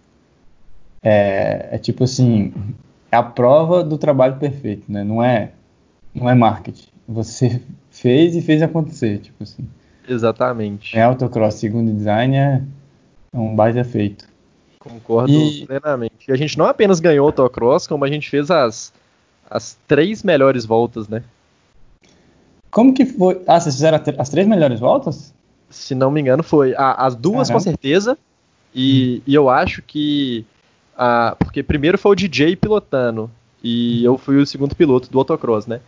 [1.02, 2.52] é, é tipo assim,
[3.10, 5.04] é a prova do trabalho perfeito, né?
[5.04, 5.50] Não é,
[6.14, 6.88] não é marketing.
[7.06, 7.60] Você
[7.90, 9.66] fez e fez acontecer, tipo assim.
[10.08, 10.96] Exatamente.
[10.96, 12.62] É autocross, segundo design é,
[13.32, 14.27] é um baita feito.
[14.88, 15.66] Concordo e...
[15.66, 16.28] plenamente.
[16.28, 18.92] E a gente não apenas ganhou o autocross, como a gente fez as,
[19.50, 21.22] as três melhores voltas, né?
[22.70, 23.40] Como que foi?
[23.46, 25.34] Ah, vocês fizeram as três melhores voltas?
[25.70, 26.74] Se não me engano, foi.
[26.76, 27.52] Ah, as duas Caramba.
[27.52, 28.18] com certeza.
[28.74, 29.22] E, hum.
[29.26, 30.44] e eu acho que.
[30.96, 33.30] Ah, porque primeiro foi o DJ pilotando.
[33.62, 35.80] E eu fui o segundo piloto do autocross, né?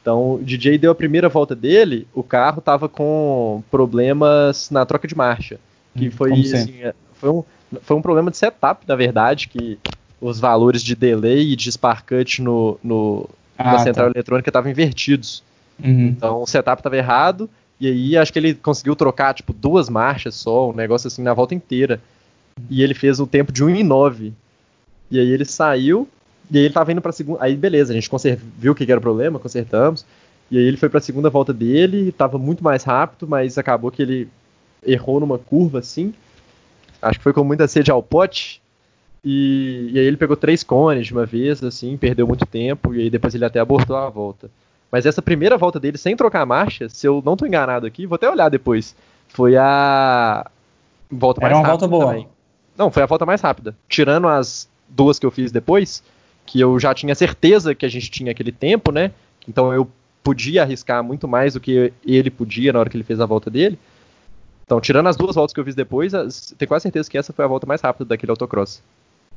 [0.00, 5.06] Então, o DJ deu a primeira volta dele, o carro tava com problemas na troca
[5.06, 5.58] de marcha.
[5.94, 6.80] Que hum, foi, assim,
[7.14, 7.44] foi um,
[7.82, 9.78] foi um problema de setup, na verdade, que
[10.20, 14.12] os valores de delay e de spark no, no ah, na central tá.
[14.12, 15.42] eletrônica estavam invertidos.
[15.82, 16.08] Uhum.
[16.08, 17.48] Então o setup estava errado,
[17.80, 21.34] e aí acho que ele conseguiu trocar tipo duas marchas só, um negócio assim na
[21.34, 22.00] volta inteira.
[22.68, 24.32] E ele fez um tempo de 1,9.
[25.10, 26.08] E aí ele saiu,
[26.50, 27.42] e aí ele tava indo pra segunda.
[27.42, 28.10] Aí beleza, a gente
[28.58, 30.04] viu o que era o problema, consertamos.
[30.50, 34.02] E aí ele foi pra segunda volta dele, tava muito mais rápido, mas acabou que
[34.02, 34.28] ele
[34.84, 36.12] errou numa curva assim.
[37.00, 38.60] Acho que foi com muita sede ao pote.
[39.24, 43.02] E, e aí ele pegou três cones de uma vez, assim, perdeu muito tempo, e
[43.02, 44.50] aí depois ele até abortou a volta.
[44.90, 48.16] Mas essa primeira volta dele sem trocar marcha, se eu não tô enganado aqui, vou
[48.16, 48.94] até olhar depois.
[49.28, 50.46] Foi a
[51.10, 52.06] volta mais Era uma volta boa.
[52.06, 52.28] Também.
[52.76, 53.76] Não, foi a volta mais rápida.
[53.88, 56.02] Tirando as duas que eu fiz depois,
[56.46, 59.10] que eu já tinha certeza que a gente tinha aquele tempo, né?
[59.46, 59.90] Então eu
[60.22, 63.50] podia arriscar muito mais do que ele podia na hora que ele fez a volta
[63.50, 63.78] dele.
[64.68, 66.12] Então, tirando as duas voltas que eu fiz depois,
[66.58, 68.82] tenho quase certeza que essa foi a volta mais rápida daquele autocross.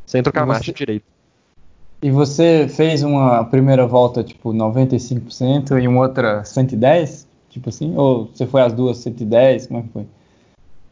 [0.05, 0.47] Sem trocar você...
[0.47, 1.05] marcha direito.
[2.01, 7.25] E você fez uma primeira volta, tipo, 95% e uma outra 110?
[7.49, 7.95] Tipo assim?
[7.95, 9.67] Ou você foi as duas 110?
[9.67, 10.05] Como é que foi?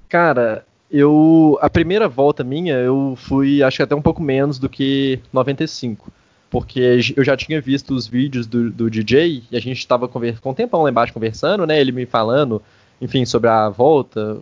[0.08, 1.60] Cara, eu.
[1.62, 6.14] A primeira volta minha, eu fui, acho que até um pouco menos do que 95.
[6.50, 10.20] Porque eu já tinha visto os vídeos do, do DJ e a gente estava com
[10.46, 11.78] um tempão lá embaixo conversando, né?
[11.78, 12.62] Ele me falando
[13.02, 14.38] enfim, sobre a volta,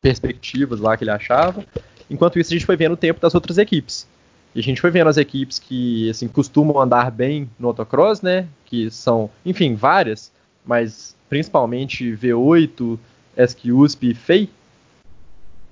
[0.00, 1.64] perspectivas lá que ele achava.
[2.10, 4.06] Enquanto isso, a gente foi vendo o tempo das outras equipes.
[4.54, 8.46] E a gente foi vendo as equipes que, assim, costumam andar bem no autocross, né?
[8.66, 10.30] Que são, enfim, várias,
[10.64, 12.98] mas principalmente V8,
[13.36, 14.50] SQUSP e FEI.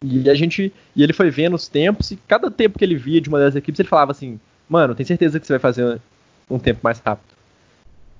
[0.02, 3.20] E a gente, e ele foi vendo os tempos e cada tempo que ele via
[3.20, 6.00] de uma das equipes, ele falava assim: "Mano, tem certeza que você vai fazer
[6.48, 7.29] um tempo mais rápido".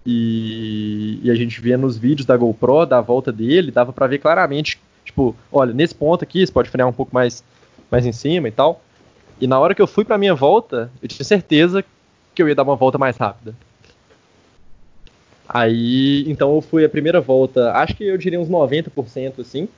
[0.05, 4.19] E, e, a gente via nos vídeos da GoPro, da volta dele, dava para ver
[4.19, 7.45] claramente, tipo, olha, nesse ponto aqui você pode frear um pouco mais,
[7.91, 8.81] mais em cima e tal.
[9.41, 11.85] E na hora que eu fui pra minha volta, eu tinha certeza
[12.35, 13.55] que eu ia dar uma volta mais rápida.
[15.49, 19.69] Aí, então eu fui a primeira volta, acho que eu diria uns 90% assim.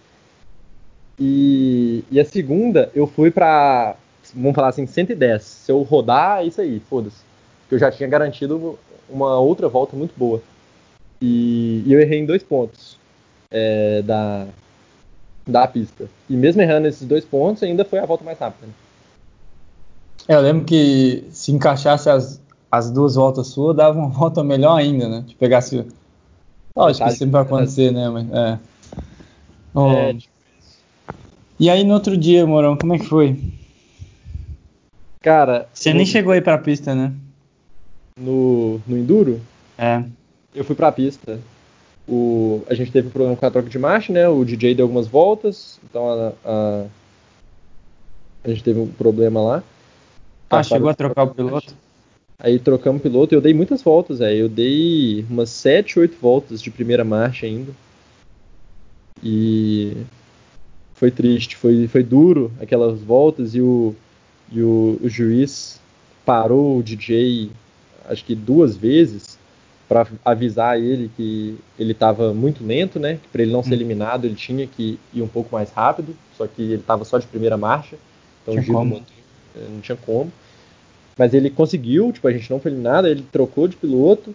[1.19, 3.97] E, e a segunda eu fui pra,
[4.35, 5.43] vamos falar assim, 110.
[5.43, 7.23] Se eu rodar, é isso aí, foda-se.
[7.69, 8.79] Que eu já tinha garantido
[9.13, 10.43] uma outra volta muito boa.
[11.21, 12.99] E, e eu errei em dois pontos
[13.51, 14.47] é, da,
[15.47, 16.09] da pista.
[16.29, 18.67] E mesmo errando esses dois pontos, ainda foi a volta mais rápida.
[18.67, 18.73] Né?
[20.29, 22.41] É, eu lembro que se encaixasse as,
[22.71, 25.25] as duas voltas suas, dava uma volta melhor ainda, né?
[25.27, 25.87] De pegasse.
[26.75, 28.09] Lógico que sempre vai acontecer, né?
[28.09, 28.59] Mas, é.
[29.75, 29.91] Oh.
[29.93, 30.33] é tipo
[31.63, 33.39] e aí no outro dia, Morão, como é que foi?
[35.21, 35.69] Cara.
[35.73, 35.95] Você eu...
[35.95, 37.13] nem chegou aí pra pista, né?
[38.17, 39.41] No, no Enduro,
[39.79, 40.03] é.
[40.55, 41.41] eu fui pra pista.
[42.07, 44.29] O, a gente teve um problema com a troca de marcha, né?
[44.29, 46.87] O DJ deu algumas voltas, então a, a,
[48.45, 49.63] a gente teve um problema lá.
[50.51, 51.75] Ah, chegou a trocar o piloto?
[52.39, 56.17] Aí trocamos o piloto e eu dei muitas voltas, aí eu dei umas 7, 8
[56.21, 57.73] voltas de primeira marcha ainda.
[59.23, 59.97] E
[60.95, 63.95] foi triste, foi, foi duro aquelas voltas e o,
[64.51, 65.81] e o, o juiz
[66.25, 67.51] parou o DJ
[68.09, 69.39] acho que duas vezes
[69.89, 73.19] para avisar ele que ele estava muito lento, né?
[73.23, 73.75] Que para ele não ser hum.
[73.75, 77.27] eliminado ele tinha que ir um pouco mais rápido, só que ele estava só de
[77.27, 77.97] primeira marcha,
[78.43, 79.03] então tinha como.
[79.55, 80.33] Eh, não tinha como.
[81.19, 84.35] Mas ele conseguiu, tipo, a gente não foi eliminado, ele trocou de piloto.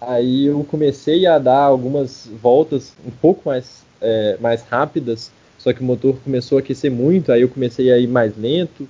[0.00, 5.80] Aí eu comecei a dar algumas voltas um pouco mais, é, mais rápidas, só que
[5.80, 8.88] o motor começou a aquecer muito, aí eu comecei a ir mais lento.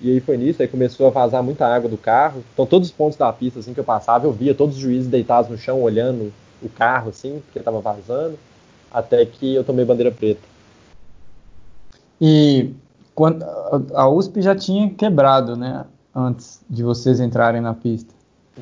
[0.00, 2.42] E aí foi nisso, aí começou a vazar muita água do carro.
[2.52, 5.08] Então todos os pontos da pista assim que eu passava, eu via todos os juízes
[5.08, 6.32] deitados no chão olhando
[6.62, 8.38] o carro assim, porque estava vazando,
[8.90, 10.40] até que eu tomei bandeira preta.
[12.20, 12.70] E
[13.14, 13.44] quando
[13.94, 15.84] a USP já tinha quebrado, né?
[16.14, 18.12] antes de vocês entrarem na pista?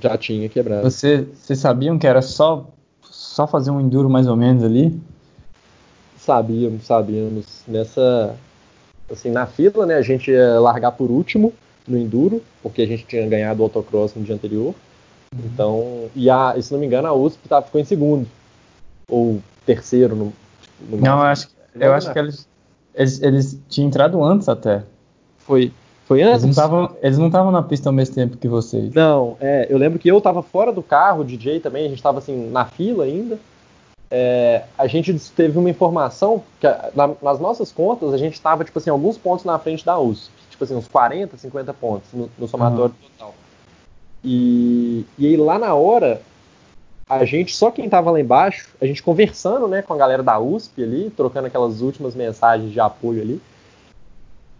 [0.01, 0.83] Já tinha quebrado.
[0.83, 2.69] Você, vocês sabiam que era só,
[3.03, 4.99] só fazer um enduro mais ou menos ali?
[6.19, 7.63] Sabíamos, sabíamos.
[7.67, 8.37] Nessa.
[9.11, 9.95] Assim, na fila, né?
[9.95, 11.53] A gente ia largar por último
[11.87, 14.75] no enduro, porque a gente tinha ganhado o autocross no dia anterior.
[15.35, 15.41] Uhum.
[15.45, 18.27] Então, e a, se não me engano, a USP tá, ficou em segundo.
[19.11, 20.33] Ou terceiro no.
[20.89, 22.47] no não, eu acho, eu acho que eles,
[22.95, 24.83] eles, eles tinham entrado antes até.
[25.39, 25.73] Foi,
[26.05, 26.45] foi antes?
[27.03, 28.93] Eles não estavam na pista ao mesmo tempo que vocês.
[28.93, 32.03] Não, é, eu lembro que eu tava fora do carro, o DJ também, a gente
[32.03, 33.39] tava assim, na fila ainda.
[34.11, 38.79] É, a gente teve uma informação que na, nas nossas contas a gente estava tipo
[38.79, 42.49] assim alguns pontos na frente da USP, tipo assim uns 40, 50 pontos no, no
[42.49, 43.09] somatório uhum.
[43.19, 43.35] total.
[44.25, 46.23] E, e aí lá na hora
[47.09, 50.39] a gente só quem estava lá embaixo, a gente conversando né com a galera da
[50.39, 53.43] USP ali, trocando aquelas últimas mensagens de apoio ali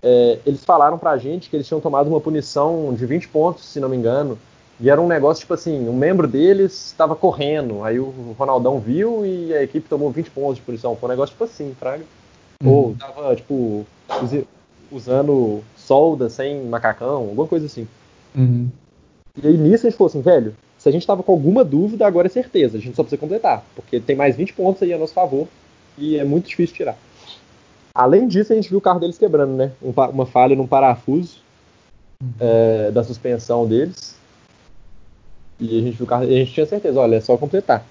[0.03, 3.81] é, eles falaram pra gente que eles tinham tomado uma punição de 20 pontos, se
[3.81, 4.39] não me engano.
[4.81, 9.27] E era um negócio, tipo assim, um membro deles estava correndo, aí o Ronaldão viu
[9.27, 10.95] e a equipe tomou 20 pontos de punição.
[10.95, 12.05] Foi um negócio, tipo assim, fraga.
[12.63, 12.71] Uhum.
[12.71, 13.85] Ou tava, tipo,
[14.91, 17.89] usando solda sem macacão, alguma coisa assim.
[18.37, 18.69] Uhum.
[19.43, 22.07] E aí nisso a gente falou assim, velho, se a gente tava com alguma dúvida,
[22.07, 23.65] agora é certeza, a gente só precisa completar.
[23.75, 25.49] Porque tem mais 20 pontos aí a nosso favor
[25.97, 26.97] e é muito difícil tirar.
[27.95, 29.73] Além disso, a gente viu o carro deles quebrando, né?
[29.83, 31.39] Um, uma falha num parafuso
[32.23, 32.31] uhum.
[32.39, 34.18] é, da suspensão deles.
[35.61, 37.85] E a gente o a gente tinha certeza, olha, é só completar.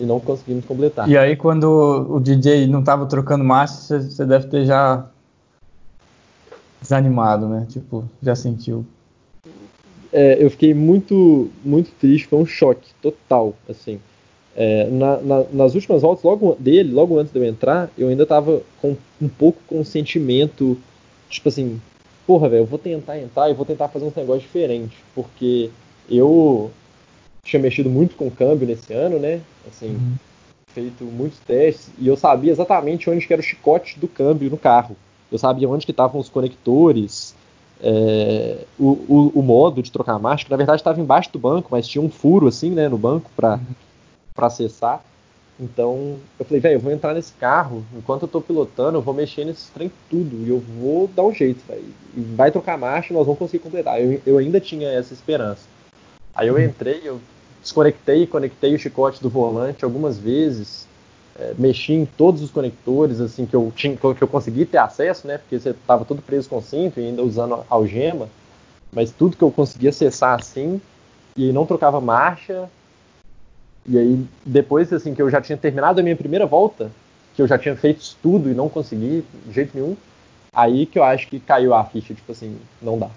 [0.00, 1.08] E não conseguimos completar.
[1.08, 1.64] E aí, quando
[2.10, 5.08] o DJ não estava trocando marcha, você deve ter já
[6.82, 7.66] desanimado, né?
[7.68, 8.84] Tipo, já sentiu.
[10.12, 14.00] É, eu fiquei muito, muito triste, foi um choque total, assim.
[14.56, 18.24] É, na, na, nas últimas voltas logo dele, logo antes de eu entrar, eu ainda
[18.24, 20.78] tava com um pouco com um sentimento,
[21.28, 21.80] tipo assim,
[22.26, 25.70] porra, velho, eu vou tentar entrar e vou tentar fazer uns negócios diferentes, porque
[26.08, 26.70] eu
[27.42, 29.40] tinha mexido muito com câmbio nesse ano, né?
[29.68, 30.14] Assim, uhum.
[30.68, 34.56] feito muitos testes e eu sabia exatamente onde que era o chicote do câmbio no
[34.56, 34.96] carro.
[35.30, 37.34] Eu sabia onde que estavam os conectores,
[37.82, 41.68] é, o, o, o, modo de trocar marcha, que na verdade estava embaixo do banco,
[41.70, 43.74] mas tinha um furo assim, né, no banco para uhum
[44.34, 45.02] para acessar.
[45.58, 49.14] Então eu falei, velho, eu vou entrar nesse carro, enquanto eu tô pilotando, eu vou
[49.14, 51.84] mexer nesse trem tudo e eu vou dar um jeito, velho.
[52.34, 54.00] Vai trocar marcha, nós vamos conseguir completar.
[54.02, 55.62] Eu, eu ainda tinha essa esperança.
[56.34, 57.20] Aí eu entrei, eu
[57.62, 60.88] desconectei e conectei o chicote do volante algumas vezes,
[61.38, 65.26] é, mexi em todos os conectores, assim, que eu tinha, que eu consegui ter acesso,
[65.26, 65.38] né?
[65.38, 68.28] Porque você tava todo preso com cinto e ainda usando algema,
[68.92, 70.80] mas tudo que eu conseguia acessar assim,
[71.36, 72.68] e não trocava marcha,
[73.86, 76.90] e aí, depois assim que eu já tinha terminado a minha primeira volta,
[77.34, 79.96] que eu já tinha feito tudo e não consegui de jeito nenhum,
[80.52, 83.10] aí que eu acho que caiu a ficha, tipo assim, não dá.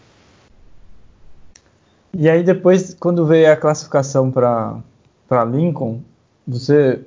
[2.14, 6.02] E aí depois, quando veio a classificação para Lincoln,
[6.46, 7.02] você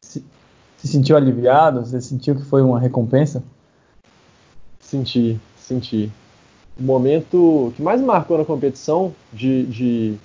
[0.00, 0.24] se,
[0.76, 1.80] se, sentiu aliviado?
[1.80, 3.42] Você sentiu que foi uma recompensa?
[4.80, 6.10] Senti, senti.
[6.78, 10.18] O momento que mais marcou na competição de, de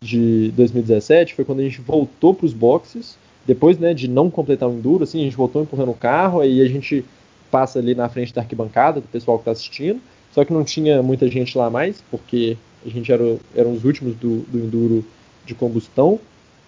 [0.00, 3.16] de 2017 foi quando a gente voltou para os boxes,
[3.46, 6.60] depois né, de não completar o enduro, assim, a gente voltou empurrando o carro, aí
[6.60, 7.04] a gente
[7.50, 10.00] passa ali na frente da arquibancada do pessoal que está assistindo,
[10.32, 14.14] só que não tinha muita gente lá mais, porque a gente era, eram os últimos
[14.16, 15.04] do, do enduro
[15.44, 16.20] de combustão,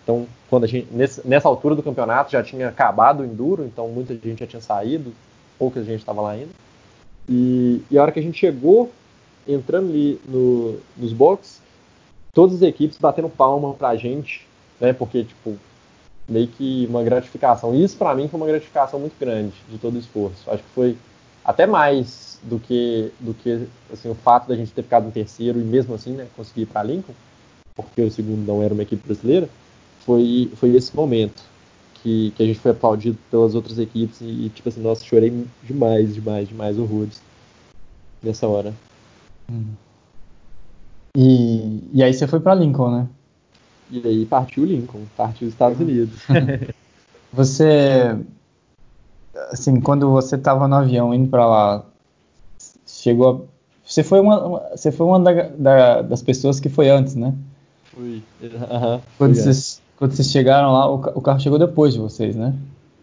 [0.03, 3.89] então quando a gente, nesse, nessa altura do campeonato já tinha acabado o enduro, então
[3.89, 5.13] muita gente já tinha saído,
[5.59, 6.51] pouca gente estava lá ainda,
[7.29, 8.91] e, e a hora que a gente chegou,
[9.47, 11.61] entrando ali no, nos boxes,
[12.35, 14.47] todas as equipes batendo palma pra gente,
[14.81, 14.93] né?
[14.93, 15.57] Porque, tipo,
[16.29, 17.75] meio que uma gratificação.
[17.75, 20.51] E isso para mim foi uma gratificação muito grande de todo o esforço.
[20.51, 20.97] Acho que foi
[21.45, 25.61] até mais do que do que assim, o fato da gente ter ficado em terceiro
[25.61, 27.15] e mesmo assim, né, conseguir ir para Lincoln,
[27.75, 29.49] porque o segundo não era uma equipe brasileira.
[30.01, 31.43] Foi foi esse momento
[32.03, 35.33] que, que a gente foi aplaudido pelas outras equipes e, tipo assim, nossa, chorei
[35.63, 37.21] demais, demais, demais horrores
[38.23, 38.73] nessa hora.
[39.51, 39.75] Hum.
[41.17, 43.09] E, e aí você foi para Lincoln, né?
[43.91, 46.21] E aí partiu Lincoln, partiu os Estados Unidos.
[47.33, 48.17] você,
[49.51, 51.85] assim, quando você estava no avião indo para lá,
[52.87, 53.61] chegou a,
[53.91, 57.35] você foi uma, uma você foi uma da, da, das pessoas que foi antes, né?
[57.87, 58.23] Fui.
[58.41, 62.55] Uhum, quando, vocês, quando vocês chegaram lá, o, o, carro chegou depois de vocês, né?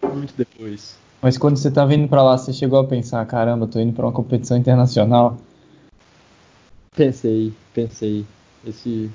[0.01, 0.97] Muito depois.
[1.21, 4.05] Mas quando você estava indo para lá, você chegou a pensar, caramba, tô indo para
[4.05, 5.35] uma competição internacional.
[6.97, 8.25] Pensei, pensei.
[8.65, 9.09] Esse,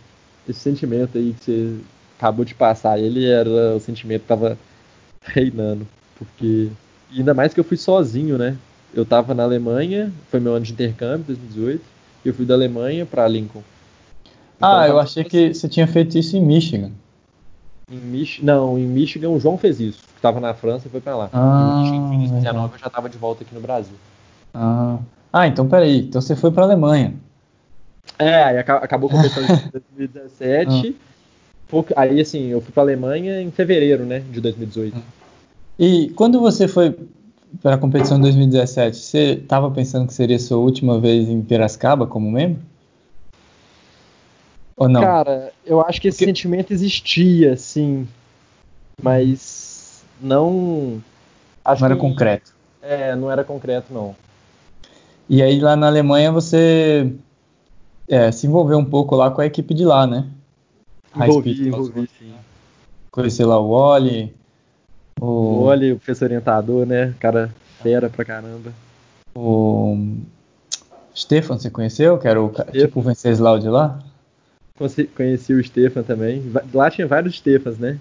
[0.48, 1.76] esse sentimento aí que você
[2.16, 4.56] acabou de passar, ele era o sentimento que tava
[5.20, 5.86] reinando.
[6.16, 6.70] Porque.
[7.12, 8.56] ainda mais que eu fui sozinho, né?
[8.94, 11.82] Eu tava na Alemanha, foi meu ano de intercâmbio, 2018.
[12.24, 13.62] e eu fui da Alemanha para Lincoln.
[14.59, 16.92] Então, ah, eu achei que você tinha feito isso em Michigan.
[17.90, 20.00] Em Mich não, em Michigan o João fez isso.
[20.14, 21.30] Estava na França e foi para lá.
[21.32, 23.96] Ah, em Michigan, em 2019 eu já estava de volta aqui no Brasil.
[24.54, 24.98] Ah,
[25.32, 26.02] ah então peraí.
[26.02, 27.14] Então você foi para Alemanha.
[28.19, 30.97] É, acabou competindo em 2017.
[31.73, 31.93] Ah.
[31.97, 34.97] Aí assim, eu fui para Alemanha em fevereiro, né, de 2018.
[35.79, 36.95] E quando você foi
[37.62, 42.07] para a competição de 2017, você estava pensando que seria sua última vez em Piracicaba
[42.07, 42.62] como membro?
[44.77, 45.01] Ou não?
[45.01, 46.27] Cara, eu acho que esse Porque...
[46.27, 48.07] sentimento existia, sim.
[49.03, 51.03] Mas não.
[51.65, 52.01] Acho não era que...
[52.01, 52.55] concreto.
[52.81, 54.15] É, não era concreto, não.
[55.29, 57.12] E aí lá na Alemanha você
[58.09, 60.27] é, se envolveu um pouco lá com a equipe de lá, né?
[61.15, 62.33] Envolvi, envolvi, sim.
[63.11, 64.35] Conheci lá o Wally.
[65.20, 67.15] O, o Wally, o professor orientador, né?
[67.20, 68.73] Cara fera pra caramba.
[69.35, 69.97] O
[71.15, 72.19] Stefan, você conheceu?
[72.19, 72.73] Que era o Stefan.
[72.73, 74.03] tipo o Venceslau de lá?
[75.15, 76.43] Conheci o Stefan também.
[76.73, 77.99] Lá tinha vários Stefans, né?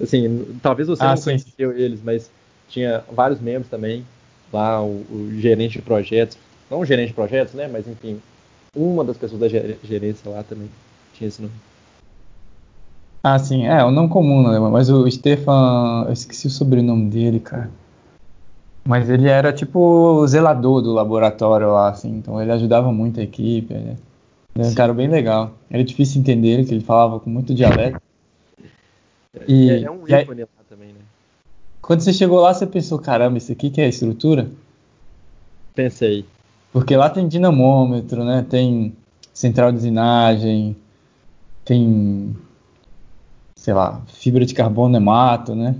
[0.00, 1.24] Assim, talvez você ah, não sim.
[1.24, 2.30] conheceu eles, mas
[2.68, 4.04] tinha vários membros também.
[4.52, 6.36] Lá, o, o, gerente de projetos.
[6.70, 7.68] Não o gerente de projetos, né?
[7.68, 8.20] Mas enfim,
[8.74, 10.68] uma das pessoas da gerência lá também
[11.14, 11.54] tinha esse nome.
[13.22, 14.58] Ah, sim, é, o nome comum, né?
[14.58, 17.70] Mas o Stefan, eu esqueci o sobrenome dele, cara.
[18.84, 23.22] Mas ele era tipo o zelador do laboratório lá, assim, então ele ajudava muito a
[23.22, 23.72] equipe.
[23.72, 23.96] Ele
[24.58, 25.52] era um cara bem legal.
[25.70, 28.00] Era difícil entender, que ele falava com muito dialeto.
[29.46, 31.00] E, é, é um ícone lá também, né?
[31.80, 34.50] Quando você chegou lá, você pensou, caramba, isso aqui que é a estrutura?
[35.74, 36.26] Pensei.
[36.72, 38.44] Porque lá tem dinamômetro, né?
[38.48, 38.96] Tem
[39.32, 40.76] central de usinagem,
[41.64, 42.36] tem,
[43.54, 45.76] sei lá, fibra de carbono hemato, né?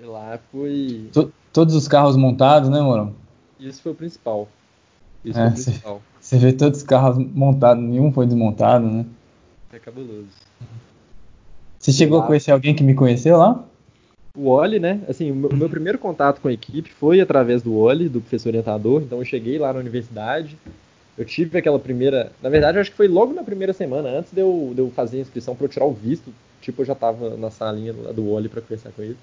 [0.00, 1.08] Lá foi...
[1.12, 3.14] To todos os carros montados, né, Morão?
[3.58, 4.48] Isso foi o principal.
[5.24, 6.02] Isso é, foi o principal.
[6.20, 9.06] Você vê todos os carros montados, nenhum foi desmontado, né?
[9.72, 10.28] É cabuloso.
[11.78, 13.64] Você chegou a conhecer alguém que me conheceu lá?
[14.38, 15.00] O Oli, né?
[15.08, 18.20] Assim, o meu, o meu, primeiro contato com a equipe foi através do Oli, do
[18.20, 19.02] professor orientador.
[19.02, 20.56] Então eu cheguei lá na universidade,
[21.18, 22.30] eu tive aquela primeira.
[22.40, 24.90] Na verdade, eu acho que foi logo na primeira semana, antes de eu, de eu
[24.92, 26.32] fazer a inscrição para eu tirar o visto.
[26.62, 29.16] Tipo, eu já tava na salinha do Oli para conversar com ele.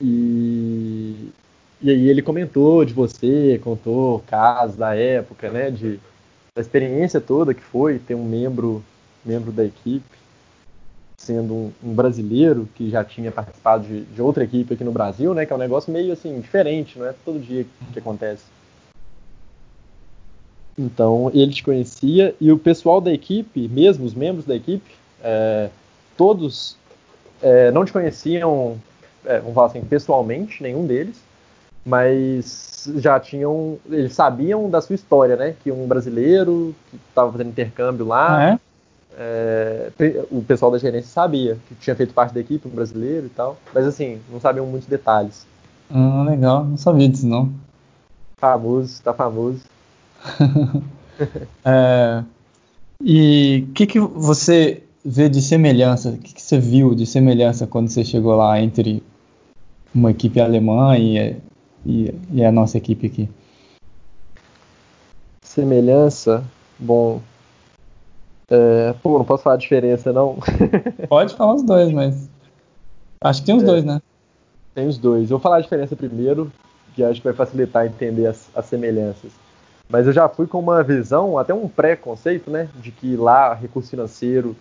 [0.00, 1.28] E,
[1.80, 5.70] e aí ele comentou de você, contou casos da época, né?
[5.70, 6.00] De,
[6.52, 8.82] da experiência toda que foi ter um membro,
[9.24, 10.23] membro da equipe
[11.24, 15.34] sendo um, um, brasileiro que já tinha participado de, de, outra equipe aqui no Brasil,
[15.34, 15.46] né?
[15.46, 18.44] Que é um negócio meio assim diferente, não é todo dia que acontece.
[20.78, 24.90] Então ele te conhecia e o pessoal da equipe, mesmo os membros da equipe,
[25.22, 25.70] é,
[26.16, 26.76] todos
[27.40, 28.78] é, não te conheciam,
[29.24, 31.20] é, vamos falar assim, pessoalmente, nenhum deles,
[31.84, 35.54] mas já tinham, eles sabiam da sua história, né?
[35.62, 38.36] Que um brasileiro que estava fazendo intercâmbio lá.
[38.36, 38.58] Ah, é?
[39.16, 39.90] É,
[40.30, 43.56] o pessoal da gerência sabia que tinha feito parte da equipe, um brasileiro e tal,
[43.72, 45.46] mas assim, não sabiam muitos detalhes.
[45.90, 47.52] Ah, legal, não sabia disso não.
[48.38, 49.60] Famoso, tá famoso.
[51.64, 52.24] é,
[53.00, 57.66] e o que, que você vê de semelhança, o que, que você viu de semelhança
[57.66, 59.02] quando você chegou lá entre
[59.94, 61.36] uma equipe alemã e,
[61.86, 63.28] e, e a nossa equipe aqui?
[65.44, 66.42] Semelhança?
[66.78, 67.20] Bom,
[68.50, 70.38] é, pô, não posso falar a diferença, não.
[71.08, 72.28] Pode falar os dois, mas.
[73.20, 74.02] Acho que tem os é, dois, né?
[74.74, 75.30] Tem os dois.
[75.30, 76.52] Eu vou falar a diferença primeiro,
[76.94, 79.32] que acho que vai facilitar entender as, as semelhanças.
[79.88, 82.68] Mas eu já fui com uma visão, até um pré-conceito, né?
[82.76, 84.54] De que lá recurso financeiro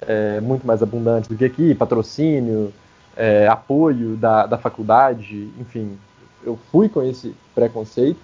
[0.00, 2.72] é muito mais abundante do que aqui, patrocínio,
[3.16, 5.98] é, apoio da, da faculdade, enfim.
[6.44, 8.20] Eu fui com esse preconceito.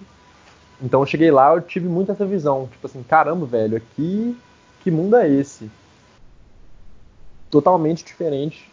[0.81, 2.67] Então eu cheguei lá, eu tive muito essa visão.
[2.71, 4.37] Tipo assim, caramba, velho, aqui
[4.85, 5.67] que mundo é esse?
[7.49, 8.69] Totalmente diferente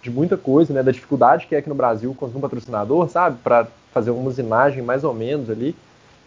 [0.00, 0.84] de muita coisa, né?
[0.84, 3.38] Da dificuldade que é aqui no Brasil conseguir um patrocinador, sabe?
[3.42, 5.74] Para fazer uma usinagem mais ou menos ali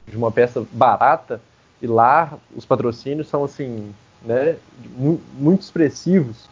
[0.05, 1.39] de uma peça barata.
[1.81, 4.57] E lá os patrocínios são assim, né?
[5.39, 6.49] Muito expressivos.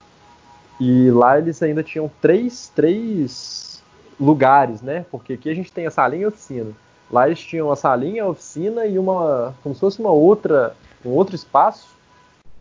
[0.79, 3.83] E lá eles ainda tinham três, três
[4.17, 5.05] lugares, né?
[5.11, 6.71] Porque aqui a gente tem a salinha e a oficina.
[7.11, 10.73] Lá eles tinham a salinha, a oficina e uma, como se fosse uma outra,
[11.03, 11.98] um outro espaço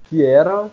[0.09, 0.69] que era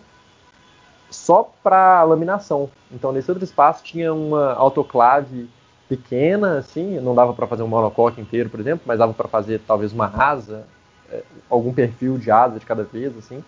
[1.10, 2.68] só para laminação.
[2.90, 5.48] Então nesse outro espaço tinha uma autoclave
[5.88, 9.60] pequena, assim, não dava para fazer um monocoque inteiro, por exemplo, mas dava para fazer
[9.66, 10.64] talvez uma asa,
[11.10, 13.42] é, algum perfil de asa de cada vez, assim.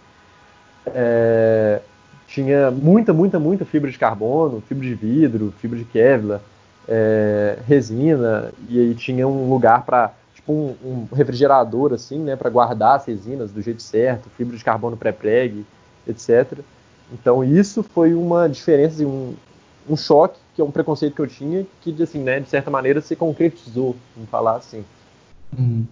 [0.87, 1.81] É,
[2.29, 6.41] tinha muita, muita, muita fibra de carbono, fibra de vidro, fibra de Kevlar,
[6.87, 12.49] é, resina, e aí tinha um lugar para tipo, um, um refrigerador assim, né, para
[12.49, 15.67] guardar as resinas do jeito certo, fibra de carbono pré-preg,
[16.09, 16.59] etc.
[17.13, 19.35] Então isso foi uma diferença, assim, um,
[19.89, 23.01] um choque, que é um preconceito que eu tinha, que assim, né, de certa maneira
[23.01, 24.85] se concretizou, vamos falar assim.
[25.57, 25.87] Uhum.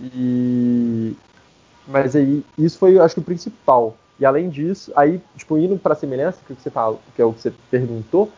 [0.00, 1.16] E
[1.86, 3.96] mas aí isso foi, acho que o principal.
[4.20, 7.32] E além disso, aí tipo indo para a semelhança que você fala, que é o
[7.32, 8.30] que você perguntou,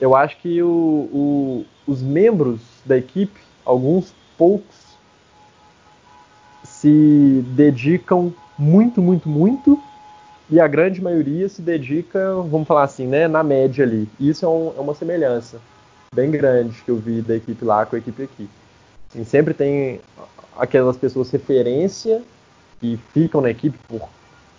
[0.00, 4.84] eu acho que o, o, os membros da equipe, alguns poucos,
[6.64, 9.80] se dedicam muito, muito, muito,
[10.50, 14.08] e a grande maioria se dedica, vamos falar assim, né, na média ali.
[14.20, 15.60] Isso é, um, é uma semelhança
[16.14, 18.48] bem grande que eu vi da equipe lá com a equipe aqui.
[19.10, 20.00] Assim, sempre tem
[20.56, 22.22] aquelas pessoas referência
[22.80, 24.08] que ficam na equipe por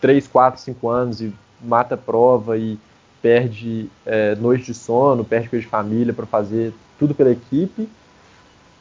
[0.02, 2.78] 3, 4, 5 anos e mata prova e
[3.22, 7.88] perde é, noite de sono, perde coisa de família para fazer tudo pela equipe.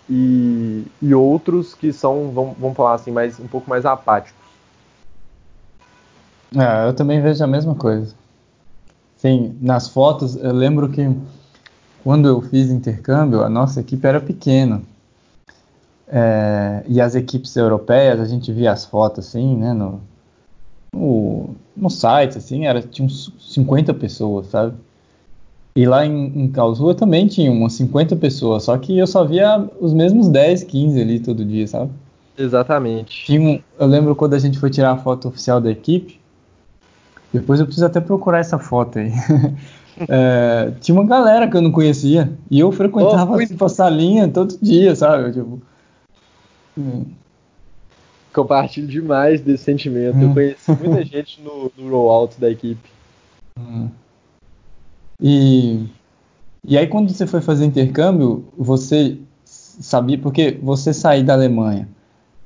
[0.08, 4.43] E, e outros que são, vamos, vamos falar assim, mais, um pouco mais apáticos.
[6.56, 8.14] É, eu também vejo a mesma coisa.
[9.16, 11.08] Sim, nas fotos, eu lembro que
[12.02, 14.82] quando eu fiz intercâmbio, a nossa equipe era pequena.
[16.06, 20.00] É, e as equipes europeias, a gente via as fotos assim, né, no,
[20.94, 24.74] no, no site, assim, era, tinha uns 50 pessoas, sabe?
[25.74, 29.68] E lá em, em Karlsruhe também tinha umas 50 pessoas, só que eu só via
[29.80, 31.90] os mesmos 10, 15 ali todo dia, sabe?
[32.38, 33.36] Exatamente.
[33.36, 36.20] Um, eu lembro quando a gente foi tirar a foto oficial da equipe,
[37.34, 39.10] depois eu preciso até procurar essa foto aí.
[40.08, 44.28] é, tinha uma galera que eu não conhecia, e eu frequentava oh, tipo, a salinha
[44.28, 45.32] todo dia, sabe?
[45.32, 45.60] Tipo,
[46.78, 47.06] hum.
[48.32, 50.16] Compartilho demais desse sentimento.
[50.16, 50.28] Hum.
[50.28, 52.88] Eu conheci muita gente no, no rollout da equipe.
[53.58, 53.88] Hum.
[55.20, 55.88] E,
[56.64, 61.88] e aí, quando você foi fazer intercâmbio, você sabia, porque você sair da Alemanha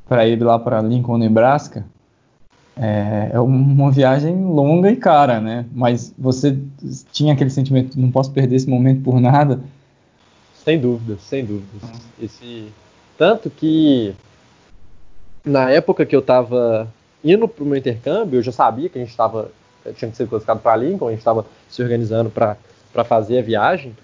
[0.09, 1.85] para ir lá para Lincoln, Nebraska,
[2.81, 5.67] é, é, uma viagem longa e cara, né?
[5.73, 6.57] Mas você
[7.13, 9.61] tinha aquele sentimento, não posso perder esse momento por nada?
[10.65, 11.83] Sem dúvidas, sem dúvidas.
[12.21, 12.69] Esse
[13.17, 14.15] tanto que
[15.45, 16.89] na época que eu estava
[17.25, 19.51] indo para o meu intercâmbio, eu já sabia que a gente estava
[19.97, 22.57] tinha que ser classificado para Lincoln, a gente estava se organizando para
[23.05, 23.97] fazer a viagem,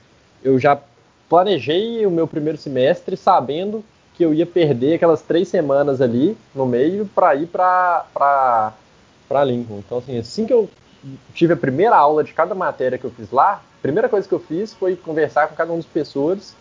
[0.42, 0.80] eu já
[1.28, 3.84] planejei o meu primeiro semestre sabendo
[4.14, 8.72] que eu ia perder aquelas três semanas ali no meio para ir para
[9.44, 9.78] Lincoln.
[9.78, 10.70] Então, assim, assim que eu
[11.34, 14.34] tive a primeira aula de cada matéria que eu fiz lá, a primeira coisa que
[14.34, 16.54] eu fiz foi conversar com cada um dos professores,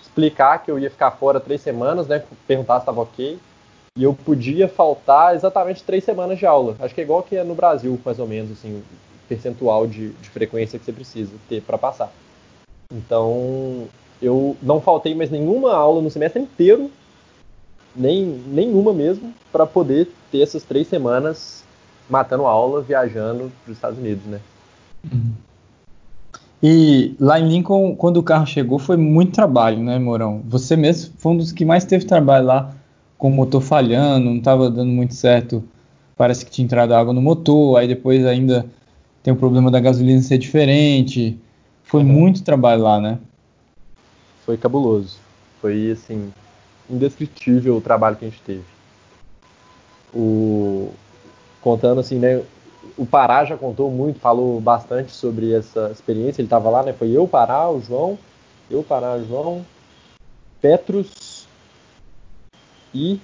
[0.00, 3.38] explicar que eu ia ficar fora três semanas, né, perguntar se estava ok,
[3.98, 6.76] e eu podia faltar exatamente três semanas de aula.
[6.78, 8.82] Acho que é igual que é no Brasil, mais ou menos, assim, o
[9.28, 12.10] percentual de, de frequência que você precisa ter para passar.
[12.92, 13.88] Então,
[14.22, 16.90] eu não faltei mais nenhuma aula no semestre inteiro,
[17.94, 21.64] nem nenhuma mesmo, para poder ter essas três semanas
[22.08, 24.40] matando aula, viajando para os Estados Unidos, né?
[25.12, 25.32] Uhum.
[26.62, 30.42] E lá em Lincoln, quando o carro chegou, foi muito trabalho, né, Morão?
[30.46, 32.74] Você mesmo foi um dos que mais teve trabalho lá
[33.16, 35.64] com o motor falhando, não estava dando muito certo.
[36.16, 38.66] Parece que tinha entrado água no motor, aí depois ainda
[39.22, 41.38] tem o problema da gasolina ser diferente.
[41.82, 42.08] Foi uhum.
[42.08, 43.18] muito trabalho lá, né?
[44.44, 45.18] Foi cabuloso.
[45.62, 46.30] Foi assim,
[46.90, 48.64] indescritível o trabalho que a gente teve.
[50.12, 50.92] O
[51.60, 52.42] contando assim, né,
[52.96, 56.40] o Pará já contou muito, falou bastante sobre essa experiência.
[56.40, 56.92] Ele estava lá, né?
[56.92, 58.18] Foi eu, Pará, o João,
[58.70, 59.64] eu, Pará, o João,
[60.60, 61.46] Petrus,
[62.94, 63.20] e.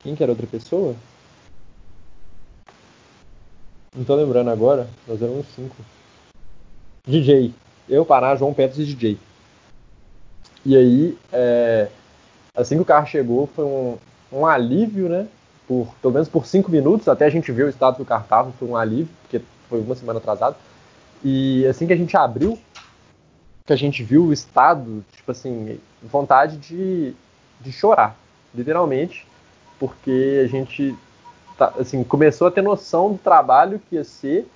[0.00, 0.94] Quem que era outra pessoa?
[3.94, 4.88] Não tô lembrando agora.
[5.08, 5.74] Nós éramos cinco.
[7.06, 7.52] DJ.
[7.88, 9.18] Eu, Pará, João Petros e DJ.
[10.64, 11.88] E aí, é,
[12.56, 13.98] assim que o carro chegou, foi um,
[14.32, 15.26] um alívio, né?
[15.68, 18.52] Por, pelo menos por cinco minutos, até a gente ver o estado que o carro
[18.58, 20.56] foi um alívio, porque foi uma semana atrasado.
[21.24, 22.58] E assim que a gente abriu,
[23.66, 27.14] que a gente viu o estado, tipo assim, vontade de,
[27.60, 28.16] de chorar
[28.54, 29.26] literalmente,
[29.78, 30.96] porque a gente
[31.58, 34.48] tá, assim, começou a ter noção do trabalho que ia ser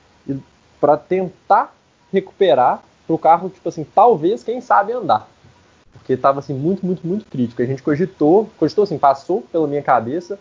[0.81, 1.75] para tentar
[2.11, 5.29] recuperar para o carro, tipo assim, talvez, quem sabe andar.
[6.01, 7.63] Porque estava assim, muito, muito, muito crítico.
[7.63, 10.39] A gente cogitou, cogitou assim, passou pela minha cabeça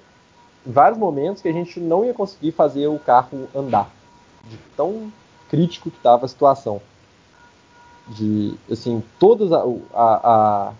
[0.66, 3.90] vários momentos que a gente não ia conseguir fazer o carro andar.
[4.46, 5.12] De tão
[5.50, 6.82] crítico que estava a situação.
[8.08, 9.64] De, assim, todas a,
[9.94, 10.74] a, a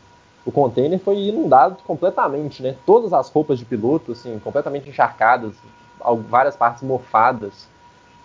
[0.46, 2.76] o container foi inundado completamente, né?
[2.86, 5.54] Todas as roupas de piloto, assim, completamente encharcadas,
[6.28, 7.68] várias partes mofadas.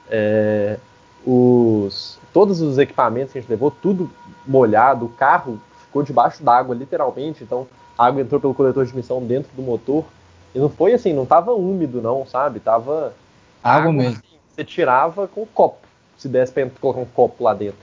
[0.08, 0.78] É,
[1.26, 4.10] os, todos os equipamentos que a gente levou, tudo
[4.46, 5.60] molhado, o carro
[5.94, 7.44] ficou debaixo d'água, literalmente.
[7.44, 10.04] Então, a água entrou pelo coletor de emissão dentro do motor.
[10.52, 12.58] E não foi assim, não tava úmido não, sabe?
[12.58, 13.14] Tava
[13.62, 14.18] água, água mesmo.
[14.18, 15.78] Assim, você tirava com um copo,
[16.18, 17.78] se desse pra colocar um copo lá dentro.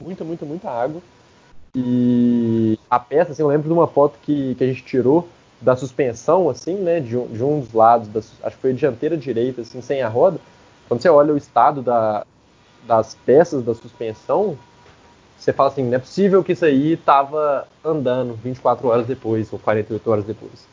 [0.00, 1.00] Muita, muita, muita água.
[1.74, 5.28] E a peça, assim, eu lembro de uma foto que, que a gente tirou
[5.60, 8.74] da suspensão, assim, né, de um, de um dos lados, da, acho que foi a
[8.74, 10.38] dianteira direita, assim, sem a roda.
[10.86, 12.24] Quando você olha o estado da,
[12.86, 14.56] das peças da suspensão,
[15.44, 19.58] você fala assim, não é possível que isso aí estava andando 24 horas depois ou
[19.58, 20.66] 48 horas depois.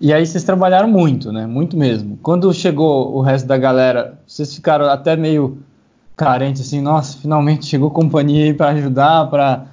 [0.00, 1.44] E aí vocês trabalharam muito, né?
[1.44, 2.16] Muito mesmo.
[2.22, 5.58] Quando chegou o resto da galera, vocês ficaram até meio
[6.16, 9.66] carentes assim, nossa, finalmente chegou companhia aí para ajudar, para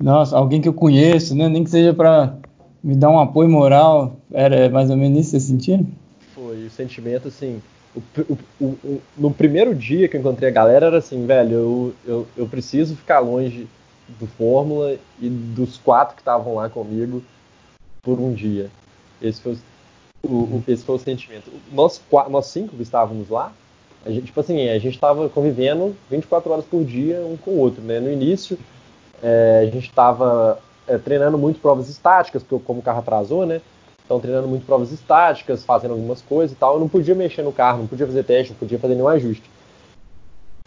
[0.00, 1.48] nossa, alguém que eu conheço, né?
[1.48, 2.34] Nem que seja para
[2.82, 4.16] me dar um apoio moral.
[4.32, 5.86] Era mais ou menos isso que vocês sentiram?
[6.34, 7.62] Foi, o sentimento assim,
[7.96, 11.94] o, o, o, no primeiro dia que eu encontrei a galera era assim, velho, eu,
[12.06, 13.66] eu, eu preciso ficar longe
[14.08, 17.22] do Fórmula e dos quatro que estavam lá comigo
[18.02, 18.70] por um dia.
[19.20, 19.58] Esse foi
[20.22, 21.50] o, o, esse foi o sentimento.
[21.72, 23.52] Nós, nós cinco que estávamos lá,
[24.04, 27.58] a gente, tipo assim, a gente estava convivendo 24 horas por dia um com o
[27.58, 27.98] outro, né?
[27.98, 28.56] No início,
[29.22, 33.60] é, a gente estava é, treinando muito provas estáticas, porque como o carro atrasou, né?
[34.06, 36.74] Então, treinando muito provas estáticas, fazendo algumas coisas e tal.
[36.74, 39.50] Eu não podia mexer no carro, não podia fazer teste, não podia fazer nenhum ajuste.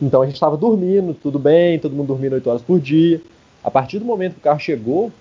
[0.02, 3.22] Então, a gente estava dormindo, tudo bem, todo mundo dormindo 8 horas por dia.
[3.64, 5.12] A partir do momento que o carro chegou,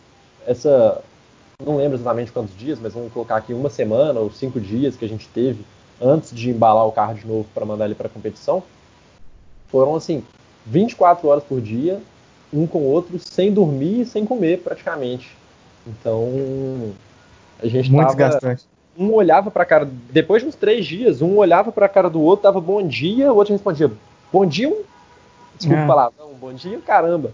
[0.47, 1.01] essa.
[1.65, 5.05] Não lembro exatamente quantos dias, mas vamos colocar aqui uma semana ou cinco dias que
[5.05, 5.65] a gente teve
[6.01, 8.63] antes de embalar o carro de novo para mandar ele para a competição.
[9.69, 10.23] Foram assim,
[10.65, 12.01] 24 horas por dia,
[12.53, 15.37] um com o outro, sem dormir e sem comer praticamente.
[15.85, 16.93] Então,
[17.63, 18.65] a gente Muito tava, desgastante.
[18.97, 22.11] Um olhava para a cara, depois de uns três dias, um olhava para a cara
[22.11, 23.91] do outro, dava bom dia, o outro respondia
[24.33, 24.83] bom dia, um,
[25.57, 25.87] desculpa é.
[25.87, 27.33] falar, não, bom dia, caramba.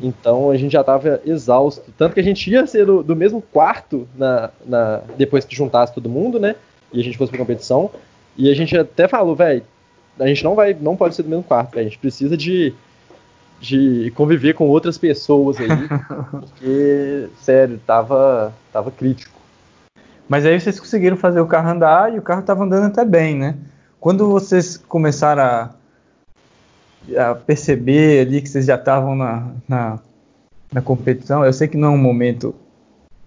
[0.00, 1.82] Então a gente já estava exausto.
[1.98, 5.92] Tanto que a gente ia ser do, do mesmo quarto na, na, depois que juntasse
[5.92, 6.54] todo mundo, né?
[6.92, 7.90] E a gente fosse pra competição.
[8.36, 9.64] E a gente até falou, velho,
[10.18, 12.72] a gente não vai, não pode ser do mesmo quarto, véio, a gente precisa de
[13.64, 15.68] de conviver com outras pessoas aí,
[16.30, 19.40] porque, sério, tava, tava crítico.
[20.28, 23.36] Mas aí vocês conseguiram fazer o carro andar e o carro estava andando até bem,
[23.36, 23.56] né?
[23.98, 25.70] Quando vocês começaram a,
[27.30, 29.98] a perceber ali que vocês já estavam na, na,
[30.72, 32.54] na, competição, eu sei que não é um momento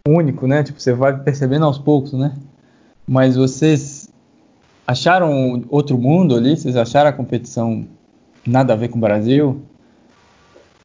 [0.07, 0.63] único, né?
[0.63, 2.35] Tipo, você vai percebendo aos poucos, né?
[3.07, 4.09] Mas vocês
[4.85, 6.55] acharam outro mundo ali?
[6.55, 7.87] Vocês acharam a competição
[8.45, 9.61] nada a ver com o Brasil?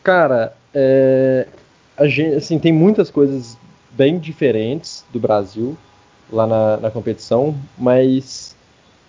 [0.02, 1.46] Cara, é,
[2.02, 3.56] gente, assim, tem muitas coisas
[3.90, 5.76] bem diferentes do Brasil
[6.30, 8.56] lá na, na competição, mas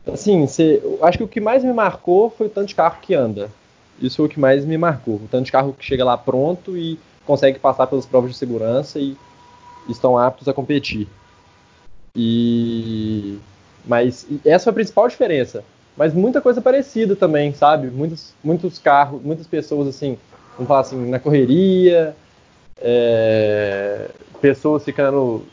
[0.06, 3.16] assim, cê, acho que o que mais me marcou foi o tanto de carro que
[3.16, 3.50] anda.
[4.02, 5.16] Isso foi o que mais me marcou.
[5.16, 9.00] O tanto de carro que chega lá pronto e consegue passar pelas provas de segurança
[9.00, 9.16] e
[9.88, 11.08] estão aptos a competir.
[12.16, 13.40] E
[13.86, 15.64] mas essa foi a principal diferença.
[15.96, 17.88] Mas muita coisa parecida também, sabe?
[17.88, 20.18] Muitos, muitos carros, muitas pessoas assim
[20.54, 22.16] vamos falar assim, na correria,
[22.78, 24.10] é,
[24.42, 25.46] pessoas ficando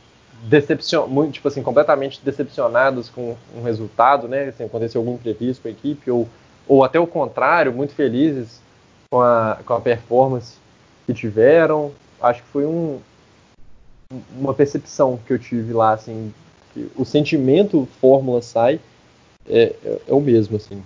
[0.44, 4.48] decepcion, muito, tipo assim, completamente decepcionadas com um resultado, né?
[4.48, 6.28] Assim, aconteceu algum imprevisto com a equipe, ou,
[6.66, 8.60] ou até o contrário, muito felizes
[9.10, 10.56] com a, com a performance
[11.06, 11.92] que tiveram.
[12.20, 13.00] Acho que foi um,
[14.38, 16.32] uma percepção que eu tive lá, assim,
[16.72, 18.80] que o sentimento Fórmula sai
[19.48, 20.82] é, é, é o mesmo, assim.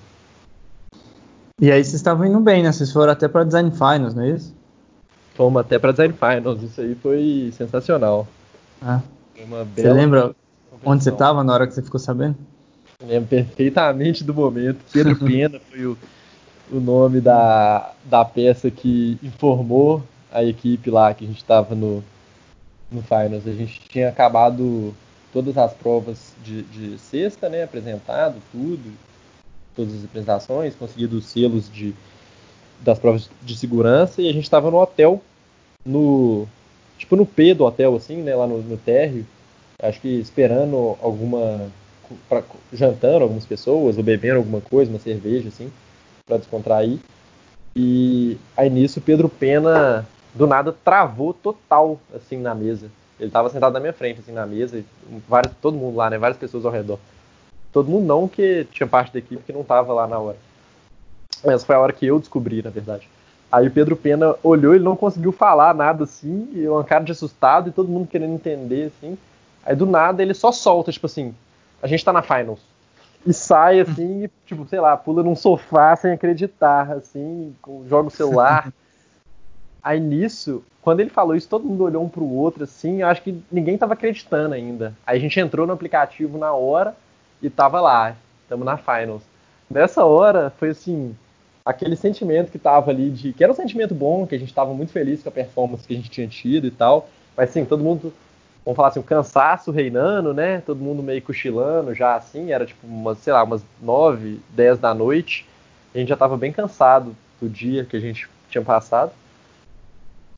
[1.61, 2.73] E aí vocês estavam indo bem, né?
[2.73, 4.55] Vocês foram até para Design Finals, não é isso?
[5.35, 8.27] Fomos até para Design Finals, isso aí foi sensacional.
[8.83, 9.01] Ah.
[9.77, 10.35] Você lembra
[10.85, 12.37] onde você estava na hora que você ficou sabendo?
[13.07, 14.79] lembro perfeitamente do momento.
[14.93, 15.97] Pedro Pena foi o,
[16.73, 20.03] o nome da, da peça que informou
[20.33, 22.03] a equipe lá que a gente estava no,
[22.91, 23.47] no Finals.
[23.47, 24.95] A gente tinha acabado
[25.33, 27.63] todas as provas de, de sexta, né?
[27.63, 28.93] Apresentado tudo
[29.75, 31.95] todas as apresentações, conseguido os selos de,
[32.81, 35.23] das provas de segurança e a gente estava no hotel,
[35.85, 36.47] no
[36.99, 39.27] tipo no P do hotel, assim, né, lá no, no térreo,
[39.83, 41.69] acho que esperando alguma,
[42.29, 42.43] pra,
[42.73, 45.71] jantando algumas pessoas ou bebendo alguma coisa, uma cerveja, assim,
[46.27, 46.99] para descontrair.
[47.77, 52.91] E aí nisso Pedro Pena do nada travou total assim na mesa.
[53.19, 54.83] Ele estava sentado na minha frente assim na mesa,
[55.29, 56.99] várias, todo mundo lá, né, várias pessoas ao redor.
[57.75, 60.37] Todo mundo não, que tinha parte da equipe que não estava lá na hora.
[61.43, 63.09] Essa foi a hora que eu descobri, na verdade.
[63.51, 67.11] Aí o Pedro Pena olhou, ele não conseguiu falar nada assim, e uma cara de
[67.11, 69.19] assustado e todo mundo querendo entender assim.
[69.67, 71.35] Aí do nada ele só solta, tipo assim,
[71.83, 72.61] a gente tá na finals.
[73.27, 77.57] E sai assim, e, tipo, sei lá, pula num sofá sem acreditar, assim,
[77.89, 78.73] joga o celular.
[79.83, 83.21] Aí nisso, quando ele falou isso, todo mundo olhou um pro outro assim, eu acho
[83.21, 84.95] que ninguém tava acreditando ainda.
[85.05, 86.95] Aí a gente entrou no aplicativo na hora
[87.43, 89.23] e tava lá, estamos na finals.
[89.71, 91.15] Nessa hora foi assim,
[91.65, 94.73] aquele sentimento que tava ali de que era um sentimento bom, que a gente tava
[94.75, 97.83] muito feliz com a performance que a gente tinha tido e tal, mas sim, todo
[97.83, 98.13] mundo
[98.65, 100.63] vamos falar assim, um cansaço reinando, né?
[100.65, 104.95] Todo mundo meio cochilando já assim, era tipo umas, sei lá, umas 9, 10 da
[104.95, 105.47] noite.
[105.95, 109.13] A gente já tava bem cansado do dia que a gente tinha passado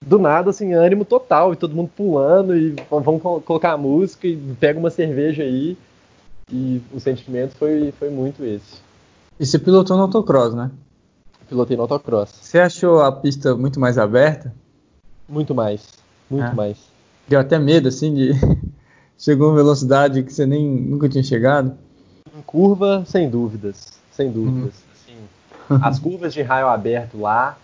[0.05, 4.36] do nada, assim, ânimo total, e todo mundo pulando, e vamos colocar a música, e
[4.60, 5.77] pega uma cerveja aí,
[6.51, 8.77] e o sentimento foi, foi muito esse.
[9.39, 10.70] E você pilotou no autocross, né?
[11.48, 12.31] Pilotei no autocross.
[12.40, 14.55] Você achou a pista muito mais aberta?
[15.28, 15.89] Muito mais,
[16.31, 16.55] muito é.
[16.55, 16.78] mais.
[17.27, 18.31] Deu até medo, assim, de...
[19.18, 21.77] Chegou uma velocidade que você nem nunca tinha chegado?
[22.36, 24.74] Em curva, sem dúvidas, sem dúvidas.
[25.09, 25.77] Uhum.
[25.77, 27.56] Assim, as curvas de raio aberto lá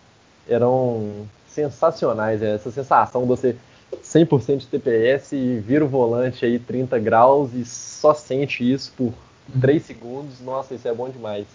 [0.48, 2.42] eram sensacionais.
[2.42, 3.56] Essa sensação de você
[4.02, 9.12] 100% de TPS e vira o volante aí 30 graus e só sente isso por
[9.60, 9.86] 3 uhum.
[9.86, 10.40] segundos.
[10.40, 11.46] Nossa, isso é bom demais.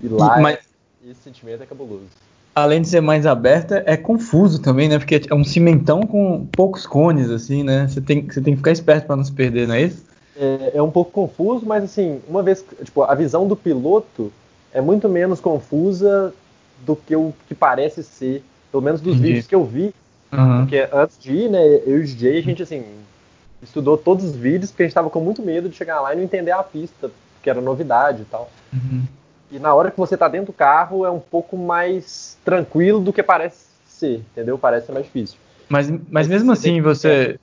[0.00, 0.56] E lá Mas...
[0.56, 2.06] é, esse sentimento é cabuloso.
[2.54, 4.98] Além de ser mais aberta, é confuso também, né?
[4.98, 7.88] Porque é um cimentão com poucos cones, assim, né?
[7.88, 10.04] Você tem, você tem que ficar esperto para não se perder, não é isso?
[10.36, 14.30] É, é um pouco confuso, mas assim, uma vez, tipo, a visão do piloto
[14.72, 16.34] é muito menos confusa
[16.84, 19.28] do que o que parece ser pelo menos dos Entendi.
[19.28, 19.94] vídeos que eu vi.
[20.32, 20.60] Uhum.
[20.60, 22.84] Porque antes de ir, né, eu e o DJ, a gente, assim,
[23.62, 26.16] estudou todos os vídeos, porque a gente tava com muito medo de chegar lá e
[26.16, 27.10] não entender a pista,
[27.42, 28.50] que era novidade e tal.
[28.72, 29.02] Uhum.
[29.50, 33.12] E na hora que você tá dentro do carro, é um pouco mais tranquilo do
[33.12, 34.56] que parece ser, entendeu?
[34.56, 35.36] Parece ser mais difícil.
[35.68, 37.38] Mas, mas mesmo você assim, você...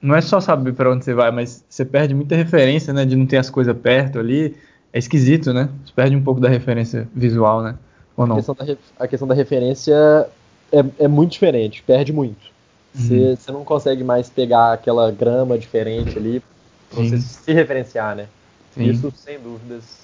[0.00, 3.04] Não é só saber para onde você vai, mas você perde muita referência, né?
[3.04, 4.56] De não ter as coisas perto ali.
[4.92, 5.68] É esquisito, né?
[5.84, 7.76] Você perde um pouco da referência visual, né?
[8.16, 8.34] Ou não?
[8.34, 10.26] A questão da, a questão da referência
[10.72, 12.50] é, é muito diferente, perde muito.
[12.94, 13.54] Você uhum.
[13.54, 16.42] não consegue mais pegar aquela grama diferente ali
[16.90, 18.28] pra você se referenciar, né?
[18.74, 18.84] Sim.
[18.84, 20.00] Isso, sem dúvidas,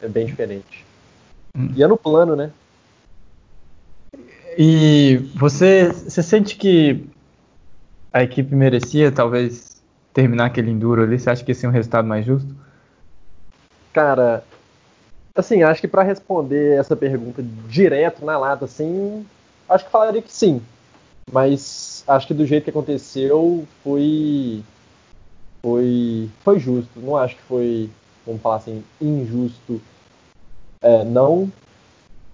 [0.00, 0.84] é bem diferente.
[1.56, 1.72] Uhum.
[1.76, 2.50] E é no plano, né?
[4.56, 7.04] E você, você sente que
[8.12, 9.82] a equipe merecia, talvez,
[10.12, 11.18] terminar aquele enduro ali?
[11.18, 12.54] Você acha que esse é um resultado mais justo?
[13.92, 14.44] Cara,
[15.34, 19.24] assim, acho que para responder essa pergunta direto na lata, assim,
[19.68, 20.60] Acho que falaria que sim.
[21.30, 24.62] Mas acho que do jeito que aconteceu foi.
[25.62, 26.28] Foi.
[26.40, 27.00] Foi justo.
[27.00, 27.90] Não acho que foi,
[28.26, 29.80] vamos falar assim, injusto.
[30.82, 31.50] É, não.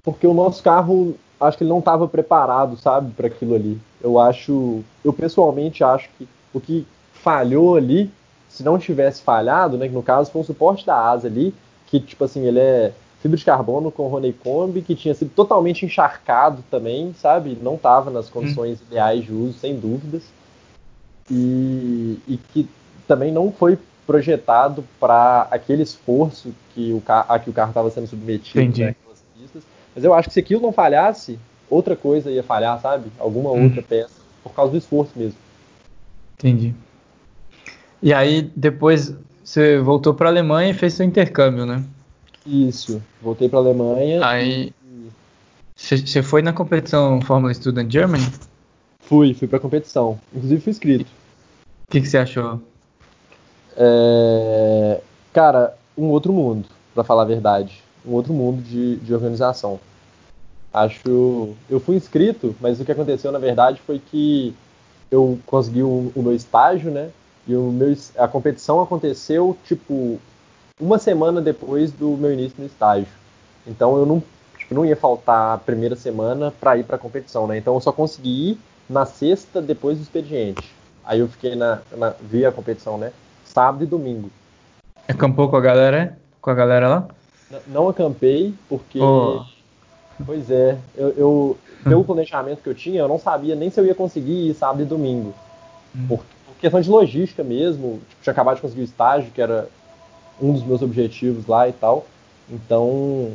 [0.02, 3.80] Porque o nosso carro, acho que ele não estava preparado, sabe, para aquilo ali.
[4.00, 4.82] Eu acho.
[5.04, 8.10] Eu pessoalmente acho que o que falhou ali,
[8.48, 11.54] se não tivesse falhado, né, que no caso foi um suporte da asa ali,
[11.86, 16.64] que tipo assim, ele é fibra de carbono com Honeycomb, que tinha sido totalmente encharcado
[16.70, 17.56] também, sabe?
[17.60, 18.84] Não estava nas condições hum.
[18.90, 20.22] ideais de uso, sem dúvidas.
[21.30, 22.68] E, e que
[23.06, 28.08] também não foi projetado para aquele esforço que o a que o carro estava sendo
[28.08, 28.84] submetido Entendi.
[28.84, 28.96] Né,
[29.38, 29.62] pistas.
[29.94, 31.38] Mas eu acho que se aquilo não falhasse,
[31.68, 33.12] outra coisa ia falhar, sabe?
[33.18, 33.64] Alguma hum.
[33.64, 35.38] outra peça, por causa do esforço mesmo.
[36.38, 36.74] Entendi.
[38.02, 39.14] E aí, depois,
[39.44, 41.84] você voltou para a Alemanha e fez seu intercâmbio, né?
[42.46, 44.26] Isso, voltei para Alemanha.
[44.26, 44.72] Aí,
[45.76, 48.24] você foi na competição Fórmula Student Germany?
[49.00, 50.20] Fui, fui para competição.
[50.32, 51.10] Inclusive fui inscrito.
[51.88, 52.60] O que você achou?
[53.76, 55.00] É...
[55.32, 57.82] Cara, um outro mundo, para falar a verdade.
[58.06, 59.80] Um outro mundo de, de organização.
[60.72, 61.54] Acho.
[61.68, 64.54] Eu fui inscrito, mas o que aconteceu na verdade foi que
[65.10, 67.10] eu consegui o, o meu estágio, né?
[67.46, 70.20] E o meu, a competição aconteceu, tipo,
[70.80, 73.08] uma semana depois do meu início no estágio.
[73.66, 74.22] Então eu não,
[74.58, 77.58] tipo, não ia faltar a primeira semana para ir para a competição, né?
[77.58, 78.58] Então eu só consegui ir
[78.88, 80.74] na sexta depois do expediente.
[81.04, 83.12] Aí eu fiquei na, na vi a competição, né?
[83.44, 84.30] Sábado e domingo.
[85.08, 86.18] Acampou com a galera?
[86.40, 87.08] Com a galera lá?
[87.50, 89.44] N não acampei porque oh.
[90.24, 93.86] Pois é, eu, eu pelo planejamento que eu tinha, eu não sabia nem se eu
[93.86, 95.34] ia conseguir ir sábado e domingo.
[95.94, 96.06] Hum.
[96.08, 99.68] Por, por questão de logística mesmo, tipo, tinha acabado de conseguir o estágio, que era
[100.40, 102.06] um dos meus objetivos lá e tal.
[102.50, 103.32] Então,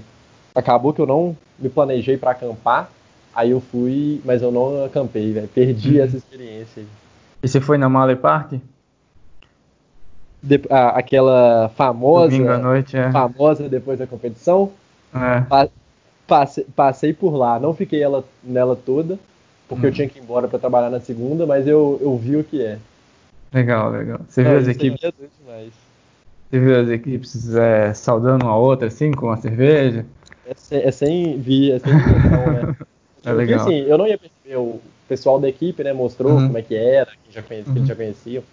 [0.54, 2.90] acabou que eu não me planejei para acampar.
[3.34, 5.48] Aí eu fui, mas eu não acampei, velho.
[5.48, 6.04] Perdi uhum.
[6.04, 6.84] essa experiência.
[7.44, 8.54] E você foi na Male Park?
[10.42, 12.30] De, a, aquela famosa.
[12.30, 13.12] Domingo à noite, é.
[13.12, 14.72] Famosa depois da competição.
[15.14, 15.42] É.
[15.42, 15.68] Pa,
[16.26, 17.60] passei, passei por lá.
[17.60, 19.20] Não fiquei ela, nela toda,
[19.68, 19.92] porque uhum.
[19.92, 22.62] eu tinha que ir embora para trabalhar na segunda, mas eu, eu vi o que
[22.62, 22.78] é.
[23.54, 24.20] Legal, legal.
[24.28, 25.04] Você não, viu as equipes?
[25.04, 25.12] É
[26.50, 30.06] você viu as equipes é, saudando uma outra, assim, com a cerveja?
[30.46, 32.76] É sem, é sem vir, é sem intenção, né?
[33.26, 33.62] é legal.
[33.62, 36.48] Assim, eu não ia perceber o, pessoal da equipe, né, mostrou uhum.
[36.48, 37.82] como é que era, que, já conhecia, uhum.
[37.82, 38.44] que já conheciam.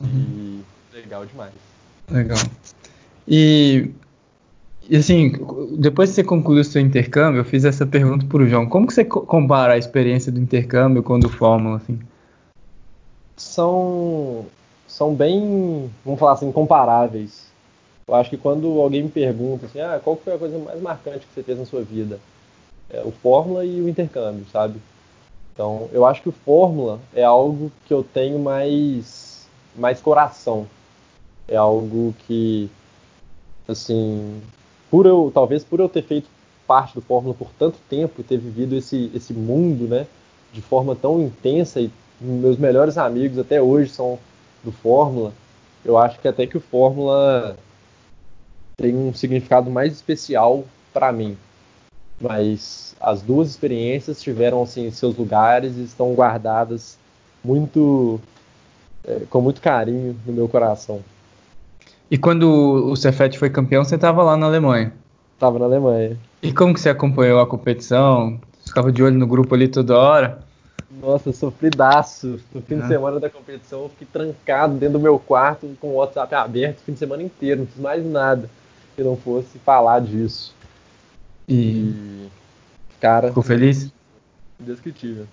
[0.00, 0.60] Uhum.
[0.92, 1.52] E legal demais.
[2.10, 2.38] Legal.
[3.26, 3.90] E,
[4.88, 5.32] e, assim,
[5.78, 8.66] depois que você concluiu o seu intercâmbio, eu fiz essa pergunta para o João.
[8.66, 11.98] Como que você compara a experiência do intercâmbio com do Fórmula, assim?
[13.36, 14.46] São,
[14.86, 17.46] são bem, vamos falar assim, comparáveis.
[18.08, 21.26] Eu acho que quando alguém me pergunta assim, ah, qual foi a coisa mais marcante
[21.26, 22.20] que você fez na sua vida?
[22.88, 24.80] É, o Fórmula e o intercâmbio, sabe?
[25.52, 30.66] Então, eu acho que o Fórmula é algo que eu tenho mais, mais coração.
[31.48, 32.70] É algo que,
[33.66, 34.40] assim,
[34.90, 36.28] por eu, talvez por eu ter feito
[36.66, 40.06] parte do Fórmula por tanto tempo e ter vivido esse, esse mundo, né,
[40.52, 41.90] de forma tão intensa e
[42.20, 44.18] meus melhores amigos até hoje são
[44.64, 45.32] do Fórmula,
[45.84, 47.56] eu acho que até que o Fórmula
[48.76, 51.36] tem um significado mais especial para mim.
[52.20, 56.98] Mas as duas experiências tiveram assim seus lugares e estão guardadas
[57.44, 58.20] muito
[59.04, 61.00] é, com muito carinho no meu coração.
[62.10, 64.92] E quando o Cefet foi campeão, você estava lá na Alemanha?
[65.34, 66.16] Estava na Alemanha.
[66.42, 68.40] E como que você acompanhou a competição?
[68.58, 70.45] Você ficava de olho no grupo ali toda hora?
[71.00, 72.40] Nossa, sofridaço.
[72.52, 72.88] No fim de é.
[72.88, 76.82] semana da competição, eu fiquei trancado dentro do meu quarto com o WhatsApp aberto o
[76.82, 78.48] fim de semana inteiro, não fiz mais nada
[78.94, 80.54] que não fosse falar disso.
[81.48, 82.28] E,
[82.98, 83.28] cara.
[83.28, 83.92] Ficou feliz?
[84.58, 85.26] Indescritível.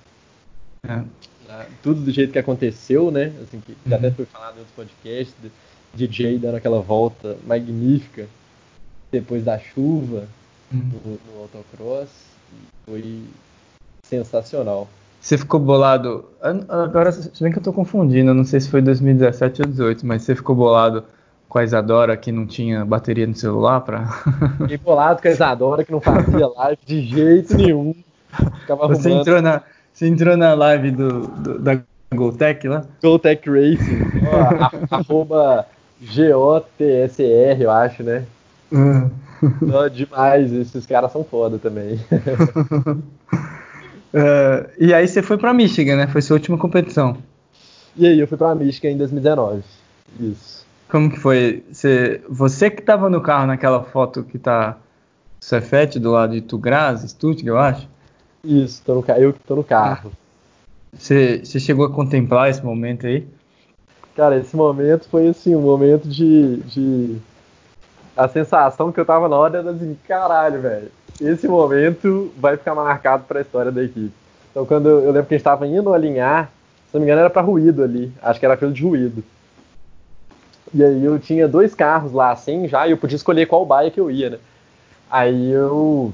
[0.85, 1.01] É.
[1.49, 3.33] Ah, tudo do jeito que aconteceu, né?
[3.41, 3.95] Assim, que uhum.
[3.95, 5.35] até foi falado em outros podcasts,
[5.93, 8.27] DJ dando aquela volta magnífica
[9.11, 10.27] depois da chuva
[10.71, 10.91] uhum.
[11.05, 12.09] no, no autocross.
[12.85, 13.23] Foi
[14.03, 14.89] sensacional.
[15.23, 16.25] Você ficou bolado.
[16.67, 20.23] Agora, se bem que eu tô confundindo, não sei se foi 2017 ou 2018, mas
[20.23, 21.05] você ficou bolado
[21.47, 24.05] com a Isadora que não tinha bateria no celular para.
[24.59, 27.95] Fiquei bolado com a Isadora que não fazia live de jeito nenhum.
[28.59, 29.61] Ficava você entrou na,
[29.93, 31.79] você entrou na live do, do da
[32.13, 32.83] Goltec lá?
[33.01, 34.01] Goltec Racing.
[34.27, 35.65] Ó, arroba
[36.01, 38.25] G-O-T-S-R, eu acho, né?
[38.69, 39.09] Uhum.
[39.89, 41.97] demais, esses caras são foda também.
[44.13, 46.07] uh, e aí você foi para Michigan, né?
[46.07, 47.17] Foi sua última competição.
[47.95, 49.63] E aí eu fui para Michigan em 2019.
[50.19, 50.65] Isso.
[50.89, 51.63] Como que foi?
[51.71, 54.77] Você, você que estava no carro naquela foto que tá
[55.39, 57.89] Cefete do lado de Tugraz, Stuttgart, eu acho?
[58.43, 60.11] Isso, tô no, eu que tô no carro.
[60.93, 63.27] Você, você chegou a contemplar esse momento aí?
[64.15, 67.17] Cara, esse momento foi assim, um momento de, de...
[68.15, 70.91] A sensação que eu tava na hora era assim, caralho, velho.
[71.19, 74.13] Esse momento vai ficar marcado para a história da equipe.
[74.51, 76.51] Então, quando eu, lembro que a gente tava indo alinhar,
[76.87, 78.11] se não me engano, era para ruído ali.
[78.21, 79.23] Acho que era fila de ruído.
[80.73, 83.91] E aí eu tinha dois carros lá assim já, e eu podia escolher qual baia
[83.91, 84.39] que eu ia, né?
[85.09, 86.13] Aí eu.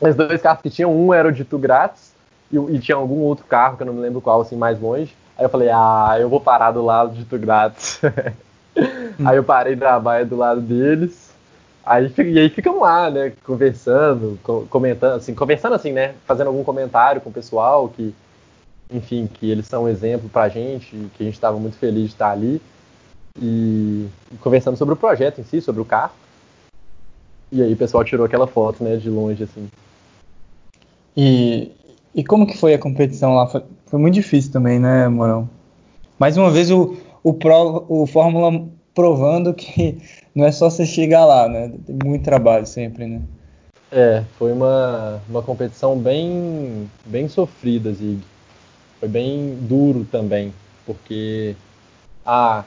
[0.00, 2.12] Os dois carros que tinham, um era o de Tu Grátis,
[2.50, 5.14] e, e, tinha algum outro carro, que eu não me lembro qual, assim, mais longe.
[5.38, 8.00] Aí eu falei, ah, eu vou parar do lado de Tu Grátis.
[9.24, 11.29] aí eu parei da baia do lado deles.
[11.90, 14.38] Aí, e aí ficam lá, né, conversando,
[14.70, 18.14] comentando, assim, conversando assim, né, fazendo algum comentário com o pessoal que,
[18.92, 22.10] enfim, que eles são um exemplo pra gente, que a gente estava muito feliz de
[22.10, 22.62] estar ali
[23.42, 24.06] e,
[24.40, 26.12] conversando sobre o projeto em si, sobre o carro.
[27.50, 29.68] E aí o pessoal tirou aquela foto, né, de longe, assim.
[31.16, 31.72] E,
[32.14, 33.48] e como que foi a competição lá?
[33.48, 35.50] Foi, foi muito difícil também, né, Morão?
[36.20, 40.00] Mais uma vez o, o, Pro, o Fórmula provando que
[40.34, 41.72] não é só você chegar lá, né?
[41.86, 43.20] Tem muito trabalho sempre, né?
[43.92, 48.22] É, foi uma, uma competição bem, bem sofrida, Zig.
[49.00, 50.52] Foi bem duro também,
[50.86, 51.56] porque
[52.24, 52.64] a,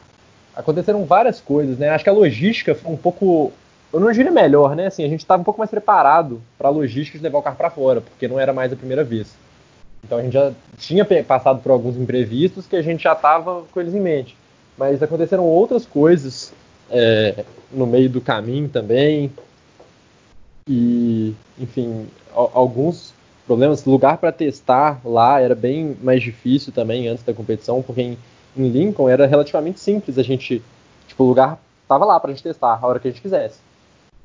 [0.56, 1.90] aconteceram várias coisas, né?
[1.90, 3.54] Acho que a logística foi um pouco,
[3.94, 4.88] eu não diria melhor, né?
[4.88, 7.56] Assim, a gente estava um pouco mais preparado para a logística de levar o carro
[7.56, 9.34] para fora, porque não era mais a primeira vez.
[10.04, 13.80] Então a gente já tinha passado por alguns imprevistos que a gente já estava com
[13.80, 14.36] eles em mente.
[14.78, 16.54] Mas aconteceram outras coisas
[16.90, 19.32] é, no meio do caminho também.
[20.68, 23.14] E, enfim, alguns
[23.45, 23.86] problemas.
[23.86, 28.18] Lugar para testar lá era bem mais difícil também antes da competição, porque em
[28.56, 30.62] em Lincoln era relativamente simples a gente,
[31.08, 33.60] tipo, o lugar tava lá pra gente testar a hora que a gente quisesse.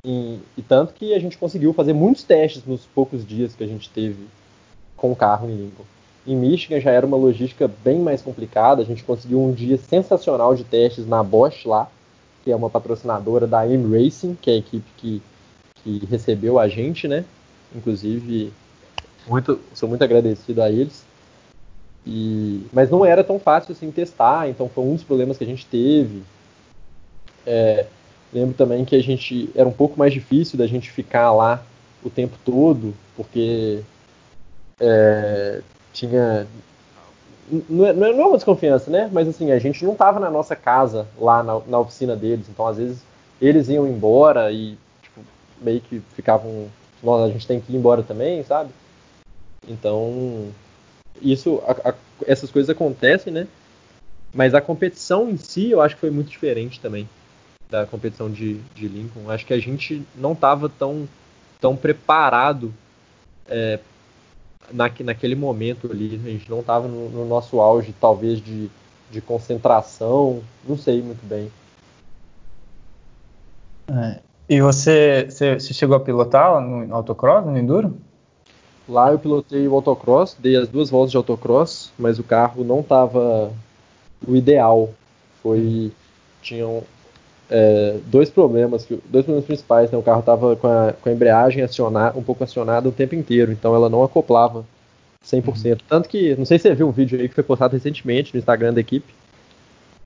[0.05, 3.67] E, e, tanto que a gente conseguiu fazer muitos testes nos poucos dias que a
[3.67, 4.29] gente teve
[4.97, 5.85] com o carro em Lincoln.
[6.29, 10.55] Em Michigan já era uma logística bem mais complicada, a gente conseguiu um dia sensacional
[10.55, 11.91] de testes na Bosch lá,
[12.45, 15.23] que é uma patrocinadora da M Racing, que é a equipe que,
[15.77, 17.25] que recebeu a gente, né?
[17.75, 18.53] Inclusive,
[19.27, 21.03] muito, sou muito agradecido a eles.
[22.07, 25.47] E, mas não era tão fácil assim testar, então foi um dos problemas que a
[25.47, 26.23] gente teve.
[27.47, 27.87] É,
[28.35, 31.65] lembro também que a gente era um pouco mais difícil da gente ficar lá
[32.05, 33.81] o tempo todo, porque
[34.79, 36.47] é, tinha.
[37.69, 39.09] Não é, não é uma desconfiança, né?
[39.13, 42.47] Mas assim, a gente não tava na nossa casa, lá na, na oficina deles.
[42.49, 43.03] Então, às vezes,
[43.41, 45.21] eles iam embora e tipo,
[45.61, 46.69] meio que ficavam.
[47.03, 48.71] A gente tem que ir embora também, sabe?
[49.67, 50.49] Então,
[51.23, 51.95] isso, a, a,
[52.27, 53.47] essas coisas acontecem, né?
[54.35, 57.09] Mas a competição em si, eu acho que foi muito diferente também
[57.71, 59.31] da competição de, de Lincoln.
[59.31, 61.09] Acho que a gente não estava tão,
[61.61, 62.73] tão preparado
[63.47, 63.79] é,
[64.73, 66.21] na, naquele momento ali.
[66.25, 68.71] A gente não estava no, no, nosso auge, talvez, de,
[69.11, 70.41] de concentração.
[70.67, 71.51] Não sei muito bem.
[73.91, 74.21] É.
[74.49, 77.97] E você, você, você, chegou a pilotar no autocross, no Enduro?
[78.89, 82.81] Lá eu pilotei o autocross, dei as duas voltas de autocross, mas o carro não
[82.81, 83.53] estava
[84.27, 84.91] o ideal.
[85.43, 85.93] Foi.
[86.41, 86.83] Tinham
[87.51, 89.91] é, dois problemas, dois problemas principais.
[89.91, 89.99] Né?
[89.99, 93.53] O carro estava com a, com a embreagem acionada, um pouco acionada o tempo inteiro,
[93.53, 94.65] então ela não acoplava
[95.25, 95.47] 100%.
[95.47, 95.77] Uhum.
[95.89, 98.39] Tanto que, não sei se você viu um vídeo aí que foi postado recentemente no
[98.39, 99.15] Instagram da equipe,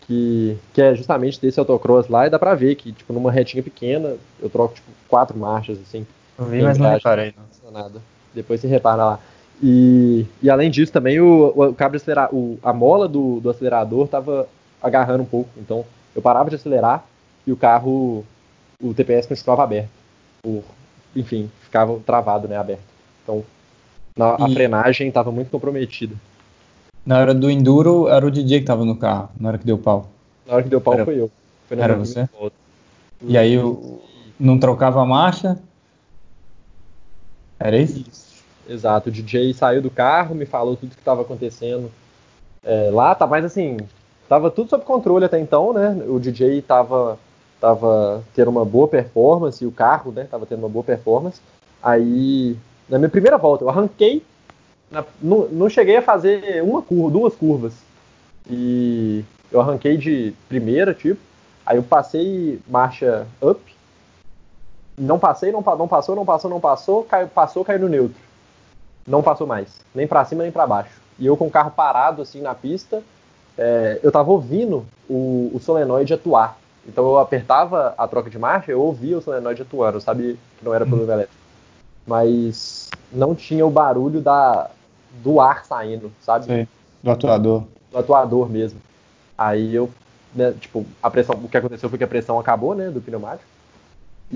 [0.06, 3.62] que, que é justamente desse autocross lá, e dá pra ver que, tipo, numa retinha
[3.62, 6.06] pequena, eu troco, tipo, quatro marchas, assim.
[6.39, 7.70] Eu vi, mas não reparei, não.
[7.70, 8.02] Nada.
[8.35, 9.20] Depois você repara lá.
[9.62, 13.48] E, e além disso, também o, o cabo de acelerar, o, a mola do, do
[13.48, 14.47] acelerador tava
[14.82, 15.48] agarrando um pouco.
[15.56, 17.06] Então, eu parava de acelerar
[17.47, 18.24] e o carro,
[18.82, 19.90] o TPS continuava aberto.
[20.44, 20.62] O,
[21.14, 22.82] enfim, ficava travado, né, aberto.
[23.23, 23.44] Então,
[24.16, 24.43] na, e...
[24.43, 26.14] a frenagem estava muito comprometida.
[27.05, 29.78] Na hora do enduro, era o DJ que estava no carro, na hora que deu
[29.78, 30.09] pau.
[30.47, 31.05] Na hora que deu pau era...
[31.05, 31.31] foi eu.
[31.69, 32.28] Foi era você?
[33.23, 34.02] E aí eu
[34.39, 35.59] não trocava a marcha?
[37.59, 38.05] Era isso?
[38.09, 38.32] isso?
[38.69, 39.09] Exato.
[39.09, 41.90] O DJ saiu do carro, me falou tudo que estava acontecendo
[42.64, 43.77] é, lá, tá mais assim,
[44.28, 46.05] tava tudo sob controle até então, né?
[46.06, 47.19] O DJ tava,
[47.62, 51.40] tava tendo uma boa performance, e o carro, né, tava tendo uma boa performance.
[51.80, 52.56] Aí,
[52.89, 54.20] na minha primeira volta, eu arranquei,
[54.90, 57.72] na, não, não cheguei a fazer uma curva, duas curvas.
[58.51, 61.20] E eu arranquei de primeira, tipo,
[61.64, 63.60] aí eu passei marcha up,
[64.98, 68.20] não passei, não, não passou, não passou, não passou, caiu, passou, caiu no neutro.
[69.06, 71.01] Não passou mais, nem para cima nem para baixo.
[71.16, 73.05] E eu com o carro parado assim na pista,
[73.56, 76.59] é, eu estava ouvindo o, o solenoide atuar.
[76.86, 80.74] Então eu apertava a troca de marcha, eu ouvia o solenoide atuando, sabia que não
[80.74, 81.18] era problema uhum.
[81.18, 81.42] elétrico.
[82.06, 84.70] Mas não tinha o barulho da,
[85.22, 86.46] do ar saindo, sabe?
[86.46, 86.68] Sim,
[87.02, 87.64] do atuador.
[87.90, 88.80] Do atuador mesmo.
[89.38, 89.88] Aí eu,
[90.34, 93.48] né, tipo, a pressão, o que aconteceu foi que a pressão acabou, né, do pneumático.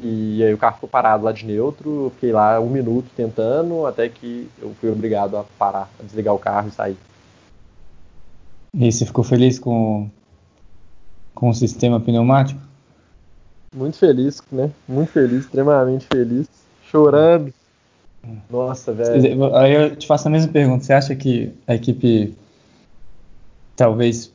[0.00, 3.86] E aí o carro ficou parado lá de neutro, eu fiquei lá um minuto tentando,
[3.86, 6.98] até que eu fui obrigado a parar, a desligar o carro e sair.
[8.74, 10.10] E você ficou feliz com,
[11.36, 12.58] com o sistema pneumático?
[13.72, 14.70] Muito feliz, né?
[14.88, 16.48] Muito feliz, extremamente feliz.
[16.90, 17.52] Chorando.
[18.50, 19.54] Nossa, velho.
[19.54, 20.82] Aí eu te faço a mesma pergunta.
[20.82, 22.34] Você acha que a equipe,
[23.76, 24.32] talvez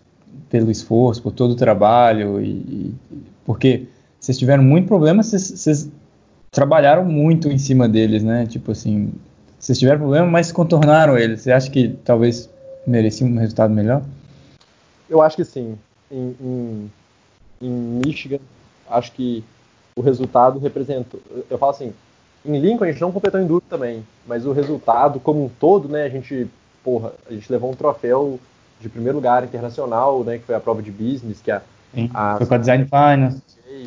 [0.50, 2.96] pelo esforço, por todo o trabalho, e, e
[3.44, 3.88] porque
[4.20, 5.90] vocês tiveram muito problema, vocês, vocês,
[6.52, 8.46] trabalharam muito em cima deles, né?
[8.46, 9.12] Tipo assim,
[9.60, 11.42] vocês tiveram problema, mas contornaram eles.
[11.42, 12.48] Você acha que talvez
[12.86, 14.04] mereciam um resultado melhor?
[15.10, 15.76] Eu acho que sim.
[16.12, 16.92] Em, em,
[17.62, 17.70] em
[18.06, 18.40] Michigan,
[18.90, 19.44] acho que
[19.96, 21.20] o resultado representou.
[21.50, 21.94] Eu falo assim,
[22.46, 25.88] em Lincoln a gente não completou em duro também, mas o resultado como um todo,
[25.88, 26.48] né, a gente,
[26.84, 28.40] porra, a gente levou um troféu
[28.80, 31.62] de primeiro lugar internacional, né, que foi a prova de business, que a,
[31.94, 33.42] Sim, a foi para Design Finals.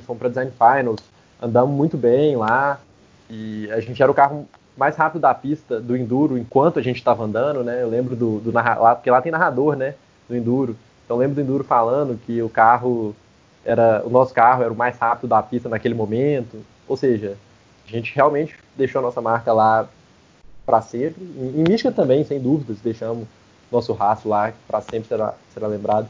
[0.06, 1.00] Fomos para Design Finals,
[1.40, 2.80] andamos muito bem lá
[3.28, 6.96] e a gente era o carro mais rápido da pista do enduro enquanto a gente
[6.96, 7.82] estava andando, né?
[7.82, 9.94] Eu lembro do, do lá, porque lá tem narrador, né,
[10.28, 10.76] do enduro.
[11.04, 13.14] Então lembro do Enduro falando que o carro
[13.64, 16.64] era o nosso carro era o mais rápido da pista naquele momento.
[16.86, 17.36] Ou seja,
[17.86, 19.88] a gente realmente deixou a nossa marca lá
[20.64, 21.22] para sempre.
[21.22, 23.26] Em, em Michigan também, sem dúvidas, deixamos
[23.70, 26.08] nosso rastro lá para sempre será, será lembrado.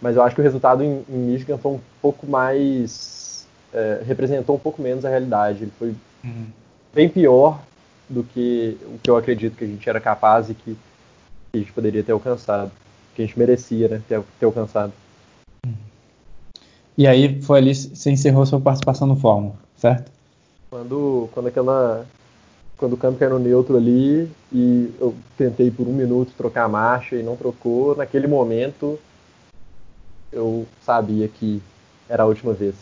[0.00, 4.56] Mas eu acho que o resultado em, em Michigan foi um pouco mais é, representou
[4.56, 5.64] um pouco menos a realidade.
[5.64, 6.46] Ele foi uhum.
[6.94, 7.60] bem pior
[8.08, 10.78] do que o que eu acredito que a gente era capaz e que, que
[11.54, 12.70] a gente poderia ter alcançado
[13.14, 14.92] que a gente merecia, né, ter, ter alcançado.
[16.96, 20.12] E aí foi ali você encerrou sua participação no Fórmula, certo?
[20.70, 22.06] Quando, quando aquela
[22.76, 26.68] quando o câmbio caiu no neutro ali e eu tentei por um minuto trocar a
[26.68, 28.98] marcha e não trocou, naquele momento
[30.32, 31.62] eu sabia que
[32.08, 32.74] era a última vez.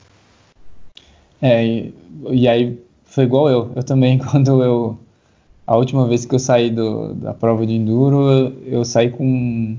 [1.41, 1.95] É, e,
[2.31, 3.73] e aí foi igual eu.
[3.77, 4.99] Eu também, quando eu.
[5.67, 9.77] A última vez que eu saí do, da prova de enduro, eu, eu saí com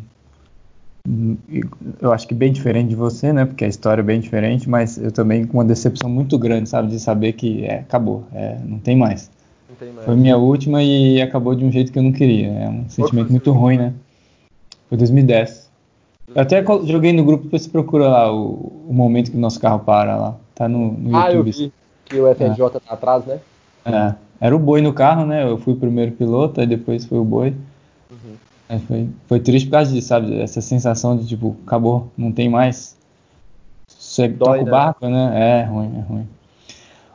[2.01, 3.45] eu acho que bem diferente de você, né?
[3.45, 6.89] Porque a história é bem diferente, mas eu também com uma decepção muito grande, sabe?
[6.89, 9.29] De saber que é, acabou, é, não tem mais.
[9.67, 10.05] Não tem mais.
[10.05, 12.47] Foi minha última e acabou de um jeito que eu não queria.
[12.47, 13.93] É um sentimento muito ruim, né?
[14.87, 15.71] Foi 2010.
[16.33, 19.59] Eu até joguei no grupo pra você procurar lá o, o momento que o nosso
[19.59, 20.35] carro para lá.
[20.55, 21.49] Tá no, no ah, YouTube.
[21.49, 21.73] eu vi
[22.05, 22.69] que o FNJ é.
[22.69, 23.39] tá atrás, né?
[23.85, 24.13] É.
[24.39, 25.43] Era o boi no carro, né?
[25.43, 27.53] Eu fui o primeiro piloto, aí depois foi o boi.
[28.73, 30.41] Aí foi, foi triste por causa disso, sabe?
[30.41, 32.97] Essa sensação de tipo, acabou, não tem mais.
[33.87, 34.71] Você Dói, toca o né?
[34.71, 35.31] barco, né?
[35.35, 36.27] É ruim, é ruim.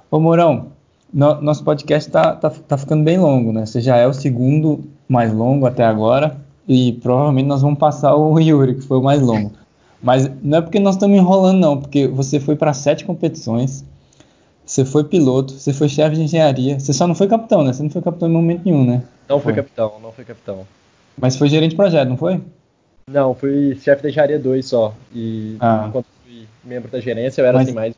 [0.08, 0.68] Ô Mourão,
[1.12, 3.66] no, nosso podcast tá, tá, tá ficando bem longo, né?
[3.66, 6.36] Você já é o segundo mais longo até agora.
[6.68, 9.50] E provavelmente nós vamos passar o Yuri, que foi o mais longo.
[10.00, 13.84] Mas não é porque nós estamos enrolando, não, porque você foi para sete competições,
[14.64, 17.72] você foi piloto, você foi chefe de engenharia, você só não foi capitão, né?
[17.72, 19.02] Você não foi capitão em momento nenhum, né?
[19.28, 20.64] Não foi, capitão, não foi capitão.
[21.20, 22.40] Mas foi gerente de projeto, não foi?
[23.10, 24.94] Não, fui chefe da engenharia 2 só.
[25.14, 25.86] E ah.
[25.88, 27.68] enquanto fui membro da gerência, eu era Mas...
[27.68, 27.94] assim mais.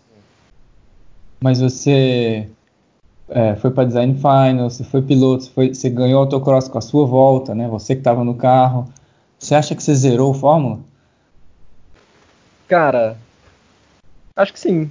[1.43, 2.47] Mas você
[3.29, 6.83] é, foi para design final, você foi piloto, você, foi, você ganhou autocross com a
[6.83, 7.69] sua volta, né?
[7.69, 8.93] Você que estava no carro.
[9.39, 10.81] Você acha que você zerou o Fórmula?
[12.69, 13.17] Cara,
[14.37, 14.91] acho que sim.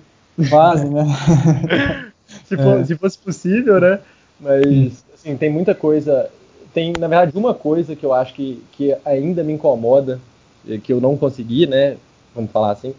[0.49, 1.03] Quase, né?
[2.45, 2.83] se, for, é.
[2.85, 3.99] se, fosse possível, né?
[4.39, 4.91] Mas, hum.
[5.13, 6.29] assim, tem muita coisa.
[6.73, 10.19] Tem, na verdade, uma coisa que eu acho que, que ainda me incomoda,
[10.83, 11.97] que eu não consegui, né?
[12.35, 12.93] Vamos falar assim,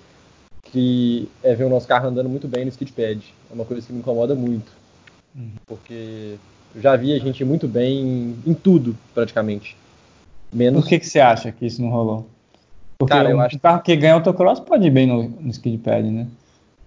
[0.64, 3.22] que é ver o nosso carro andando muito bem no skid pad.
[3.50, 4.72] É uma coisa que me incomoda muito.
[5.34, 5.50] Uhum.
[5.66, 6.36] Porque
[6.74, 9.76] eu já vi a gente muito bem em, tudo, praticamente.
[10.52, 10.82] Menos...
[10.82, 12.26] Por que, que você acha que isso não rolou?
[12.98, 13.58] Porque Cara, eu um acho...
[13.58, 16.26] carro que ganha autocross pode ir bem no, no skid pad, né?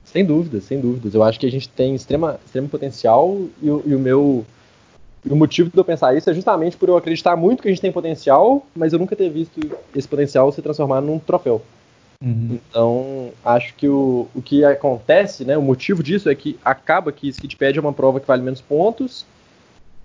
[0.03, 1.13] Sem dúvidas, sem dúvidas.
[1.13, 4.45] Eu acho que a gente tem extrema, extremo potencial e, e o meu
[5.25, 7.71] e o motivo de eu pensar isso é justamente por eu acreditar muito que a
[7.71, 9.59] gente tem potencial, mas eu nunca ter visto
[9.95, 11.61] esse potencial se transformar num troféu.
[12.21, 12.59] Uhum.
[12.69, 17.27] Então, acho que o, o que acontece, né, o motivo disso é que acaba que
[17.27, 19.25] Skidpad é uma prova que vale menos pontos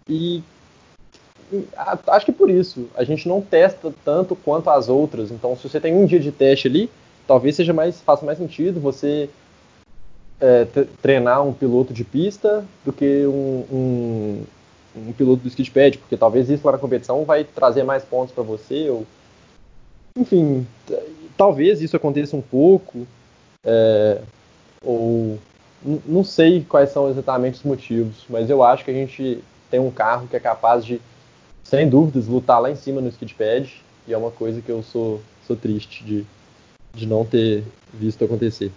[0.08, 0.42] e,
[1.52, 5.30] e a, acho que por isso a gente não testa tanto quanto as outras.
[5.30, 6.90] Então, se você tem um dia de teste ali,
[7.26, 9.28] talvez seja mais faça mais sentido você
[10.40, 10.66] é,
[11.02, 14.42] treinar um piloto de pista do que um, um,
[14.96, 18.42] um piloto do Skidpad, porque talvez isso lá na competição vai trazer mais pontos para
[18.42, 19.06] você ou
[20.16, 20.66] enfim,
[21.36, 23.06] talvez isso aconteça um pouco,
[23.64, 24.20] é,
[24.82, 25.38] ou
[26.04, 29.90] não sei quais são exatamente os motivos, mas eu acho que a gente tem um
[29.90, 31.00] carro que é capaz de,
[31.62, 34.82] sem dúvidas, lutar lá em cima no skid pad, e é uma coisa que eu
[34.82, 36.26] sou, sou triste de,
[36.94, 37.62] de não ter
[37.94, 38.72] visto acontecer.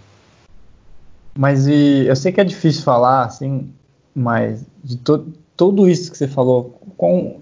[1.37, 3.73] Mas e eu sei que é difícil falar, assim,
[4.13, 5.25] mas de to,
[5.61, 7.39] tudo isso que você falou, com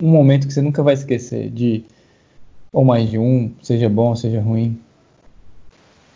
[0.00, 1.82] um momento que você nunca vai esquecer, de
[2.72, 4.80] ou mais de um, seja bom, seja ruim?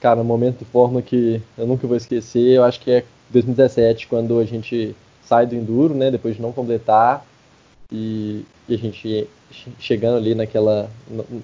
[0.01, 4.07] Cara, um momento de forma que eu nunca vou esquecer, eu acho que é 2017,
[4.07, 4.95] quando a gente
[5.25, 7.27] sai do Enduro, né, depois de não completar,
[7.91, 9.29] e, e a gente
[9.81, 10.89] chegando ali naquela,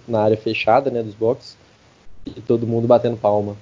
[0.06, 1.56] na área fechada, né, dos boxes,
[2.24, 3.56] e todo mundo batendo palma.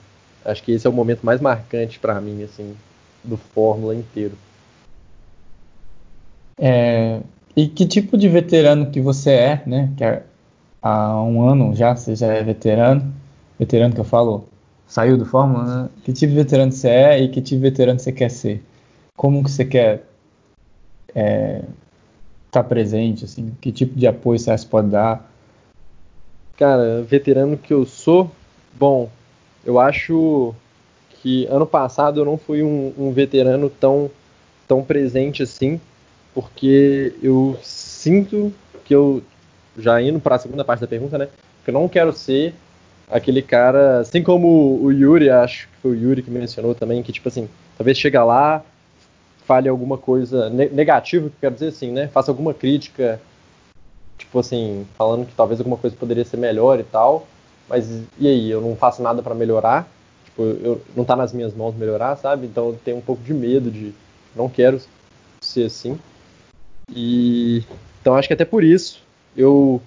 [0.45, 2.77] Acho que esse é o momento mais marcante para mim, assim,
[3.25, 4.37] do Fórmula inteiro.
[6.59, 7.21] É,
[7.57, 9.93] e que tipo de veterano que você é, né?
[9.97, 10.23] Que é
[10.83, 13.13] há um ano já, você já é veterano,
[13.59, 14.47] veterano que eu falo,
[14.87, 15.91] saiu do Fórmula, né?
[16.05, 18.63] Que tipo de veterano você é e que tipo de veterano você quer ser?
[19.17, 20.05] Como que você quer
[21.09, 21.63] estar é,
[22.51, 23.53] tá presente, assim?
[23.61, 25.31] Que tipo de apoio você pode dar?
[26.57, 28.31] Cara, veterano que eu sou,
[28.79, 29.11] bom,
[29.65, 30.55] eu acho
[31.21, 34.11] que ano passado eu não fui um, um veterano tão,
[34.69, 35.81] tão presente assim,
[36.35, 38.53] porque eu sinto
[38.85, 39.23] que eu
[39.79, 41.29] já indo para a segunda parte da pergunta, né?
[41.65, 42.55] Que eu não quero ser
[43.09, 47.13] aquele cara, assim como o Yuri, acho que foi o Yuri que mencionou também, que
[47.13, 48.63] tipo assim, talvez chega lá,
[49.47, 52.09] fale alguma coisa ne negativa, que quero dizer assim, né?
[52.09, 53.21] Faça alguma crítica,
[54.19, 57.27] tipo assim, falando que talvez alguma coisa poderia ser melhor e tal,
[57.69, 57.89] mas
[58.19, 59.89] e aí, eu não faço nada para melhorar,
[60.25, 62.47] tipo, eu, não tá nas minhas mãos melhorar, sabe?
[62.47, 63.93] Então eu tenho um pouco de medo de,
[64.35, 64.81] não quero
[65.41, 65.99] ser assim.
[66.93, 67.63] E
[68.01, 69.03] então acho que até por isso
[69.37, 69.81] eu,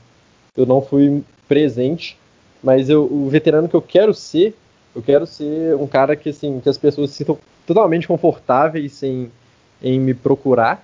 [0.56, 2.18] eu não fui presente,
[2.64, 4.56] mas eu, o veterano que eu quero ser,
[4.96, 9.32] eu quero ser um cara que, assim, que as pessoas se sintam totalmente confortáveis em,
[9.82, 10.84] em me procurar.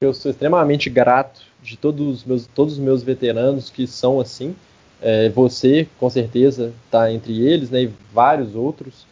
[0.00, 4.54] Eu sou extremamente grato de todos os meus, todos os meus veteranos que são assim.
[5.02, 9.09] É, você, com certeza, está entre eles, né, e vários outros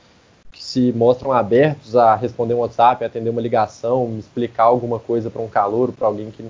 [0.52, 5.42] que se mostram abertos a responder um WhatsApp, atender uma ligação, explicar alguma coisa para
[5.42, 6.44] um calor, para alguém que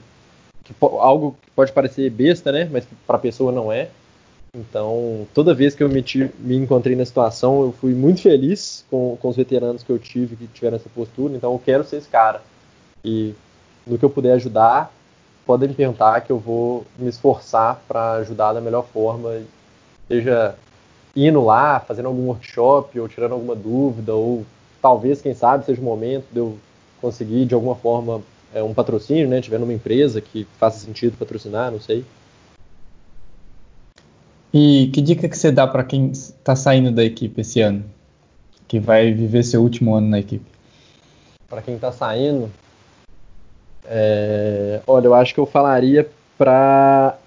[0.68, 2.68] que, algo que pode parecer besta, né?
[2.70, 3.88] Mas para a pessoa não é.
[4.54, 6.04] Então, toda vez que eu me,
[6.38, 10.36] me, encontrei na situação, eu fui muito feliz com, com os veteranos que eu tive
[10.36, 11.34] que tiveram essa postura.
[11.34, 12.42] Então, eu quero ser esse cara.
[13.04, 13.34] E
[13.86, 14.92] no que eu puder ajudar,
[15.46, 19.40] podem me perguntar que eu vou me esforçar para ajudar da melhor forma,
[20.06, 20.54] seja
[21.27, 24.45] indo lá, fazendo algum workshop, ou tirando alguma dúvida, ou
[24.81, 26.59] talvez, quem sabe, seja o momento de eu
[27.01, 28.23] conseguir, de alguma forma,
[28.55, 29.40] é, um patrocínio, né?
[29.40, 32.05] Tiver numa empresa que faça sentido patrocinar, não sei.
[34.53, 37.85] E que dica que você dá para quem está saindo da equipe esse ano?
[38.66, 40.45] Que vai viver seu último ano na equipe?
[41.49, 42.51] Para quem está saindo,
[43.85, 47.19] é, olha, eu acho que eu falaria para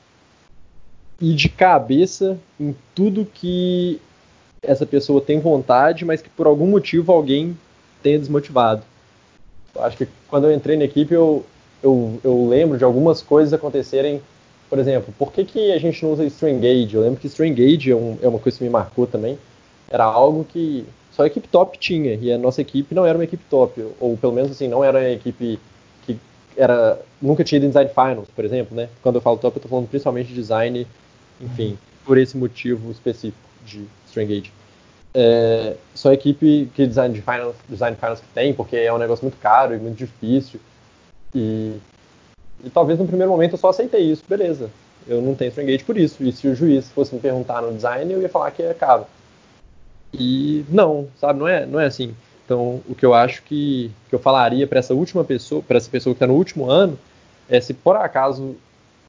[1.22, 4.02] ir de cabeça em tudo que
[4.62, 7.58] essa pessoa tem vontade, mas que por algum motivo alguém
[8.02, 8.84] tenha desmotivado.
[9.76, 11.46] Eu acho que quando eu entrei na equipe, eu,
[11.82, 14.22] eu, eu lembro de algumas coisas acontecerem.
[14.70, 16.96] Por exemplo, por que, que a gente não usa string gauge?
[16.96, 19.38] Eu lembro que string gauge é, um, é uma coisa que me marcou também.
[19.90, 23.24] Era algo que só a equipe top tinha, e a nossa equipe não era uma
[23.26, 25.60] equipe top, ou pelo menos assim, não era uma equipe
[26.06, 26.18] que
[26.56, 28.88] era nunca tinha ido em design finals, por exemplo, né?
[29.02, 30.88] Quando eu falo top, eu estou falando principalmente de design
[31.42, 34.52] enfim, por esse motivo específico de String Gauge.
[35.14, 38.98] É, só a equipe que design de finals, design finals que tem, porque é um
[38.98, 40.60] negócio muito caro e muito difícil.
[41.36, 41.76] E,
[42.64, 44.70] e talvez no primeiro momento eu só aceitei isso, beleza.
[45.08, 46.24] Eu não tenho String Gauge por isso.
[46.24, 49.06] E se o juiz fosse me perguntar no design, eu ia falar que é caro.
[50.14, 52.14] E não, sabe, não é, não é assim.
[52.46, 55.90] Então, o que eu acho que, que eu falaria para essa última pessoa, para essa
[55.90, 57.00] pessoa que está no último ano,
[57.50, 58.56] é se por acaso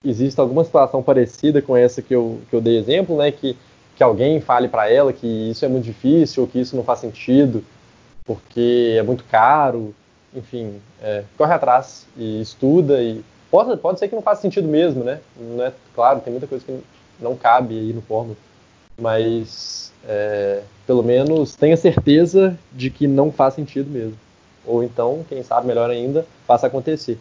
[0.04, 3.56] existe alguma situação parecida com essa que eu, que eu dei exemplo, né, que,
[3.96, 7.00] que alguém fale para ela que isso é muito difícil ou que isso não faz
[7.00, 7.64] sentido
[8.24, 9.94] porque é muito caro,
[10.34, 15.04] enfim, é, corre atrás e estuda e pode, pode ser que não faça sentido mesmo,
[15.04, 15.20] né?
[15.36, 16.80] Não é, claro, tem muita coisa que
[17.20, 18.36] não cabe aí no fórmula,
[19.00, 24.16] mas é, pelo menos tenha certeza de que não faz sentido mesmo.
[24.64, 27.18] Ou então, quem sabe melhor ainda, faça acontecer.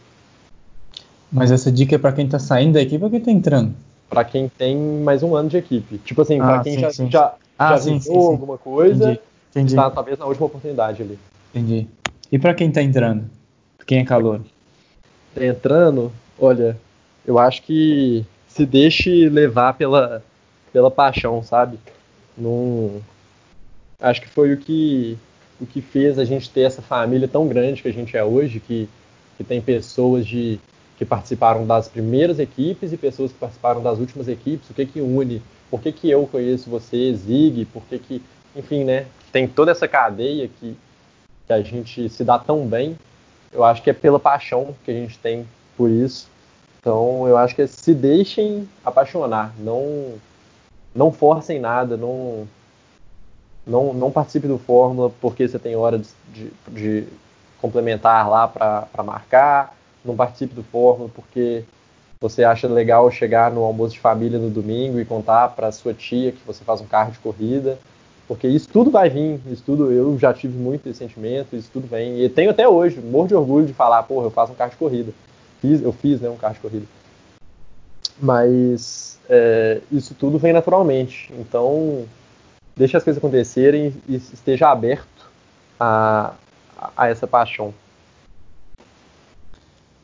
[1.31, 3.73] Mas essa dica é para quem tá saindo da equipe ou quem tá entrando?
[4.09, 5.97] Para quem tem mais um ano de equipe.
[5.99, 7.09] Tipo assim, ah, para quem sim, já, sim.
[7.09, 9.21] já, ah, já sim, alguma coisa, Entendi.
[9.51, 9.71] Entendi.
[9.73, 11.17] está talvez na última oportunidade ali.
[11.53, 11.87] Entendi.
[12.29, 13.29] E para quem tá entrando?
[13.85, 14.41] Quem é calor?
[15.33, 16.77] Tá entrando, olha,
[17.25, 20.21] eu acho que se deixe levar pela,
[20.73, 21.79] pela paixão, sabe?
[22.37, 22.99] Num...
[23.99, 25.17] Acho que foi o que,
[25.59, 28.59] o que fez a gente ter essa família tão grande que a gente é hoje,
[28.59, 28.89] que,
[29.37, 30.59] que tem pessoas de
[31.01, 35.01] que participaram das primeiras equipes e pessoas que participaram das últimas equipes, o que que
[35.01, 38.23] une, por que que eu conheço você, Zig, por que que,
[38.55, 40.77] enfim, né, tem toda essa cadeia que,
[41.47, 42.95] que a gente se dá tão bem,
[43.51, 46.29] eu acho que é pela paixão que a gente tem por isso,
[46.79, 50.13] então eu acho que é se deixem apaixonar, não,
[50.93, 52.47] não forcem nada, não,
[53.65, 57.07] não, não participe do Fórmula porque você tem hora de, de, de
[57.59, 61.63] complementar lá para marcar, não participe do Fórmula porque
[62.21, 66.31] você acha legal chegar no almoço de família no domingo e contar para sua tia
[66.31, 67.79] que você faz um carro de corrida,
[68.27, 71.87] porque isso tudo vai vir, isso tudo eu já tive muito esse sentimento, isso tudo
[71.87, 74.69] vem, e tenho até hoje, morro de orgulho de falar, porra, eu faço um carro
[74.69, 75.11] de corrida,
[75.59, 76.85] fiz, eu fiz né, um carro de corrida,
[78.21, 82.05] mas é, isso tudo vem naturalmente, então
[82.75, 85.29] deixe as coisas acontecerem e esteja aberto
[85.79, 86.33] a,
[86.95, 87.73] a essa paixão.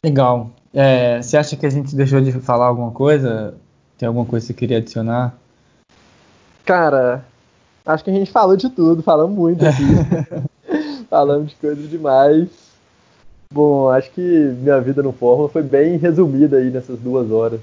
[0.04, 0.52] Legal.
[0.74, 3.56] É, você acha que a gente deixou de falar alguma coisa?
[3.98, 5.36] Tem alguma coisa que você queria adicionar?
[6.64, 7.26] Cara,
[7.86, 9.84] acho que a gente falou de tudo, falamos muito aqui.
[11.10, 12.48] falamos de coisas demais.
[13.52, 17.62] Bom, acho que minha vida no Fórmula foi bem resumida aí nessas duas horas.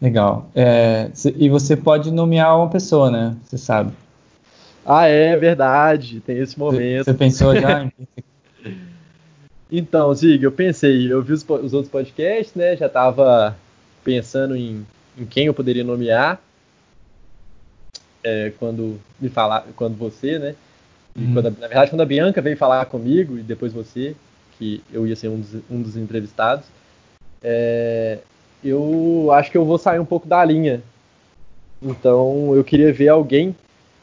[0.00, 0.46] Legal.
[0.54, 3.36] É, e você pode nomear uma pessoa, né?
[3.44, 3.92] Você sabe.
[4.84, 6.20] Ah, é verdade.
[6.20, 7.04] Tem esse momento.
[7.04, 7.90] Você pensou já?
[9.78, 12.74] Então, Zig, eu pensei, eu vi os, os outros podcasts, né?
[12.78, 13.54] Já estava
[14.02, 14.86] pensando em,
[15.18, 16.40] em, quem eu poderia nomear
[18.24, 20.54] é, quando me falar, quando você, né?
[21.14, 21.34] Hum.
[21.34, 24.16] Quando, na verdade, quando a Bianca veio falar comigo e depois você,
[24.56, 26.64] que eu ia ser um dos, um dos entrevistados,
[27.42, 28.20] é,
[28.64, 30.82] eu acho que eu vou sair um pouco da linha.
[31.82, 33.54] Então, eu queria ver alguém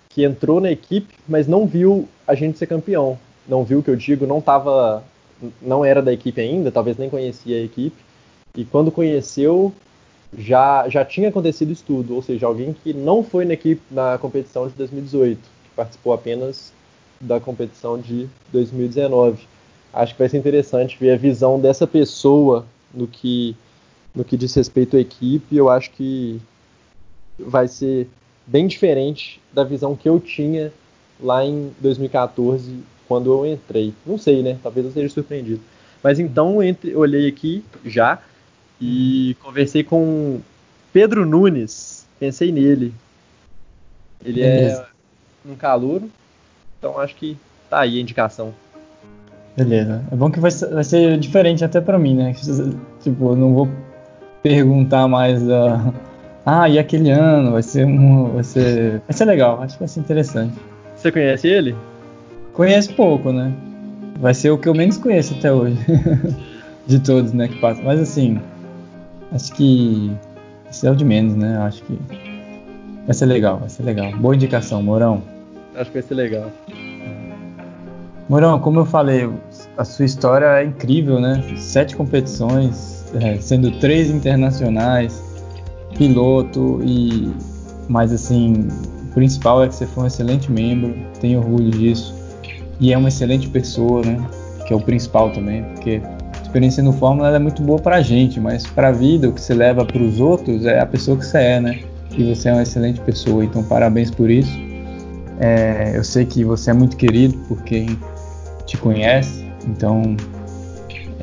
[0.08, 3.18] que entrou na equipe, mas não viu a gente ser campeão.
[3.48, 5.04] Não viu o que eu digo, não estava
[5.62, 7.98] não era da equipe ainda, talvez nem conhecia a equipe,
[8.56, 9.74] e quando conheceu
[10.38, 14.68] já, já tinha acontecido estudo, ou seja, alguém que não foi na equipe na competição
[14.68, 16.74] de 2018, que participou apenas
[17.20, 19.48] da competição de 2019.
[19.94, 23.56] Acho que vai ser interessante ver a visão dessa pessoa no que
[24.14, 25.56] no que diz respeito à equipe.
[25.56, 26.40] Eu acho que
[27.40, 28.08] vai ser
[28.46, 30.72] bem diferente da visão que eu tinha
[31.20, 32.84] lá em 2014
[33.14, 33.94] quando eu entrei.
[34.04, 34.58] Não sei, né?
[34.64, 35.62] Talvez eu seja surpreendido.
[36.02, 38.18] Mas então entre, olhei aqui já
[38.82, 40.40] e conversei com
[40.92, 42.08] Pedro Nunes.
[42.20, 42.92] Pensei nele.
[44.26, 44.88] Ele é Beleza.
[45.46, 46.10] é um calouro,
[46.80, 47.38] então acho que
[47.70, 48.52] tá aí a indicação.
[49.56, 50.04] Beleza.
[50.12, 52.34] É bom que vai ser, vai ser diferente até pra mim, né?
[53.02, 53.70] Tipo, eu não vou
[54.42, 55.94] perguntar mais da.
[56.46, 57.52] Ah, e aquele ano?
[57.52, 58.34] Vai ser um.
[58.34, 59.02] Vai ser.
[59.08, 60.58] Vai ser legal, acho que vai ser interessante.
[60.96, 61.76] Você conhece ele?
[62.54, 63.52] Conheço pouco, né?
[64.20, 65.78] Vai ser o que eu menos conheço até hoje.
[66.86, 67.82] de todos, né, que passa.
[67.82, 68.40] Mas assim,
[69.32, 70.12] acho que.
[70.70, 71.58] Isso é o de menos, né?
[71.58, 72.00] Acho que.
[73.06, 74.12] Vai ser legal, vai ser legal.
[74.18, 75.22] Boa indicação, Mourão.
[75.76, 76.52] Acho que vai ser legal.
[78.30, 79.30] Mourão, como eu falei,
[79.78, 81.44] a sua história é incrível, né?
[81.58, 85.22] Sete competições, é, sendo três internacionais,
[85.98, 87.32] piloto e.
[87.90, 88.68] Mas assim,
[89.10, 92.16] o principal é que você foi um excelente membro, tenho orgulho disso.
[92.80, 94.18] E é uma excelente pessoa, né?
[94.68, 96.02] Que é o principal também, porque
[96.38, 99.54] a experiência no Fórmula é muito boa pra gente, mas pra vida, o que você
[99.54, 101.80] leva pros outros é a pessoa que você é, né?
[102.18, 104.52] E você é uma excelente pessoa, então parabéns por isso.
[105.40, 107.98] É, eu sei que você é muito querido por quem
[108.66, 110.16] te conhece, então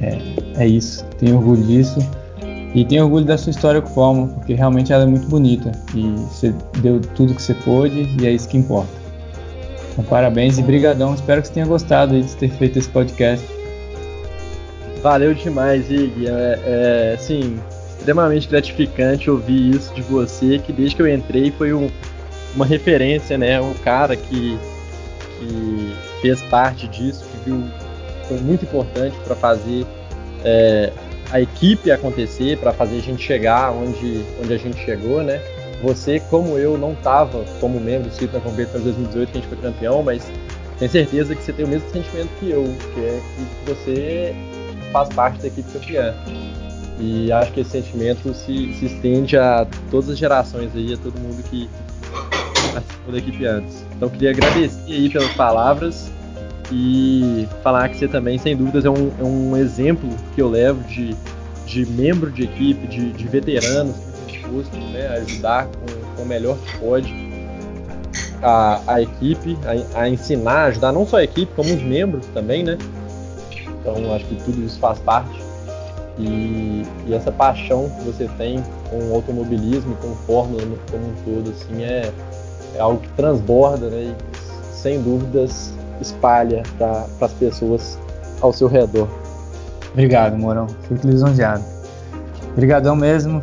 [0.00, 0.18] é,
[0.56, 1.04] é isso.
[1.18, 2.00] Tenho orgulho disso.
[2.74, 5.72] E tenho orgulho da sua história com Fórmula, porque realmente ela é muito bonita.
[5.94, 8.99] E você deu tudo que você pôde e é isso que importa.
[10.00, 11.14] Então, parabéns e brigadão.
[11.14, 13.46] Espero que você tenha gostado de ter feito esse podcast.
[15.02, 16.26] Valeu demais, Ig.
[16.26, 17.60] É, é assim,
[17.98, 21.90] extremamente gratificante ouvir isso de você, que desde que eu entrei foi um,
[22.54, 23.60] uma referência, né?
[23.60, 24.58] Um cara que,
[25.38, 27.62] que fez parte disso, que viu
[28.26, 29.84] foi muito importante para fazer
[30.44, 30.92] é,
[31.30, 35.40] a equipe acontecer, para fazer a gente chegar onde, onde a gente chegou, né?
[35.82, 39.48] Você, como eu, não estava como membro do na competição de 2018 que a gente
[39.48, 40.30] foi campeão, mas
[40.78, 44.34] tenho certeza que você tem o mesmo sentimento que eu, que é que você
[44.92, 46.14] faz parte da equipe campeã.
[46.98, 51.18] E acho que esse sentimento se, se estende a todas as gerações aí, a todo
[51.18, 51.68] mundo que
[52.72, 53.84] participou da equipe antes.
[53.96, 56.10] Então queria agradecer aí pelas palavras
[56.70, 60.82] e falar que você também, sem dúvidas, é um, é um exemplo que eu levo
[60.88, 61.16] de,
[61.66, 64.09] de membro de equipe, de, de veteranos
[64.50, 67.30] disposto né, ajudar com, com, o melhor que pode
[68.42, 69.56] a, a equipe,
[69.94, 72.76] a, a, ensinar, ajudar não só a equipe, como os membros também, né?
[73.80, 75.40] Então acho que tudo isso faz parte.
[76.18, 81.50] E, e essa paixão que você tem com o automobilismo, com Fórmula como um todo,
[81.50, 82.10] assim, é,
[82.74, 84.14] é algo que transborda, né?
[84.14, 87.98] E sem dúvidas espalha para as pessoas
[88.40, 89.08] ao seu redor.
[89.92, 90.66] Obrigado, Morão.
[90.88, 91.64] Fico lisonjeado.
[92.52, 93.40] Obrigadão mesmo.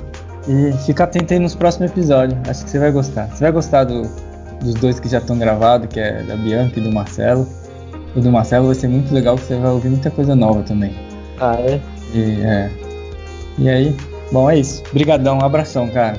[0.48, 2.40] E fica atento aí nos próximos episódios.
[2.48, 3.28] Acho que você vai gostar.
[3.28, 4.04] Você vai gostar do,
[4.62, 7.48] dos dois que já estão gravados, que é da Bianca e do Marcelo.
[8.16, 10.96] O do Marcelo vai ser muito legal, você vai ouvir muita coisa nova também.
[11.40, 11.80] Ah, é?
[12.14, 12.72] E, é.
[13.60, 13.96] e aí,
[14.32, 14.82] bom, é isso.
[14.90, 16.18] Obrigadão, um abração, cara.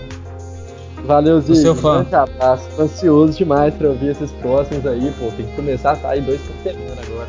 [1.06, 1.56] Valeu, Zico.
[1.56, 2.06] seu fã.
[2.12, 2.68] Um abraço.
[2.76, 5.30] Tô ansioso demais pra ouvir esses próximos aí, pô.
[5.36, 7.28] Tem que começar a sair dois por semana agora.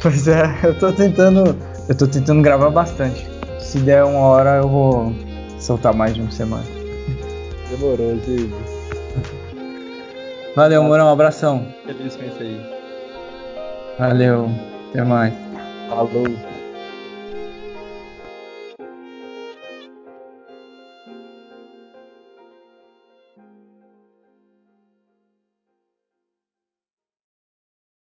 [0.00, 1.54] Pois é, eu tô tentando.
[1.88, 3.28] Eu tô tentando gravar bastante.
[3.58, 5.12] Se der uma hora eu vou
[5.70, 6.64] soltar mais de uma semana.
[7.70, 8.56] Demorou, Zico.
[10.56, 11.64] Valeu, Morão, um abração.
[11.86, 12.60] Feliz com isso aí.
[13.96, 14.50] Valeu,
[14.90, 15.32] até mais.
[15.88, 16.49] Falou.